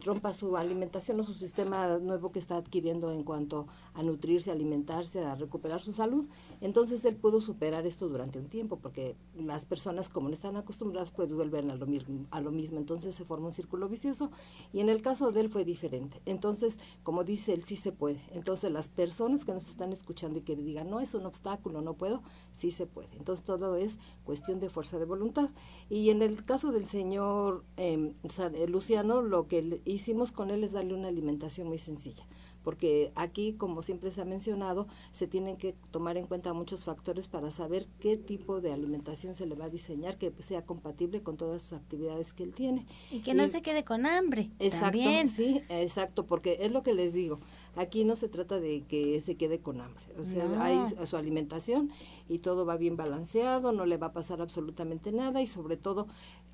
rompa 0.00 0.32
su 0.32 0.56
alimentación 0.56 1.20
o 1.20 1.24
su 1.24 1.34
sistema 1.34 1.98
nuevo 1.98 2.32
que 2.32 2.38
está 2.38 2.56
adquiriendo 2.56 3.10
en 3.10 3.22
cuanto 3.22 3.66
a 3.94 4.02
nutrirse, 4.02 4.50
alimentarse, 4.50 5.24
a 5.24 5.34
recuperar 5.34 5.80
su 5.80 5.92
salud. 5.92 6.26
Entonces 6.60 7.04
él 7.04 7.16
pudo 7.16 7.40
superar 7.40 7.86
esto 7.86 8.08
durante 8.08 8.38
un 8.38 8.48
tiempo 8.48 8.78
porque 8.78 9.16
las 9.34 9.66
personas 9.66 10.08
como 10.08 10.28
no 10.28 10.34
están 10.34 10.56
acostumbradas 10.56 11.10
pues 11.10 11.32
vuelven 11.32 11.70
a 11.70 11.76
lo, 11.76 11.86
mismo, 11.86 12.26
a 12.30 12.40
lo 12.40 12.50
mismo. 12.50 12.78
Entonces 12.78 13.14
se 13.14 13.24
forma 13.24 13.46
un 13.46 13.52
círculo 13.52 13.88
vicioso 13.88 14.30
y 14.72 14.80
en 14.80 14.88
el 14.88 15.02
caso 15.02 15.32
de 15.32 15.40
él 15.40 15.48
fue 15.48 15.64
diferente. 15.64 16.20
Entonces, 16.26 16.78
como 17.02 17.24
dice 17.24 17.52
él, 17.52 17.64
sí 17.64 17.76
se 17.76 17.92
puede. 17.92 18.20
Entonces 18.32 18.72
las 18.72 18.88
personas 18.88 19.44
que 19.44 19.52
nos 19.52 19.68
están 19.68 19.92
escuchando 19.92 20.38
y 20.38 20.42
que 20.42 20.56
digan, 20.56 20.90
no 20.90 21.00
es 21.00 21.14
un 21.14 21.26
obstáculo, 21.26 21.82
no 21.82 21.94
puedo, 21.94 22.22
sí 22.52 22.70
se 22.70 22.86
puede. 22.86 23.16
Entonces 23.16 23.44
todo 23.44 23.76
es 23.76 23.98
cuestión 24.24 24.60
de 24.60 24.70
fuerza 24.70 24.98
de 24.98 25.04
voluntad. 25.04 25.50
Y 25.88 26.10
en 26.10 26.22
el 26.22 26.44
caso 26.44 26.72
del 26.72 26.86
señor 26.86 27.64
em, 27.76 28.14
eh, 28.22 28.66
Luciano, 28.68 29.22
lo 29.22 29.46
que 29.48 29.82
hicimos 29.84 30.32
con 30.32 30.50
él 30.50 30.64
es 30.64 30.72
darle 30.72 30.94
una 30.94 31.08
alimentación 31.08 31.68
muy 31.68 31.78
sencilla 31.78 32.24
porque 32.64 33.12
aquí, 33.14 33.52
como 33.52 33.82
siempre 33.82 34.10
se 34.10 34.22
ha 34.22 34.24
mencionado, 34.24 34.88
se 35.12 35.28
tienen 35.28 35.56
que 35.56 35.74
tomar 35.90 36.16
en 36.16 36.26
cuenta 36.26 36.52
muchos 36.52 36.84
factores 36.84 37.28
para 37.28 37.50
saber 37.50 37.86
qué 38.00 38.16
tipo 38.16 38.60
de 38.60 38.72
alimentación 38.72 39.34
se 39.34 39.46
le 39.46 39.54
va 39.54 39.66
a 39.66 39.70
diseñar 39.70 40.18
que 40.18 40.32
sea 40.40 40.64
compatible 40.64 41.22
con 41.22 41.36
todas 41.36 41.62
sus 41.62 41.74
actividades 41.74 42.32
que 42.32 42.42
él 42.42 42.54
tiene. 42.54 42.86
Y 43.12 43.20
que 43.20 43.34
no 43.34 43.46
se 43.46 43.62
quede 43.62 43.84
con 43.84 44.06
hambre. 44.06 44.50
Exacto, 44.58 44.98
sí, 45.26 45.62
exacto, 45.68 46.26
porque 46.26 46.58
es 46.62 46.72
lo 46.72 46.82
que 46.82 46.94
les 46.94 47.12
digo, 47.12 47.38
aquí 47.76 48.04
no 48.04 48.16
se 48.16 48.28
trata 48.28 48.58
de 48.58 48.82
que 48.82 49.20
se 49.20 49.36
quede 49.36 49.60
con 49.60 49.80
hambre, 49.80 50.04
o 50.18 50.24
sea, 50.24 50.48
hay 50.64 50.78
su 51.06 51.16
alimentación 51.16 51.90
y 52.28 52.38
todo 52.38 52.64
va 52.64 52.76
bien 52.76 52.96
balanceado, 52.96 53.72
no 53.72 53.84
le 53.84 53.98
va 53.98 54.08
a 54.08 54.12
pasar 54.12 54.40
absolutamente 54.40 55.12
nada 55.12 55.42
y 55.42 55.46
sobre 55.46 55.76
todo 55.76 56.06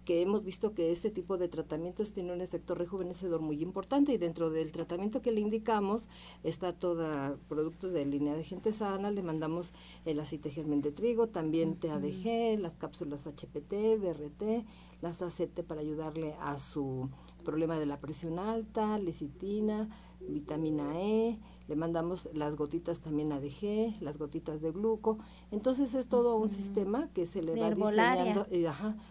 que 0.05 0.23
hemos 0.23 0.43
visto 0.43 0.75
que 0.75 0.91
este 0.91 1.11
tipo 1.11 1.37
de 1.37 1.49
tratamientos 1.49 2.13
tiene 2.13 2.33
un 2.33 2.41
efecto 2.41 2.75
rejuvenecedor 2.75 3.41
muy 3.41 3.63
importante 3.63 4.13
y 4.13 4.19
dentro 4.19 4.51
del 4.51 4.73
tratamiento 4.73 5.23
que 5.23 5.31
le 5.31 5.41
indicamos 5.41 6.00
está 6.45 6.73
toda 6.73 7.37
productos 7.49 7.93
de 7.93 8.05
línea 8.07 8.35
de 8.35 8.45
gente 8.45 8.73
sana, 8.73 9.11
le 9.11 9.23
mandamos 9.23 9.73
el 10.05 10.21
aceite 10.21 10.51
germen 10.51 10.81
de 10.81 10.93
trigo, 10.93 11.29
también 11.29 11.77
TADG, 11.77 12.59
las 12.59 12.77
cápsulas 12.77 13.27
HPT, 13.27 13.99
BRT, 13.99 14.65
las 15.03 15.23
ACT 15.23 15.63
para 15.63 15.81
ayudarle 15.81 16.35
a 16.41 16.59
su 16.59 17.09
problema 17.45 17.79
de 17.79 17.87
la 17.87 18.01
presión 18.01 18.39
alta, 18.39 18.99
lecitina, 18.99 19.89
vitamina 20.21 21.01
E, 21.01 21.39
le 21.69 21.77
mandamos 21.77 22.29
las 22.35 22.57
gotitas 22.57 23.01
también 23.01 23.33
ADG, 23.33 24.01
las 24.01 24.19
gotitas 24.19 24.61
de 24.61 24.73
gluco. 24.73 25.19
Entonces 25.53 25.95
es 25.95 26.09
todo 26.09 26.37
un 26.37 26.49
sistema 26.49 27.09
que 27.15 27.27
se 27.27 27.43
le 27.43 27.55
va 27.55 27.71
diseñando 27.71 28.45
eh, 28.51 28.69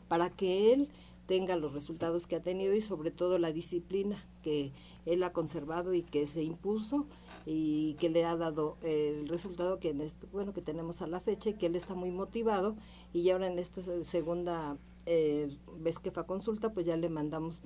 para 0.10 0.30
que 0.30 0.74
él 0.74 0.90
tenga 1.30 1.56
los 1.56 1.74
resultados 1.74 2.26
que 2.26 2.36
ha 2.36 2.42
tenido 2.42 2.74
y 2.74 2.82
sobre 2.82 3.12
todo 3.12 3.38
la 3.38 3.52
disciplina 3.52 4.18
que 4.42 4.72
él 5.06 5.22
ha 5.22 5.32
conservado 5.32 5.94
y 5.94 6.02
que 6.02 6.26
se 6.26 6.42
impuso 6.42 7.06
y 7.46 7.94
que 8.00 8.10
le 8.10 8.26
ha 8.26 8.36
dado 8.36 8.78
el 8.82 9.28
resultado 9.28 9.80
que 9.80 9.92
en 9.92 10.04
bueno 10.32 10.54
que 10.54 10.64
tenemos 10.64 11.04
a 11.04 11.08
la 11.08 11.20
fecha 11.20 11.52
y 11.52 11.54
que 11.54 11.68
él 11.68 11.76
está 11.76 11.94
muy 11.94 12.10
motivado. 12.10 12.76
Y 13.14 13.30
ahora 13.30 13.46
en 13.46 13.60
esta 13.60 13.84
segunda 14.04 14.80
eh, 15.06 15.56
vez 15.78 16.00
que 16.00 16.10
fue 16.10 16.24
a 16.24 16.26
consulta 16.26 16.74
pues 16.74 16.88
ya 16.88 16.98
le 16.98 17.10
mandamos 17.10 17.62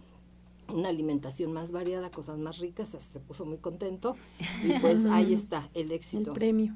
una 0.70 0.90
alimentación 0.90 1.52
más 1.52 1.72
variada, 1.72 2.10
cosas 2.10 2.38
más 2.38 2.58
ricas, 2.58 2.90
se 2.90 3.20
puso 3.20 3.46
muy 3.46 3.58
contento 3.58 4.16
y 4.64 4.74
pues 4.82 5.06
ahí 5.06 5.34
está 5.34 5.70
el 5.74 5.92
éxito. 5.92 6.32
El 6.32 6.36
premio. 6.36 6.76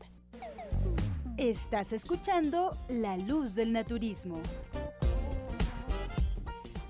Estás 1.37 1.93
escuchando 1.93 2.71
La 2.89 3.17
Luz 3.17 3.57
del 3.57 3.73
Naturismo. 3.73 4.41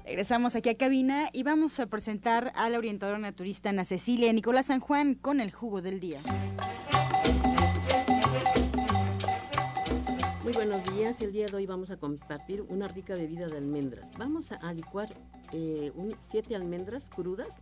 Regresamos 0.04 0.54
aquí 0.54 0.68
a 0.68 0.76
cabina 0.76 1.30
y 1.32 1.44
vamos 1.44 1.80
a 1.80 1.86
presentar 1.86 2.52
a 2.56 2.68
la 2.68 2.76
orientadora 2.76 3.18
naturista 3.18 3.70
Ana 3.70 3.84
Cecilia 3.84 4.30
Nicolás 4.34 4.66
San 4.66 4.78
Juan 4.78 5.14
con 5.14 5.40
el 5.40 5.50
jugo 5.50 5.80
del 5.80 5.98
día. 5.98 6.20
Muy 10.42 10.52
buenos 10.52 10.84
días. 10.94 11.22
El 11.22 11.32
día 11.32 11.46
de 11.46 11.56
hoy 11.56 11.64
vamos 11.64 11.90
a 11.90 11.96
compartir 11.96 12.60
una 12.68 12.86
rica 12.86 13.14
bebida 13.14 13.48
de 13.48 13.56
almendras. 13.56 14.10
Vamos 14.18 14.52
a 14.52 14.74
licuar 14.74 15.08
eh, 15.52 15.90
siete 16.20 16.54
almendras 16.54 17.08
crudas, 17.08 17.60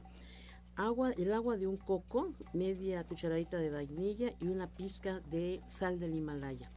agua, 0.75 1.13
el 1.13 1.33
agua 1.33 1.57
de 1.57 1.69
un 1.69 1.77
coco, 1.77 2.35
media 2.53 3.05
cucharadita 3.05 3.59
de 3.59 3.71
vainilla 3.71 4.35
y 4.41 4.49
una 4.49 4.67
pizca 4.67 5.21
de 5.31 5.61
sal 5.69 6.01
del 6.01 6.17
Himalaya. 6.17 6.73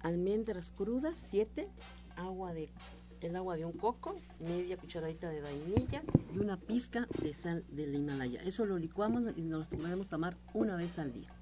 Almendras 0.00 0.72
crudas, 0.72 1.18
siete, 1.18 1.68
agua 2.16 2.54
de 2.54 2.70
el 3.26 3.36
agua 3.36 3.56
de 3.56 3.64
un 3.64 3.72
coco, 3.72 4.16
media 4.40 4.76
cucharadita 4.76 5.28
de 5.28 5.40
vainilla 5.40 6.02
y 6.34 6.38
una 6.38 6.56
pizca 6.56 7.06
de 7.22 7.34
sal 7.34 7.64
del 7.68 7.94
Himalaya. 7.94 8.40
Eso 8.44 8.64
lo 8.64 8.78
licuamos 8.78 9.22
y 9.36 9.42
nos 9.42 9.68
podemos 9.68 10.08
tomar 10.08 10.36
una 10.54 10.76
vez 10.76 10.98
al 10.98 11.12
día. 11.12 11.32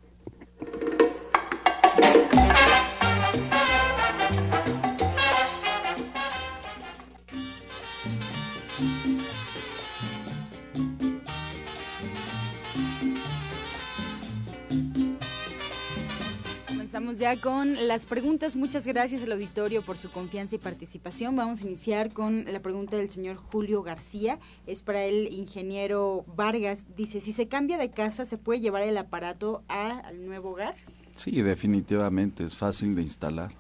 Ya 17.15 17.37
con 17.41 17.87
las 17.87 18.05
preguntas. 18.05 18.57
Muchas 18.57 18.87
gracias 18.87 19.23
al 19.23 19.33
auditorio 19.33 19.81
por 19.83 19.97
su 19.97 20.11
confianza 20.11 20.57
y 20.57 20.59
participación. 20.59 21.37
Vamos 21.37 21.63
a 21.63 21.67
iniciar 21.67 22.13
con 22.13 22.45
la 22.45 22.61
pregunta 22.61 22.97
del 22.97 23.11
señor 23.11 23.37
Julio 23.37 23.83
García. 23.83 24.41
Es 24.67 24.83
para 24.83 25.05
el 25.05 25.33
ingeniero 25.33 26.25
Vargas. 26.37 26.85
Dice, 26.97 27.21
si 27.21 27.33
se 27.33 27.47
cambia 27.47 27.79
de 27.79 27.91
casa, 27.91 28.25
¿se 28.25 28.37
puede 28.37 28.61
llevar 28.61 28.83
el 28.83 28.99
aparato 28.99 29.63
al 29.69 30.27
nuevo 30.27 30.51
hogar? 30.51 30.75
Sí, 31.15 31.43
definitivamente, 31.43 32.45
es 32.45 32.57
fácil 32.57 32.97
de 32.97 33.03
instalar. 33.03 33.53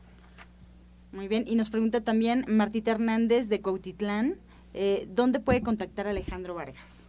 Muy 1.12 1.28
bien, 1.28 1.44
y 1.46 1.54
nos 1.54 1.70
pregunta 1.70 2.02
también 2.02 2.44
Martita 2.48 2.90
Hernández 2.90 3.48
de 3.48 3.62
Cuautitlán, 3.62 4.36
eh, 4.74 5.08
¿dónde 5.14 5.38
puede 5.38 5.62
contactar 5.62 6.08
a 6.08 6.10
Alejandro 6.10 6.54
Vargas? 6.54 7.06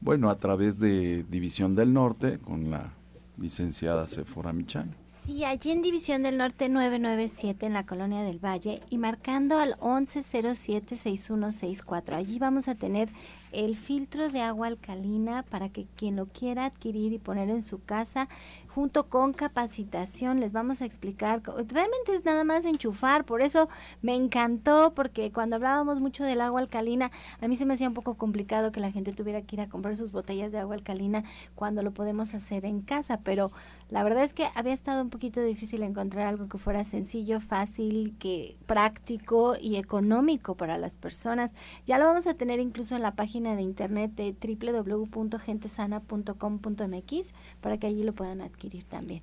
Bueno, 0.00 0.30
a 0.30 0.36
través 0.36 0.80
de 0.80 1.24
División 1.30 1.74
del 1.76 1.92
Norte 1.92 2.38
con 2.38 2.70
la 2.70 2.92
licenciada 3.38 4.06
Sephora 4.06 4.52
Michan. 4.52 4.94
Sí, 5.24 5.44
allí 5.44 5.70
en 5.72 5.82
División 5.82 6.22
del 6.22 6.38
Norte 6.38 6.68
997 6.68 7.66
en 7.66 7.72
la 7.72 7.84
Colonia 7.84 8.22
del 8.22 8.38
Valle 8.38 8.80
y 8.90 8.98
marcando 8.98 9.58
al 9.58 9.74
1107-6164. 9.78 12.14
Allí 12.14 12.38
vamos 12.38 12.68
a 12.68 12.76
tener 12.76 13.08
el 13.50 13.74
filtro 13.76 14.28
de 14.28 14.42
agua 14.42 14.68
alcalina 14.68 15.42
para 15.42 15.68
que 15.68 15.86
quien 15.96 16.14
lo 16.16 16.26
quiera 16.26 16.66
adquirir 16.66 17.12
y 17.12 17.18
poner 17.18 17.50
en 17.50 17.62
su 17.62 17.82
casa 17.82 18.28
junto 18.76 19.08
con 19.08 19.32
capacitación 19.32 20.38
les 20.38 20.52
vamos 20.52 20.82
a 20.82 20.84
explicar, 20.84 21.40
realmente 21.42 22.14
es 22.14 22.26
nada 22.26 22.44
más 22.44 22.66
enchufar, 22.66 23.24
por 23.24 23.40
eso 23.40 23.70
me 24.02 24.14
encantó, 24.14 24.92
porque 24.94 25.32
cuando 25.32 25.56
hablábamos 25.56 25.98
mucho 25.98 26.24
del 26.24 26.42
agua 26.42 26.60
alcalina, 26.60 27.10
a 27.40 27.48
mí 27.48 27.56
se 27.56 27.64
me 27.64 27.72
hacía 27.72 27.88
un 27.88 27.94
poco 27.94 28.16
complicado 28.16 28.72
que 28.72 28.80
la 28.80 28.92
gente 28.92 29.14
tuviera 29.14 29.40
que 29.40 29.56
ir 29.56 29.62
a 29.62 29.70
comprar 29.70 29.96
sus 29.96 30.12
botellas 30.12 30.52
de 30.52 30.58
agua 30.58 30.74
alcalina 30.74 31.24
cuando 31.54 31.82
lo 31.82 31.92
podemos 31.92 32.34
hacer 32.34 32.66
en 32.66 32.82
casa, 32.82 33.20
pero 33.24 33.50
la 33.88 34.02
verdad 34.02 34.24
es 34.24 34.34
que 34.34 34.48
había 34.54 34.72
estado 34.72 35.00
un 35.00 35.10
poquito 35.10 35.40
difícil 35.42 35.84
encontrar 35.84 36.26
algo 36.26 36.48
que 36.48 36.58
fuera 36.58 36.82
sencillo, 36.82 37.38
fácil, 37.40 38.16
que 38.18 38.56
práctico 38.66 39.54
y 39.60 39.76
económico 39.76 40.56
para 40.56 40.76
las 40.76 40.96
personas. 40.96 41.52
Ya 41.86 41.96
lo 41.98 42.06
vamos 42.06 42.26
a 42.26 42.34
tener 42.34 42.58
incluso 42.58 42.96
en 42.96 43.02
la 43.02 43.14
página 43.14 43.54
de 43.54 43.62
internet 43.62 44.10
de 44.14 44.34
www.gentesana.com.mx 44.34 47.32
para 47.60 47.78
que 47.78 47.86
allí 47.86 48.02
lo 48.02 48.12
puedan 48.12 48.40
adquirir 48.40 48.82
también. 48.84 49.22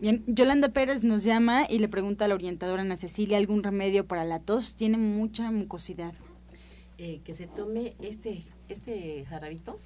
Bien, 0.00 0.22
Yolanda 0.28 0.68
Pérez 0.68 1.02
nos 1.02 1.24
llama 1.24 1.66
y 1.68 1.80
le 1.80 1.88
pregunta 1.88 2.24
a 2.24 2.28
la 2.28 2.36
orientadora 2.36 2.82
Ana 2.82 2.96
Cecilia 2.96 3.36
algún 3.36 3.64
remedio 3.64 4.06
para 4.06 4.24
la 4.24 4.38
tos. 4.38 4.76
Tiene 4.76 4.96
mucha 4.96 5.50
mucosidad. 5.50 6.14
Eh, 6.98 7.20
que 7.24 7.34
se 7.34 7.48
tome 7.48 7.96
este, 8.00 8.44
este 8.68 9.24
jarabito, 9.24 9.80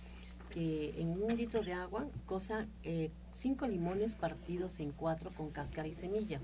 que 0.53 0.95
en 1.01 1.23
un 1.23 1.37
litro 1.37 1.63
de 1.63 1.73
agua 1.73 2.07
cosa 2.27 2.67
eh, 2.85 3.11
cinco 3.33 3.67
limones 3.67 4.15
partidos 4.15 4.79
en 4.81 4.93
cuatro 4.93 5.33
con 5.35 5.51
cáscara 5.51 5.89
y 5.89 5.93
semilla. 5.93 6.41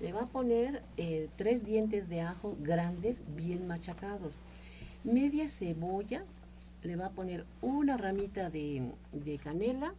Le 0.00 0.12
va 0.12 0.22
a 0.22 0.26
poner 0.26 0.82
eh, 0.96 1.28
tres 1.36 1.64
dientes 1.64 2.08
de 2.08 2.20
ajo 2.20 2.56
grandes, 2.60 3.24
bien 3.36 3.66
machacados. 3.66 4.38
Media 5.02 5.48
cebolla, 5.48 6.24
le 6.82 6.96
va 6.96 7.06
a 7.06 7.10
poner 7.10 7.44
una 7.60 7.96
ramita 7.96 8.50
de, 8.50 8.92
canela, 9.42 9.94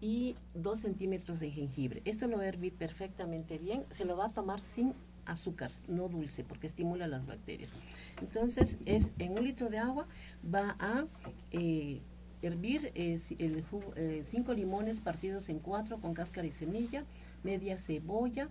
y 0.00 0.36
dos 0.54 0.80
centímetros 0.80 1.40
de 1.40 1.50
jengibre. 1.50 2.02
Esto 2.04 2.28
lo 2.28 2.36
va 2.36 2.44
a 2.44 2.46
hervir 2.46 2.72
perfectamente 2.72 3.58
bien. 3.58 3.84
Se 3.90 4.04
lo 4.04 4.16
va 4.16 4.26
a 4.26 4.28
tomar 4.28 4.60
sin 4.60 4.94
azúcar, 5.26 5.70
no 5.88 6.08
dulce, 6.08 6.44
porque 6.44 6.68
estimula 6.68 7.08
las 7.08 7.26
bacterias. 7.26 7.72
Entonces, 8.20 8.78
es 8.86 9.12
en 9.18 9.32
un 9.32 9.44
litro 9.44 9.68
de 9.70 9.78
agua 9.78 10.06
va 10.44 10.76
a 10.78 11.04
eh, 11.50 12.00
hervir 12.42 12.92
eh, 12.94 13.18
el 13.38 13.64
eh, 13.96 14.20
cinco 14.22 14.54
limones 14.54 15.00
partidos 15.00 15.48
en 15.48 15.58
cuatro 15.58 16.00
con 16.00 16.14
cáscara 16.14 16.46
y 16.46 16.52
semilla, 16.52 17.04
media 17.42 17.78
cebolla, 17.78 18.48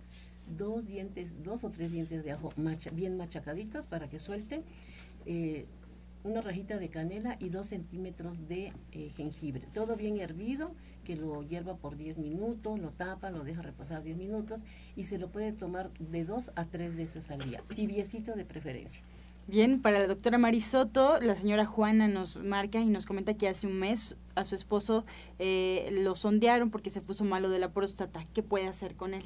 dos 0.56 0.86
dientes, 0.86 1.42
dos 1.42 1.64
o 1.64 1.70
tres 1.70 1.92
dientes 1.92 2.24
de 2.24 2.32
ajo 2.32 2.52
bien 2.92 3.16
machacaditos 3.16 3.86
para 3.86 4.08
que 4.08 4.18
suelten 4.18 4.64
una 6.24 6.40
rajita 6.40 6.78
de 6.78 6.88
canela 6.88 7.36
y 7.38 7.50
dos 7.50 7.68
centímetros 7.68 8.48
de 8.48 8.72
jengibre. 9.16 9.66
Todo 9.72 9.94
bien 9.94 10.18
hervido 10.18 10.72
que 11.04 11.16
lo 11.16 11.42
hierva 11.42 11.76
por 11.76 11.96
10 11.96 12.18
minutos, 12.18 12.78
lo 12.78 12.90
tapa, 12.90 13.30
lo 13.30 13.44
deja 13.44 13.62
reposar 13.62 14.02
10 14.02 14.16
minutos 14.16 14.64
y 14.94 15.04
se 15.04 15.18
lo 15.18 15.30
puede 15.30 15.52
tomar 15.52 15.90
de 15.94 16.24
dos 16.24 16.50
a 16.54 16.64
tres 16.64 16.96
veces 16.96 17.30
al 17.30 17.40
día, 17.40 17.62
tibiecito 17.74 18.34
de 18.34 18.44
preferencia. 18.44 19.02
Bien, 19.48 19.80
para 19.80 19.98
la 19.98 20.06
doctora 20.06 20.36
Marisoto, 20.36 21.18
la 21.22 21.34
señora 21.34 21.64
Juana 21.64 22.06
nos 22.06 22.36
marca 22.36 22.80
y 22.80 22.86
nos 22.90 23.06
comenta 23.06 23.32
que 23.32 23.48
hace 23.48 23.66
un 23.66 23.78
mes 23.78 24.14
a 24.34 24.44
su 24.44 24.54
esposo 24.54 25.06
eh, 25.38 25.88
lo 25.90 26.16
sondearon 26.16 26.70
porque 26.70 26.90
se 26.90 27.00
puso 27.00 27.24
malo 27.24 27.48
de 27.48 27.58
la 27.58 27.70
próstata. 27.70 28.26
¿Qué 28.34 28.42
puede 28.42 28.68
hacer 28.68 28.94
con 28.94 29.14
él? 29.14 29.24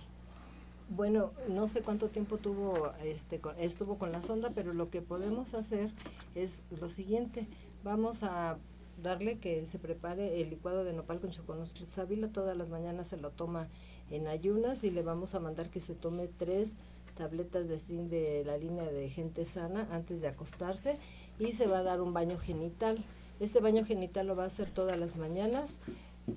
Bueno, 0.90 1.32
no 1.48 1.66
sé 1.66 1.80
cuánto 1.80 2.06
tiempo 2.06 2.38
tuvo, 2.38 2.92
este, 3.02 3.40
estuvo 3.58 3.98
con 3.98 4.12
la 4.12 4.22
sonda, 4.22 4.50
pero 4.54 4.72
lo 4.72 4.90
que 4.90 5.02
podemos 5.02 5.54
hacer 5.54 5.90
es 6.36 6.62
lo 6.80 6.88
siguiente. 6.88 7.48
Vamos 7.82 8.22
a 8.22 8.58
darle 9.02 9.38
que 9.38 9.66
se 9.66 9.80
prepare 9.80 10.40
el 10.40 10.50
licuado 10.50 10.84
de 10.84 10.92
nopal 10.92 11.18
con 11.18 11.30
choconostle 11.30 11.86
sábila. 11.86 12.28
Todas 12.28 12.56
las 12.56 12.68
mañanas 12.68 13.08
se 13.08 13.16
lo 13.16 13.30
toma 13.30 13.66
en 14.08 14.28
ayunas 14.28 14.84
y 14.84 14.92
le 14.92 15.02
vamos 15.02 15.34
a 15.34 15.40
mandar 15.40 15.68
que 15.68 15.80
se 15.80 15.96
tome 15.96 16.28
tres 16.38 16.76
tabletas 17.16 17.68
de 17.68 17.78
zinc 17.78 18.08
de 18.08 18.44
la 18.44 18.56
línea 18.56 18.84
de 18.84 19.08
gente 19.08 19.44
sana 19.44 19.88
antes 19.90 20.20
de 20.20 20.28
acostarse 20.28 20.98
y 21.38 21.52
se 21.52 21.66
va 21.66 21.78
a 21.78 21.82
dar 21.82 22.00
un 22.00 22.12
baño 22.12 22.38
genital. 22.38 23.04
Este 23.40 23.60
baño 23.60 23.84
genital 23.84 24.26
lo 24.26 24.36
va 24.36 24.44
a 24.44 24.46
hacer 24.46 24.70
todas 24.70 24.98
las 24.98 25.16
mañanas 25.16 25.78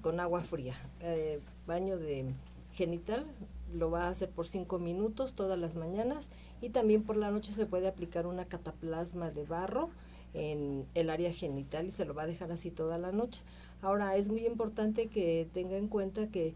con 0.02 0.20
agua 0.20 0.44
fría. 0.44 0.76
Eh, 1.02 1.40
baño 1.68 1.98
de 1.98 2.34
genital 2.74 3.26
lo 3.74 3.92
va 3.92 4.06
a 4.06 4.10
hacer 4.10 4.30
por 4.30 4.48
cinco 4.48 4.80
minutos 4.80 5.34
todas 5.34 5.58
las 5.58 5.76
mañanas 5.76 6.30
y 6.62 6.70
también 6.70 7.04
por 7.04 7.18
la 7.18 7.32
noche 7.32 7.52
se 7.52 7.66
puede 7.66 7.88
aplicar 7.88 8.28
una 8.28 8.46
cataplasma 8.46 9.32
de 9.32 9.44
barro 9.44 9.90
en 10.34 10.86
el 10.96 11.10
área 11.10 11.32
genital 11.34 11.88
y 11.88 11.92
se 11.92 12.06
lo 12.06 12.14
va 12.14 12.24
a 12.24 12.28
dejar 12.28 12.52
así 12.52 12.70
toda 12.70 12.98
la 12.98 13.12
noche. 13.12 13.42
Ahora 13.82 14.16
es 14.16 14.28
muy 14.28 14.46
importante 14.46 15.08
que 15.08 15.48
tenga 15.54 15.78
en 15.78 15.88
cuenta 15.88 16.28
que 16.28 16.54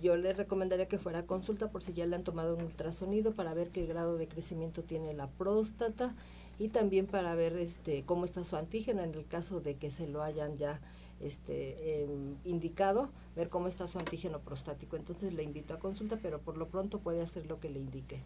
yo 0.00 0.16
le 0.16 0.32
recomendaría 0.32 0.88
que 0.88 0.98
fuera 0.98 1.20
a 1.20 1.26
consulta 1.26 1.70
por 1.70 1.82
si 1.82 1.92
ya 1.92 2.06
le 2.06 2.16
han 2.16 2.24
tomado 2.24 2.56
un 2.56 2.62
ultrasonido 2.62 3.32
para 3.32 3.54
ver 3.54 3.70
qué 3.70 3.86
grado 3.86 4.16
de 4.16 4.28
crecimiento 4.28 4.82
tiene 4.82 5.14
la 5.14 5.28
próstata 5.28 6.14
y 6.58 6.68
también 6.68 7.06
para 7.06 7.34
ver 7.34 7.56
este 7.56 8.04
cómo 8.04 8.24
está 8.24 8.44
su 8.44 8.56
antígeno 8.56 9.02
en 9.02 9.14
el 9.14 9.26
caso 9.26 9.60
de 9.60 9.76
que 9.76 9.90
se 9.90 10.06
lo 10.06 10.22
hayan 10.22 10.56
ya 10.58 10.80
este 11.20 12.02
em, 12.02 12.36
indicado, 12.44 13.10
ver 13.36 13.48
cómo 13.48 13.68
está 13.68 13.86
su 13.86 13.98
antígeno 13.98 14.40
prostático. 14.40 14.96
Entonces 14.96 15.32
le 15.32 15.42
invito 15.42 15.74
a 15.74 15.78
consulta, 15.78 16.18
pero 16.20 16.40
por 16.40 16.56
lo 16.56 16.68
pronto 16.68 16.98
puede 16.98 17.22
hacer 17.22 17.46
lo 17.46 17.60
que 17.60 17.70
le 17.70 17.78
indique. 17.78 18.22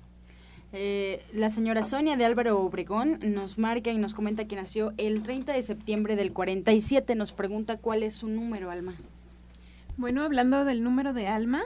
Eh, 0.72 1.22
la 1.32 1.50
señora 1.50 1.84
Sonia 1.84 2.16
de 2.16 2.24
Álvaro 2.24 2.60
Obregón 2.60 3.20
nos 3.22 3.56
marca 3.56 3.92
y 3.92 3.98
nos 3.98 4.14
comenta 4.14 4.48
que 4.48 4.56
nació 4.56 4.92
el 4.96 5.22
30 5.22 5.52
de 5.52 5.62
septiembre 5.62 6.16
del 6.16 6.32
47. 6.32 7.14
Nos 7.14 7.32
pregunta 7.32 7.78
cuál 7.78 8.02
es 8.02 8.14
su 8.14 8.28
número, 8.28 8.70
Alma. 8.70 8.96
Bueno, 9.98 10.24
hablando 10.24 10.66
del 10.66 10.84
número 10.84 11.14
de 11.14 11.26
Alma, 11.26 11.62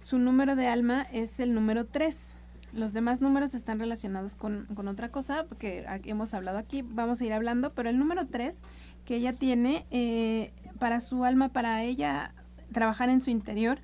su 0.00 0.18
número 0.18 0.56
de 0.56 0.66
Alma 0.66 1.06
es 1.12 1.38
el 1.38 1.54
número 1.54 1.86
3. 1.86 2.36
Los 2.72 2.92
demás 2.92 3.20
números 3.20 3.54
están 3.54 3.78
relacionados 3.78 4.34
con, 4.34 4.66
con 4.74 4.88
otra 4.88 5.12
cosa, 5.12 5.44
porque 5.48 5.86
hemos 6.04 6.34
hablado 6.34 6.58
aquí, 6.58 6.82
vamos 6.82 7.20
a 7.20 7.24
ir 7.24 7.32
hablando, 7.32 7.72
pero 7.74 7.88
el 7.88 7.96
número 7.96 8.26
3 8.26 8.62
que 9.04 9.14
ella 9.14 9.32
tiene 9.32 9.86
eh, 9.92 10.52
para 10.80 11.00
su 11.00 11.24
alma, 11.24 11.50
para 11.50 11.84
ella 11.84 12.34
trabajar 12.72 13.10
en 13.10 13.22
su 13.22 13.30
interior, 13.30 13.78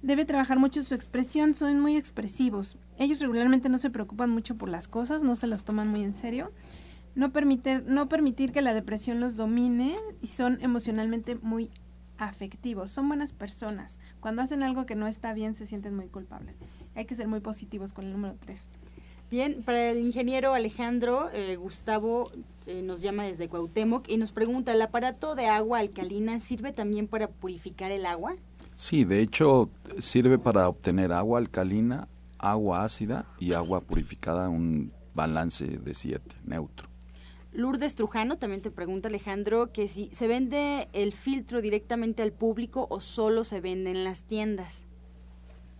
debe 0.00 0.24
trabajar 0.24 0.60
mucho 0.60 0.84
su 0.84 0.94
expresión, 0.94 1.56
son 1.56 1.80
muy 1.80 1.96
expresivos. 1.96 2.78
Ellos 2.98 3.18
regularmente 3.18 3.68
no 3.68 3.78
se 3.78 3.90
preocupan 3.90 4.30
mucho 4.30 4.56
por 4.56 4.68
las 4.68 4.86
cosas, 4.86 5.24
no 5.24 5.34
se 5.34 5.48
las 5.48 5.64
toman 5.64 5.88
muy 5.88 6.04
en 6.04 6.14
serio. 6.14 6.52
No 7.16 7.32
permitir, 7.32 7.82
no 7.84 8.08
permitir 8.08 8.52
que 8.52 8.62
la 8.62 8.74
depresión 8.74 9.18
los 9.18 9.34
domine 9.34 9.96
y 10.22 10.28
son 10.28 10.58
emocionalmente 10.62 11.34
muy 11.42 11.72
afectivos, 12.18 12.90
son 12.90 13.08
buenas 13.08 13.32
personas. 13.32 13.98
Cuando 14.20 14.42
hacen 14.42 14.62
algo 14.62 14.86
que 14.86 14.94
no 14.94 15.06
está 15.06 15.32
bien 15.32 15.54
se 15.54 15.66
sienten 15.66 15.94
muy 15.94 16.08
culpables. 16.08 16.58
Hay 16.94 17.04
que 17.06 17.14
ser 17.14 17.28
muy 17.28 17.40
positivos 17.40 17.92
con 17.92 18.06
el 18.06 18.12
número 18.12 18.36
3. 18.40 18.60
Bien, 19.30 19.62
para 19.64 19.90
el 19.90 19.98
ingeniero 19.98 20.54
Alejandro, 20.54 21.28
eh, 21.32 21.56
Gustavo 21.56 22.30
eh, 22.66 22.82
nos 22.82 23.00
llama 23.00 23.24
desde 23.24 23.48
Cuauhtémoc 23.48 24.08
y 24.08 24.16
nos 24.16 24.32
pregunta, 24.32 24.72
¿el 24.72 24.82
aparato 24.82 25.34
de 25.34 25.46
agua 25.46 25.80
alcalina 25.80 26.38
sirve 26.40 26.72
también 26.72 27.08
para 27.08 27.28
purificar 27.28 27.90
el 27.90 28.06
agua? 28.06 28.36
Sí, 28.74 29.04
de 29.04 29.20
hecho 29.20 29.70
sirve 29.98 30.38
para 30.38 30.68
obtener 30.68 31.12
agua 31.12 31.38
alcalina, 31.38 32.06
agua 32.38 32.84
ácida 32.84 33.26
y 33.38 33.54
agua 33.54 33.80
purificada, 33.80 34.48
un 34.48 34.92
balance 35.14 35.66
de 35.66 35.94
7, 35.94 36.36
neutro. 36.44 36.93
Lourdes 37.54 37.94
Trujano 37.94 38.36
también 38.36 38.62
te 38.62 38.72
pregunta 38.72 39.08
Alejandro 39.08 39.70
que 39.70 39.86
si 39.86 40.10
se 40.12 40.26
vende 40.26 40.88
el 40.92 41.12
filtro 41.12 41.62
directamente 41.62 42.22
al 42.22 42.32
público 42.32 42.88
o 42.90 43.00
solo 43.00 43.44
se 43.44 43.60
vende 43.60 43.92
en 43.92 44.02
las 44.02 44.24
tiendas. 44.24 44.86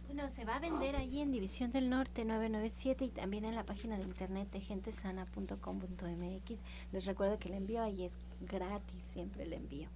Bueno, 0.06 0.30
se 0.30 0.44
va 0.44 0.54
a 0.54 0.60
vender 0.60 0.94
allí 0.94 1.20
en 1.20 1.32
División 1.32 1.72
del 1.72 1.90
Norte 1.90 2.24
997 2.24 3.06
y 3.06 3.08
también 3.08 3.44
en 3.44 3.56
la 3.56 3.66
página 3.66 3.96
de 3.96 4.04
internet 4.04 4.48
de 4.52 4.60
gentesana.com.mx. 4.60 6.60
Les 6.92 7.06
recuerdo 7.06 7.40
que 7.40 7.48
el 7.48 7.54
envío 7.54 7.82
ahí 7.82 8.04
es 8.04 8.18
gratis, 8.40 9.02
siempre 9.12 9.42
el 9.42 9.52
envío. 9.52 9.88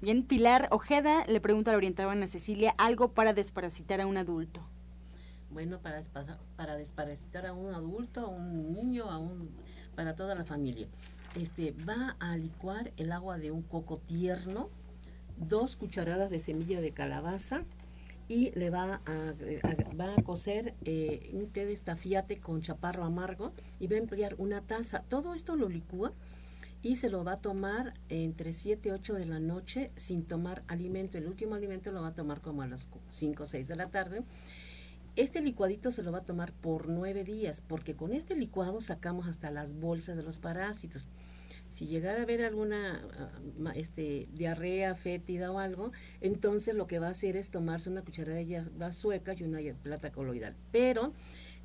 Bien, 0.00 0.22
Pilar 0.22 0.68
Ojeda 0.70 1.24
le 1.26 1.40
pregunta 1.40 1.70
a 1.70 1.72
la 1.72 1.78
orientada 1.78 2.12
Ana 2.12 2.28
Cecilia 2.28 2.76
algo 2.78 3.08
para 3.08 3.32
desparasitar 3.32 4.00
a 4.00 4.06
un 4.06 4.18
adulto. 4.18 4.60
Bueno, 5.50 5.80
para, 5.80 6.00
para 6.54 6.76
desparasitar 6.76 7.46
a 7.46 7.52
un 7.52 7.74
adulto, 7.74 8.20
a 8.20 8.28
un 8.28 8.72
niño, 8.72 9.10
a 9.10 9.18
un, 9.18 9.50
para 9.96 10.14
toda 10.14 10.34
la 10.34 10.44
familia. 10.44 10.86
Este, 11.34 11.72
va 11.72 12.16
a 12.20 12.36
licuar 12.36 12.92
el 12.96 13.12
agua 13.12 13.38
de 13.38 13.50
un 13.50 13.62
coco 13.62 13.98
tierno, 13.98 14.70
dos 15.36 15.76
cucharadas 15.76 16.30
de 16.30 16.38
semilla 16.38 16.80
de 16.80 16.92
calabaza 16.92 17.64
y 18.28 18.50
le 18.52 18.70
va 18.70 19.00
a, 19.06 19.34
va 19.98 20.14
a 20.14 20.22
cocer 20.22 20.74
eh, 20.84 21.30
un 21.32 21.48
té 21.50 21.66
de 21.66 21.72
estafiate 21.72 22.38
con 22.38 22.60
chaparro 22.60 23.04
amargo 23.04 23.52
y 23.80 23.86
va 23.86 23.96
a 23.96 23.98
emplear 23.98 24.34
una 24.38 24.62
taza. 24.62 25.02
Todo 25.08 25.34
esto 25.34 25.56
lo 25.56 25.68
licúa 25.68 26.12
y 26.82 26.96
se 26.96 27.10
lo 27.10 27.24
va 27.24 27.32
a 27.32 27.40
tomar 27.40 27.94
entre 28.08 28.52
7 28.52 28.88
y 28.88 28.92
8 28.92 29.14
de 29.14 29.26
la 29.26 29.40
noche 29.40 29.90
sin 29.96 30.24
tomar 30.24 30.62
alimento. 30.68 31.18
El 31.18 31.26
último 31.26 31.54
alimento 31.54 31.92
lo 31.92 32.02
va 32.02 32.08
a 32.08 32.14
tomar 32.14 32.40
como 32.40 32.62
a 32.62 32.66
las 32.66 32.88
5 33.10 33.42
o 33.42 33.46
6 33.46 33.68
de 33.68 33.76
la 33.76 33.88
tarde. 33.88 34.22
Este 35.16 35.40
licuadito 35.40 35.90
se 35.92 36.02
lo 36.02 36.12
va 36.12 36.18
a 36.18 36.24
tomar 36.26 36.52
por 36.52 36.90
9 36.90 37.24
días, 37.24 37.62
porque 37.66 37.96
con 37.96 38.12
este 38.12 38.36
licuado 38.36 38.82
sacamos 38.82 39.26
hasta 39.26 39.50
las 39.50 39.74
bolsas 39.74 40.14
de 40.14 40.22
los 40.22 40.38
parásitos. 40.38 41.06
Si 41.68 41.86
llegara 41.86 42.20
a 42.20 42.22
haber 42.24 42.42
alguna 42.42 43.02
ah, 43.18 43.72
este, 43.74 44.28
diarrea 44.34 44.94
fétida 44.94 45.50
o 45.50 45.58
algo, 45.58 45.90
entonces 46.20 46.74
lo 46.74 46.86
que 46.86 46.98
va 46.98 47.08
a 47.08 47.12
hacer 47.12 47.34
es 47.34 47.48
tomarse 47.48 47.88
una 47.88 48.02
cucharada 48.02 48.36
de 48.36 48.44
hierbas 48.44 48.96
suecas 48.96 49.40
y 49.40 49.44
una 49.44 49.58
plata 49.82 50.12
coloidal. 50.12 50.54
Pero 50.70 51.14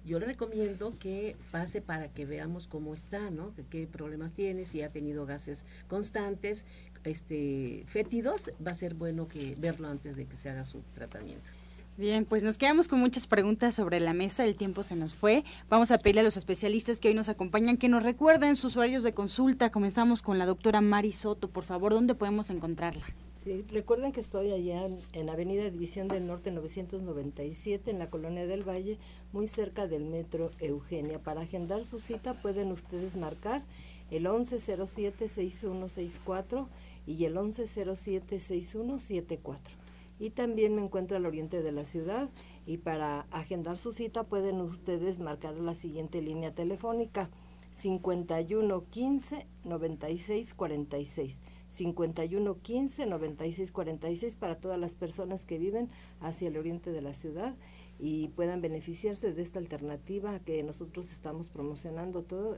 yo 0.05 0.17
le 0.17 0.27
recomiendo 0.27 0.97
que 0.97 1.35
pase 1.51 1.81
para 1.81 2.07
que 2.07 2.25
veamos 2.25 2.67
cómo 2.67 2.93
está, 2.93 3.31
¿no? 3.31 3.53
qué 3.69 3.85
problemas 3.85 4.31
tiene, 4.31 4.63
si 4.63 4.81
ha 4.81 4.91
tenido 4.91 5.25
gases 5.25 5.65
constantes, 5.89 6.65
este, 7.03 7.83
fétidos, 7.85 8.51
va 8.65 8.71
a 8.71 8.75
ser 8.75 8.93
bueno 8.93 9.27
que 9.27 9.55
verlo 9.59 9.89
antes 9.89 10.15
de 10.15 10.25
que 10.25 10.37
se 10.37 10.49
haga 10.49 10.63
su 10.63 10.83
tratamiento. 10.93 11.51
Bien, 11.97 12.25
pues 12.25 12.43
nos 12.43 12.57
quedamos 12.57 12.87
con 12.87 12.99
muchas 12.99 13.27
preguntas 13.27 13.75
sobre 13.75 13.99
la 13.99 14.13
mesa, 14.13 14.45
el 14.45 14.55
tiempo 14.55 14.81
se 14.81 14.95
nos 14.95 15.13
fue. 15.13 15.43
Vamos 15.69 15.91
a 15.91 15.97
pedirle 15.97 16.21
a 16.21 16.23
los 16.23 16.37
especialistas 16.37 16.99
que 16.99 17.09
hoy 17.09 17.13
nos 17.13 17.29
acompañan 17.29 17.77
que 17.77 17.89
nos 17.89 18.01
recuerden 18.01 18.55
sus 18.55 18.77
horarios 18.77 19.03
de 19.03 19.13
consulta. 19.13 19.71
Comenzamos 19.71 20.21
con 20.21 20.39
la 20.39 20.45
doctora 20.45 20.81
Mari 20.81 21.11
Soto, 21.11 21.49
por 21.49 21.65
favor, 21.65 21.93
¿dónde 21.93 22.15
podemos 22.15 22.49
encontrarla? 22.49 23.03
Sí, 23.43 23.65
recuerden 23.71 24.11
que 24.11 24.21
estoy 24.21 24.51
allá 24.51 24.87
en, 25.13 25.29
Avenida 25.29 25.69
División 25.69 26.07
del 26.07 26.27
Norte 26.27 26.51
997 26.51 27.89
en 27.89 27.99
la 27.99 28.09
Colonia 28.09 28.45
del 28.45 28.67
Valle, 28.67 28.99
muy 29.33 29.47
cerca 29.47 29.87
del 29.87 30.05
Metro 30.05 30.51
Eugenia. 30.59 31.19
Para 31.19 31.41
agendar 31.41 31.83
su 31.83 31.99
cita 31.99 32.35
pueden 32.35 32.71
ustedes 32.71 33.15
marcar 33.15 33.63
el 34.11 34.27
1107-6164 34.27 36.67
y 37.07 37.25
el 37.25 37.35
1107-6174. 37.35 39.80
Y 40.21 40.29
también 40.29 40.75
me 40.75 40.83
encuentro 40.83 41.17
al 41.17 41.25
oriente 41.25 41.63
de 41.63 41.71
la 41.71 41.83
ciudad 41.83 42.29
y 42.67 42.77
para 42.77 43.21
agendar 43.31 43.79
su 43.79 43.91
cita 43.91 44.23
pueden 44.23 44.61
ustedes 44.61 45.19
marcar 45.19 45.55
la 45.55 45.73
siguiente 45.73 46.21
línea 46.21 46.53
telefónica 46.53 47.31
5115 47.71 49.47
9646. 49.63 51.41
5115 51.69 53.05
9646 53.07 54.35
para 54.35 54.59
todas 54.59 54.77
las 54.79 54.93
personas 54.93 55.43
que 55.43 55.57
viven 55.57 55.89
hacia 56.19 56.49
el 56.49 56.57
oriente 56.57 56.91
de 56.91 57.01
la 57.01 57.15
ciudad 57.15 57.55
y 57.97 58.27
puedan 58.27 58.61
beneficiarse 58.61 59.33
de 59.33 59.41
esta 59.41 59.57
alternativa 59.57 60.37
que 60.41 60.61
nosotros 60.61 61.11
estamos 61.11 61.49
promocionando 61.49 62.21
todo 62.21 62.57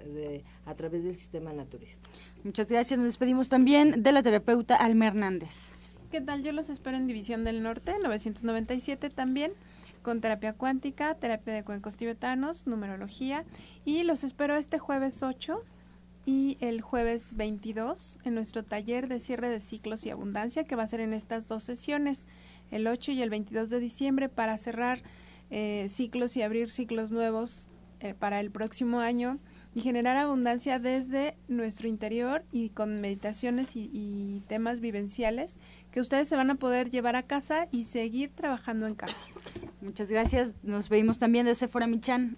a 0.65 0.75
través 0.75 1.05
del 1.05 1.15
sistema 1.15 1.53
naturista. 1.53 2.09
Muchas 2.43 2.67
gracias. 2.67 2.99
Nos 2.99 3.07
despedimos 3.07 3.47
también 3.47 4.03
de 4.03 4.11
la 4.11 4.21
terapeuta 4.21 4.75
Alma 4.75 5.07
Hernández. 5.07 5.77
¿Qué 6.13 6.21
tal? 6.21 6.43
Yo 6.43 6.51
los 6.51 6.69
espero 6.69 6.95
en 6.95 7.07
División 7.07 7.43
del 7.43 7.63
Norte, 7.63 7.95
997 7.99 9.09
también 9.09 9.51
con 10.03 10.21
terapia 10.21 10.53
cuántica, 10.53 11.15
terapia 11.15 11.55
de 11.55 11.63
cuencos 11.63 11.97
tibetanos, 11.97 12.67
numerología 12.67 13.45
y 13.83 14.03
los 14.03 14.23
espero 14.23 14.55
este 14.55 14.77
jueves 14.77 15.23
8 15.23 15.63
y 16.27 16.59
el 16.61 16.81
jueves 16.81 17.35
22 17.35 18.19
en 18.25 18.35
nuestro 18.35 18.63
taller 18.63 19.07
de 19.07 19.17
cierre 19.17 19.49
de 19.49 19.59
ciclos 19.59 20.05
y 20.05 20.11
abundancia 20.11 20.65
que 20.65 20.75
va 20.75 20.83
a 20.83 20.87
ser 20.87 20.99
en 20.99 21.13
estas 21.13 21.47
dos 21.47 21.63
sesiones, 21.63 22.27
el 22.69 22.85
8 22.85 23.13
y 23.13 23.23
el 23.23 23.31
22 23.31 23.71
de 23.71 23.79
diciembre 23.79 24.29
para 24.29 24.55
cerrar 24.59 25.01
eh, 25.49 25.87
ciclos 25.89 26.37
y 26.37 26.43
abrir 26.43 26.69
ciclos 26.69 27.11
nuevos 27.11 27.69
eh, 28.01 28.13
para 28.13 28.39
el 28.39 28.51
próximo 28.51 28.99
año 28.99 29.39
y 29.75 29.81
generar 29.81 30.17
abundancia 30.17 30.77
desde 30.77 31.35
nuestro 31.47 31.87
interior 31.87 32.43
y 32.51 32.69
con 32.69 33.01
meditaciones 33.01 33.75
y, 33.75 33.89
y 33.91 34.43
temas 34.47 34.79
vivenciales 34.81 35.57
que 35.93 36.01
ustedes 36.01 36.27
se 36.27 36.35
van 36.35 36.49
a 36.49 36.55
poder 36.55 36.89
llevar 36.89 37.15
a 37.15 37.21
casa 37.21 37.67
y 37.71 37.83
seguir 37.83 38.31
trabajando 38.33 38.87
en 38.87 38.95
casa. 38.95 39.23
Muchas 39.79 40.09
gracias. 40.09 40.53
Nos 40.63 40.89
pedimos 40.89 41.19
también 41.19 41.45
de 41.45 41.53
Sephora 41.53 41.85
Michan. 41.85 42.35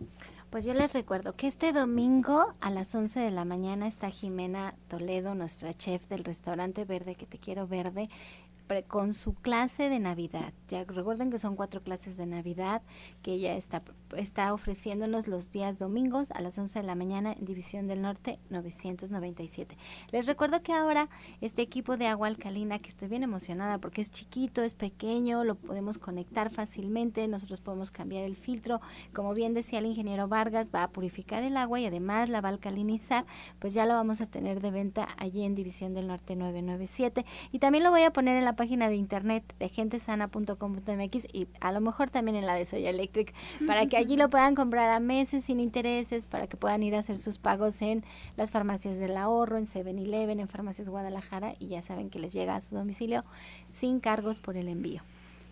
Pues 0.49 0.65
yo 0.65 0.73
les 0.73 0.91
recuerdo 0.91 1.37
que 1.37 1.47
este 1.47 1.71
domingo 1.71 2.53
a 2.59 2.69
las 2.69 2.93
11 2.93 3.17
de 3.21 3.31
la 3.31 3.45
mañana 3.45 3.87
está 3.87 4.09
Jimena 4.09 4.75
Toledo, 4.89 5.35
nuestra 5.35 5.73
chef 5.73 6.05
del 6.09 6.25
restaurante 6.25 6.83
Verde, 6.83 7.15
que 7.15 7.25
te 7.25 7.39
quiero 7.39 7.65
verde, 7.65 8.09
con 8.87 9.13
su 9.13 9.35
clase 9.35 9.89
de 9.89 9.99
Navidad. 9.99 10.53
Ya 10.67 10.83
recuerden 10.83 11.31
que 11.31 11.39
son 11.39 11.55
cuatro 11.55 11.81
clases 11.81 12.17
de 12.17 12.25
Navidad 12.25 12.81
que 13.21 13.33
ella 13.33 13.55
está, 13.55 13.83
está 14.15 14.53
ofreciéndonos 14.53 15.27
los 15.27 15.51
días 15.51 15.77
domingos 15.77 16.31
a 16.31 16.41
las 16.41 16.57
11 16.57 16.79
de 16.79 16.85
la 16.85 16.95
mañana 16.95 17.33
en 17.33 17.45
División 17.45 17.87
del 17.87 18.01
Norte 18.01 18.39
997. 18.49 19.77
Les 20.11 20.25
recuerdo 20.27 20.61
que 20.61 20.73
ahora 20.73 21.09
este 21.41 21.61
equipo 21.61 21.97
de 21.97 22.07
agua 22.07 22.27
alcalina, 22.27 22.79
que 22.79 22.89
estoy 22.89 23.07
bien 23.07 23.23
emocionada 23.23 23.77
porque 23.77 24.01
es 24.01 24.11
chiquito, 24.11 24.61
es 24.63 24.73
pequeño, 24.73 25.43
lo 25.43 25.55
podemos 25.55 25.97
conectar 25.97 26.49
fácilmente, 26.49 27.27
nosotros 27.27 27.61
podemos 27.61 27.91
cambiar 27.91 28.23
el 28.23 28.35
filtro. 28.35 28.81
Como 29.13 29.33
bien 29.33 29.53
decía 29.53 29.79
el 29.79 29.85
ingeniero 29.85 30.27
Vargas, 30.27 30.71
va 30.73 30.83
a 30.83 30.89
purificar 30.89 31.43
el 31.43 31.57
agua 31.57 31.79
y 31.79 31.85
además 31.85 32.29
la 32.29 32.41
va 32.41 32.49
a 32.49 32.53
alcalinizar, 32.53 33.25
pues 33.59 33.73
ya 33.73 33.85
lo 33.85 33.93
vamos 33.93 34.21
a 34.21 34.27
tener 34.27 34.61
de 34.61 34.71
venta 34.71 35.07
allí 35.17 35.43
en 35.43 35.55
División 35.55 35.93
del 35.93 36.07
Norte 36.07 36.35
997. 36.35 37.25
Y 37.51 37.59
también 37.59 37.83
lo 37.83 37.91
voy 37.91 38.03
a 38.03 38.11
poner 38.11 38.37
en 38.37 38.45
la 38.45 38.55
página 38.55 38.89
de 38.89 38.95
internet 38.95 39.43
de 39.59 39.69
gentesana.com.mx 39.69 41.27
y 41.33 41.47
a 41.59 41.71
lo 41.71 41.81
mejor 41.81 42.09
también 42.09 42.37
en 42.37 42.45
la 42.45 42.55
de 42.55 42.65
Soya 42.65 42.89
Electric 42.89 43.33
para 43.67 43.85
que 43.87 43.97
allí 44.05 44.17
lo 44.17 44.29
puedan 44.29 44.53
comprar 44.53 44.91
a 44.91 44.99
meses 44.99 45.45
sin 45.45 45.59
intereses, 45.59 46.27
para 46.27 46.45
que 46.45 46.57
puedan 46.57 46.83
ir 46.83 46.93
a 46.95 46.99
hacer 46.99 47.17
sus 47.17 47.39
pagos 47.39 47.81
en 47.81 48.03
las 48.37 48.51
farmacias 48.51 48.99
del 48.99 49.17
ahorro, 49.17 49.57
en 49.57 49.65
7-Eleven, 49.65 50.39
en 50.39 50.47
farmacias 50.47 50.89
Guadalajara 50.89 51.55
y 51.59 51.69
ya 51.69 51.81
saben 51.81 52.11
que 52.11 52.19
les 52.19 52.31
llega 52.31 52.55
a 52.55 52.61
su 52.61 52.75
domicilio 52.75 53.25
sin 53.73 53.99
cargos 53.99 54.39
por 54.39 54.57
el 54.57 54.67
envío. 54.67 55.01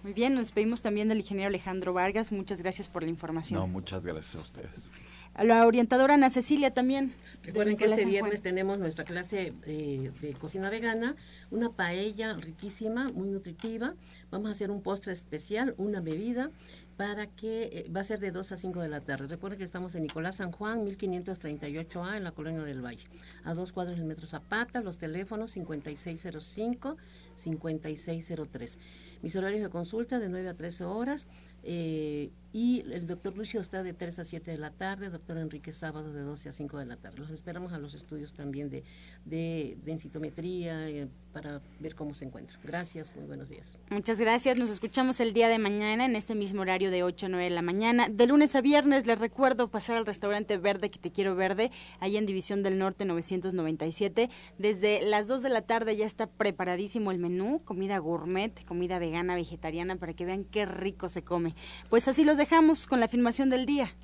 Muy 0.04 0.14
bien, 0.14 0.36
nos 0.36 0.44
despedimos 0.44 0.84
también 0.84 1.08
del 1.10 1.20
ingeniero 1.20 1.48
Alejandro 1.48 1.94
Vargas. 1.94 2.32
Muchas 2.32 2.62
gracias 2.62 2.88
por 2.88 3.02
la 3.04 3.10
información. 3.10 3.60
No, 3.60 3.68
muchas 3.68 4.06
gracias 4.06 4.36
a 4.36 4.40
ustedes. 4.40 4.92
a 5.34 5.44
la 5.44 5.66
orientadora 5.66 6.14
Ana 6.14 6.30
Cecilia 6.30 6.72
también. 6.72 7.16
Recuerden 7.42 7.76
que 7.76 7.86
este 7.86 8.06
viernes 8.06 8.44
tenemos 8.44 8.78
nuestra 8.78 9.04
clase 9.04 9.54
eh, 9.66 10.12
de 10.22 10.34
cocina 10.34 10.70
vegana, 10.70 11.16
una 11.50 11.72
paella 11.72 12.34
riquísima, 12.34 13.12
muy 13.12 13.30
nutritiva. 13.30 13.96
Vamos 14.30 14.50
a 14.50 14.52
hacer 14.52 14.70
un 14.70 14.82
postre 14.82 15.14
especial, 15.14 15.74
una 15.78 16.02
bebida 16.02 16.52
para 16.98 17.28
que 17.28 17.64
eh, 17.64 17.92
va 17.96 18.02
a 18.02 18.04
ser 18.04 18.20
de 18.20 18.32
2 18.32 18.52
a 18.52 18.58
5 18.58 18.82
de 18.82 18.90
la 18.90 19.02
tarde. 19.02 19.28
Recuerden 19.28 19.58
que 19.58 19.66
estamos 19.66 19.96
en 19.96 20.04
Nicolás 20.04 20.38
San 20.38 20.52
Juan, 20.52 20.86
1538A, 20.86 22.18
en 22.18 22.24
la 22.24 22.32
colonia 22.32 22.62
del 22.62 22.86
Valle. 22.86 23.08
A 23.44 23.54
dos 23.54 23.72
cuadros 23.72 23.98
del 23.98 24.06
Metro 24.06 24.28
Zapata, 24.28 24.82
los 24.82 24.98
teléfonos 24.98 25.52
5605, 25.52 26.98
5603. 27.36 28.80
Mis 29.22 29.36
horarios 29.36 29.64
de 29.64 29.70
consulta 29.70 30.20
de 30.20 30.30
9 30.30 30.50
a 30.50 30.54
13 30.54 30.84
horas. 30.84 31.28
Eh, 31.66 32.30
y 32.52 32.82
el 32.92 33.08
doctor 33.08 33.38
Lucio 33.38 33.62
está 33.62 33.84
de 33.84 33.94
3 33.94 34.20
a 34.20 34.26
7 34.26 34.52
de 34.52 34.58
la 34.58 34.72
tarde, 34.72 35.10
doctor 35.10 35.38
Enrique 35.38 35.72
sábado 35.72 36.12
de 36.12 36.22
12 36.22 36.50
a 36.50 36.52
5 36.52 36.78
de 36.78 36.86
la 36.86 36.98
tarde. 36.98 37.20
Los 37.20 37.32
esperamos 37.32 37.72
a 37.72 37.80
los 37.80 37.94
estudios 37.94 38.34
también 38.34 38.70
de, 38.70 38.84
de 39.24 39.78
densitometría 39.84 40.90
eh, 40.90 41.08
para 41.34 41.62
ver 41.80 41.96
cómo 41.96 42.14
se 42.14 42.26
encuentra. 42.26 42.58
Gracias, 42.64 43.16
muy 43.16 43.26
buenos 43.26 43.50
días. 43.50 43.78
Muchas 43.90 44.20
gracias, 44.20 44.58
nos 44.58 44.70
escuchamos 44.70 45.20
el 45.20 45.34
día 45.34 45.50
de 45.50 45.58
mañana 45.58 46.06
en 46.06 46.16
este 46.16 46.36
mismo 46.36 46.62
horario 46.62 46.92
de 46.92 47.04
8 47.04 47.26
a 47.26 47.30
9 47.30 47.44
de 47.46 47.50
la 47.50 47.62
mañana. 47.62 48.08
De 48.10 48.28
lunes 48.28 48.56
a 48.56 48.62
viernes 48.62 49.08
les 49.08 49.20
recuerdo 49.20 49.70
pasar 49.70 49.98
al 49.98 50.06
restaurante 50.06 50.58
Verde 50.58 50.90
que 50.90 51.00
te 51.00 51.12
quiero 51.12 51.36
verde, 51.36 51.72
ahí 52.00 52.18
en 52.18 52.26
División 52.26 52.64
del 52.64 52.78
Norte 52.78 53.06
997. 53.06 54.30
Desde 54.58 55.02
las 55.02 55.28
2 55.28 55.42
de 55.42 55.50
la 55.50 55.64
tarde 55.64 55.98
ya 55.98 56.06
está 56.06 56.28
preparadísimo 56.28 57.12
el 57.12 57.18
menú, 57.18 57.62
comida 57.66 57.98
gourmet, 57.98 58.64
comida 58.66 59.00
vegana, 59.00 59.36
vegetariana, 59.36 59.96
para 59.96 60.14
que 60.14 60.26
vean 60.26 60.44
qué 60.46 60.66
rico 60.66 61.10
se 61.10 61.24
come. 61.24 61.56
Pues 61.90 62.08
así 62.08 62.24
los 62.24 62.38
dejamos 62.38 62.88
con 62.88 63.00
la 63.00 63.08
filmación 63.08 63.50
del 63.50 63.66
día. 63.66 63.96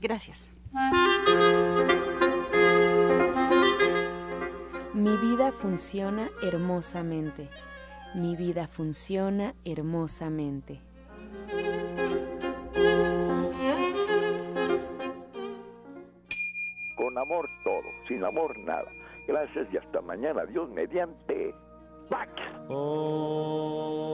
Gracias. 0.00 0.52
Mi 4.94 5.16
vida 5.16 5.50
funciona 5.50 6.30
hermosamente. 6.40 7.50
Mi 8.14 8.36
vida 8.36 8.68
funciona 8.68 9.56
hermosamente. 9.64 10.80
Con 16.96 17.18
amor 17.18 17.44
todo, 17.64 17.82
sin 18.06 18.22
amor 18.22 18.56
nada. 18.60 18.88
Gracias 19.26 19.66
y 19.72 19.78
hasta 19.78 20.00
mañana. 20.00 20.46
Dios 20.46 20.70
mediante. 20.70 21.52
¡Pax! 22.08 22.30
Oh. 22.68 24.04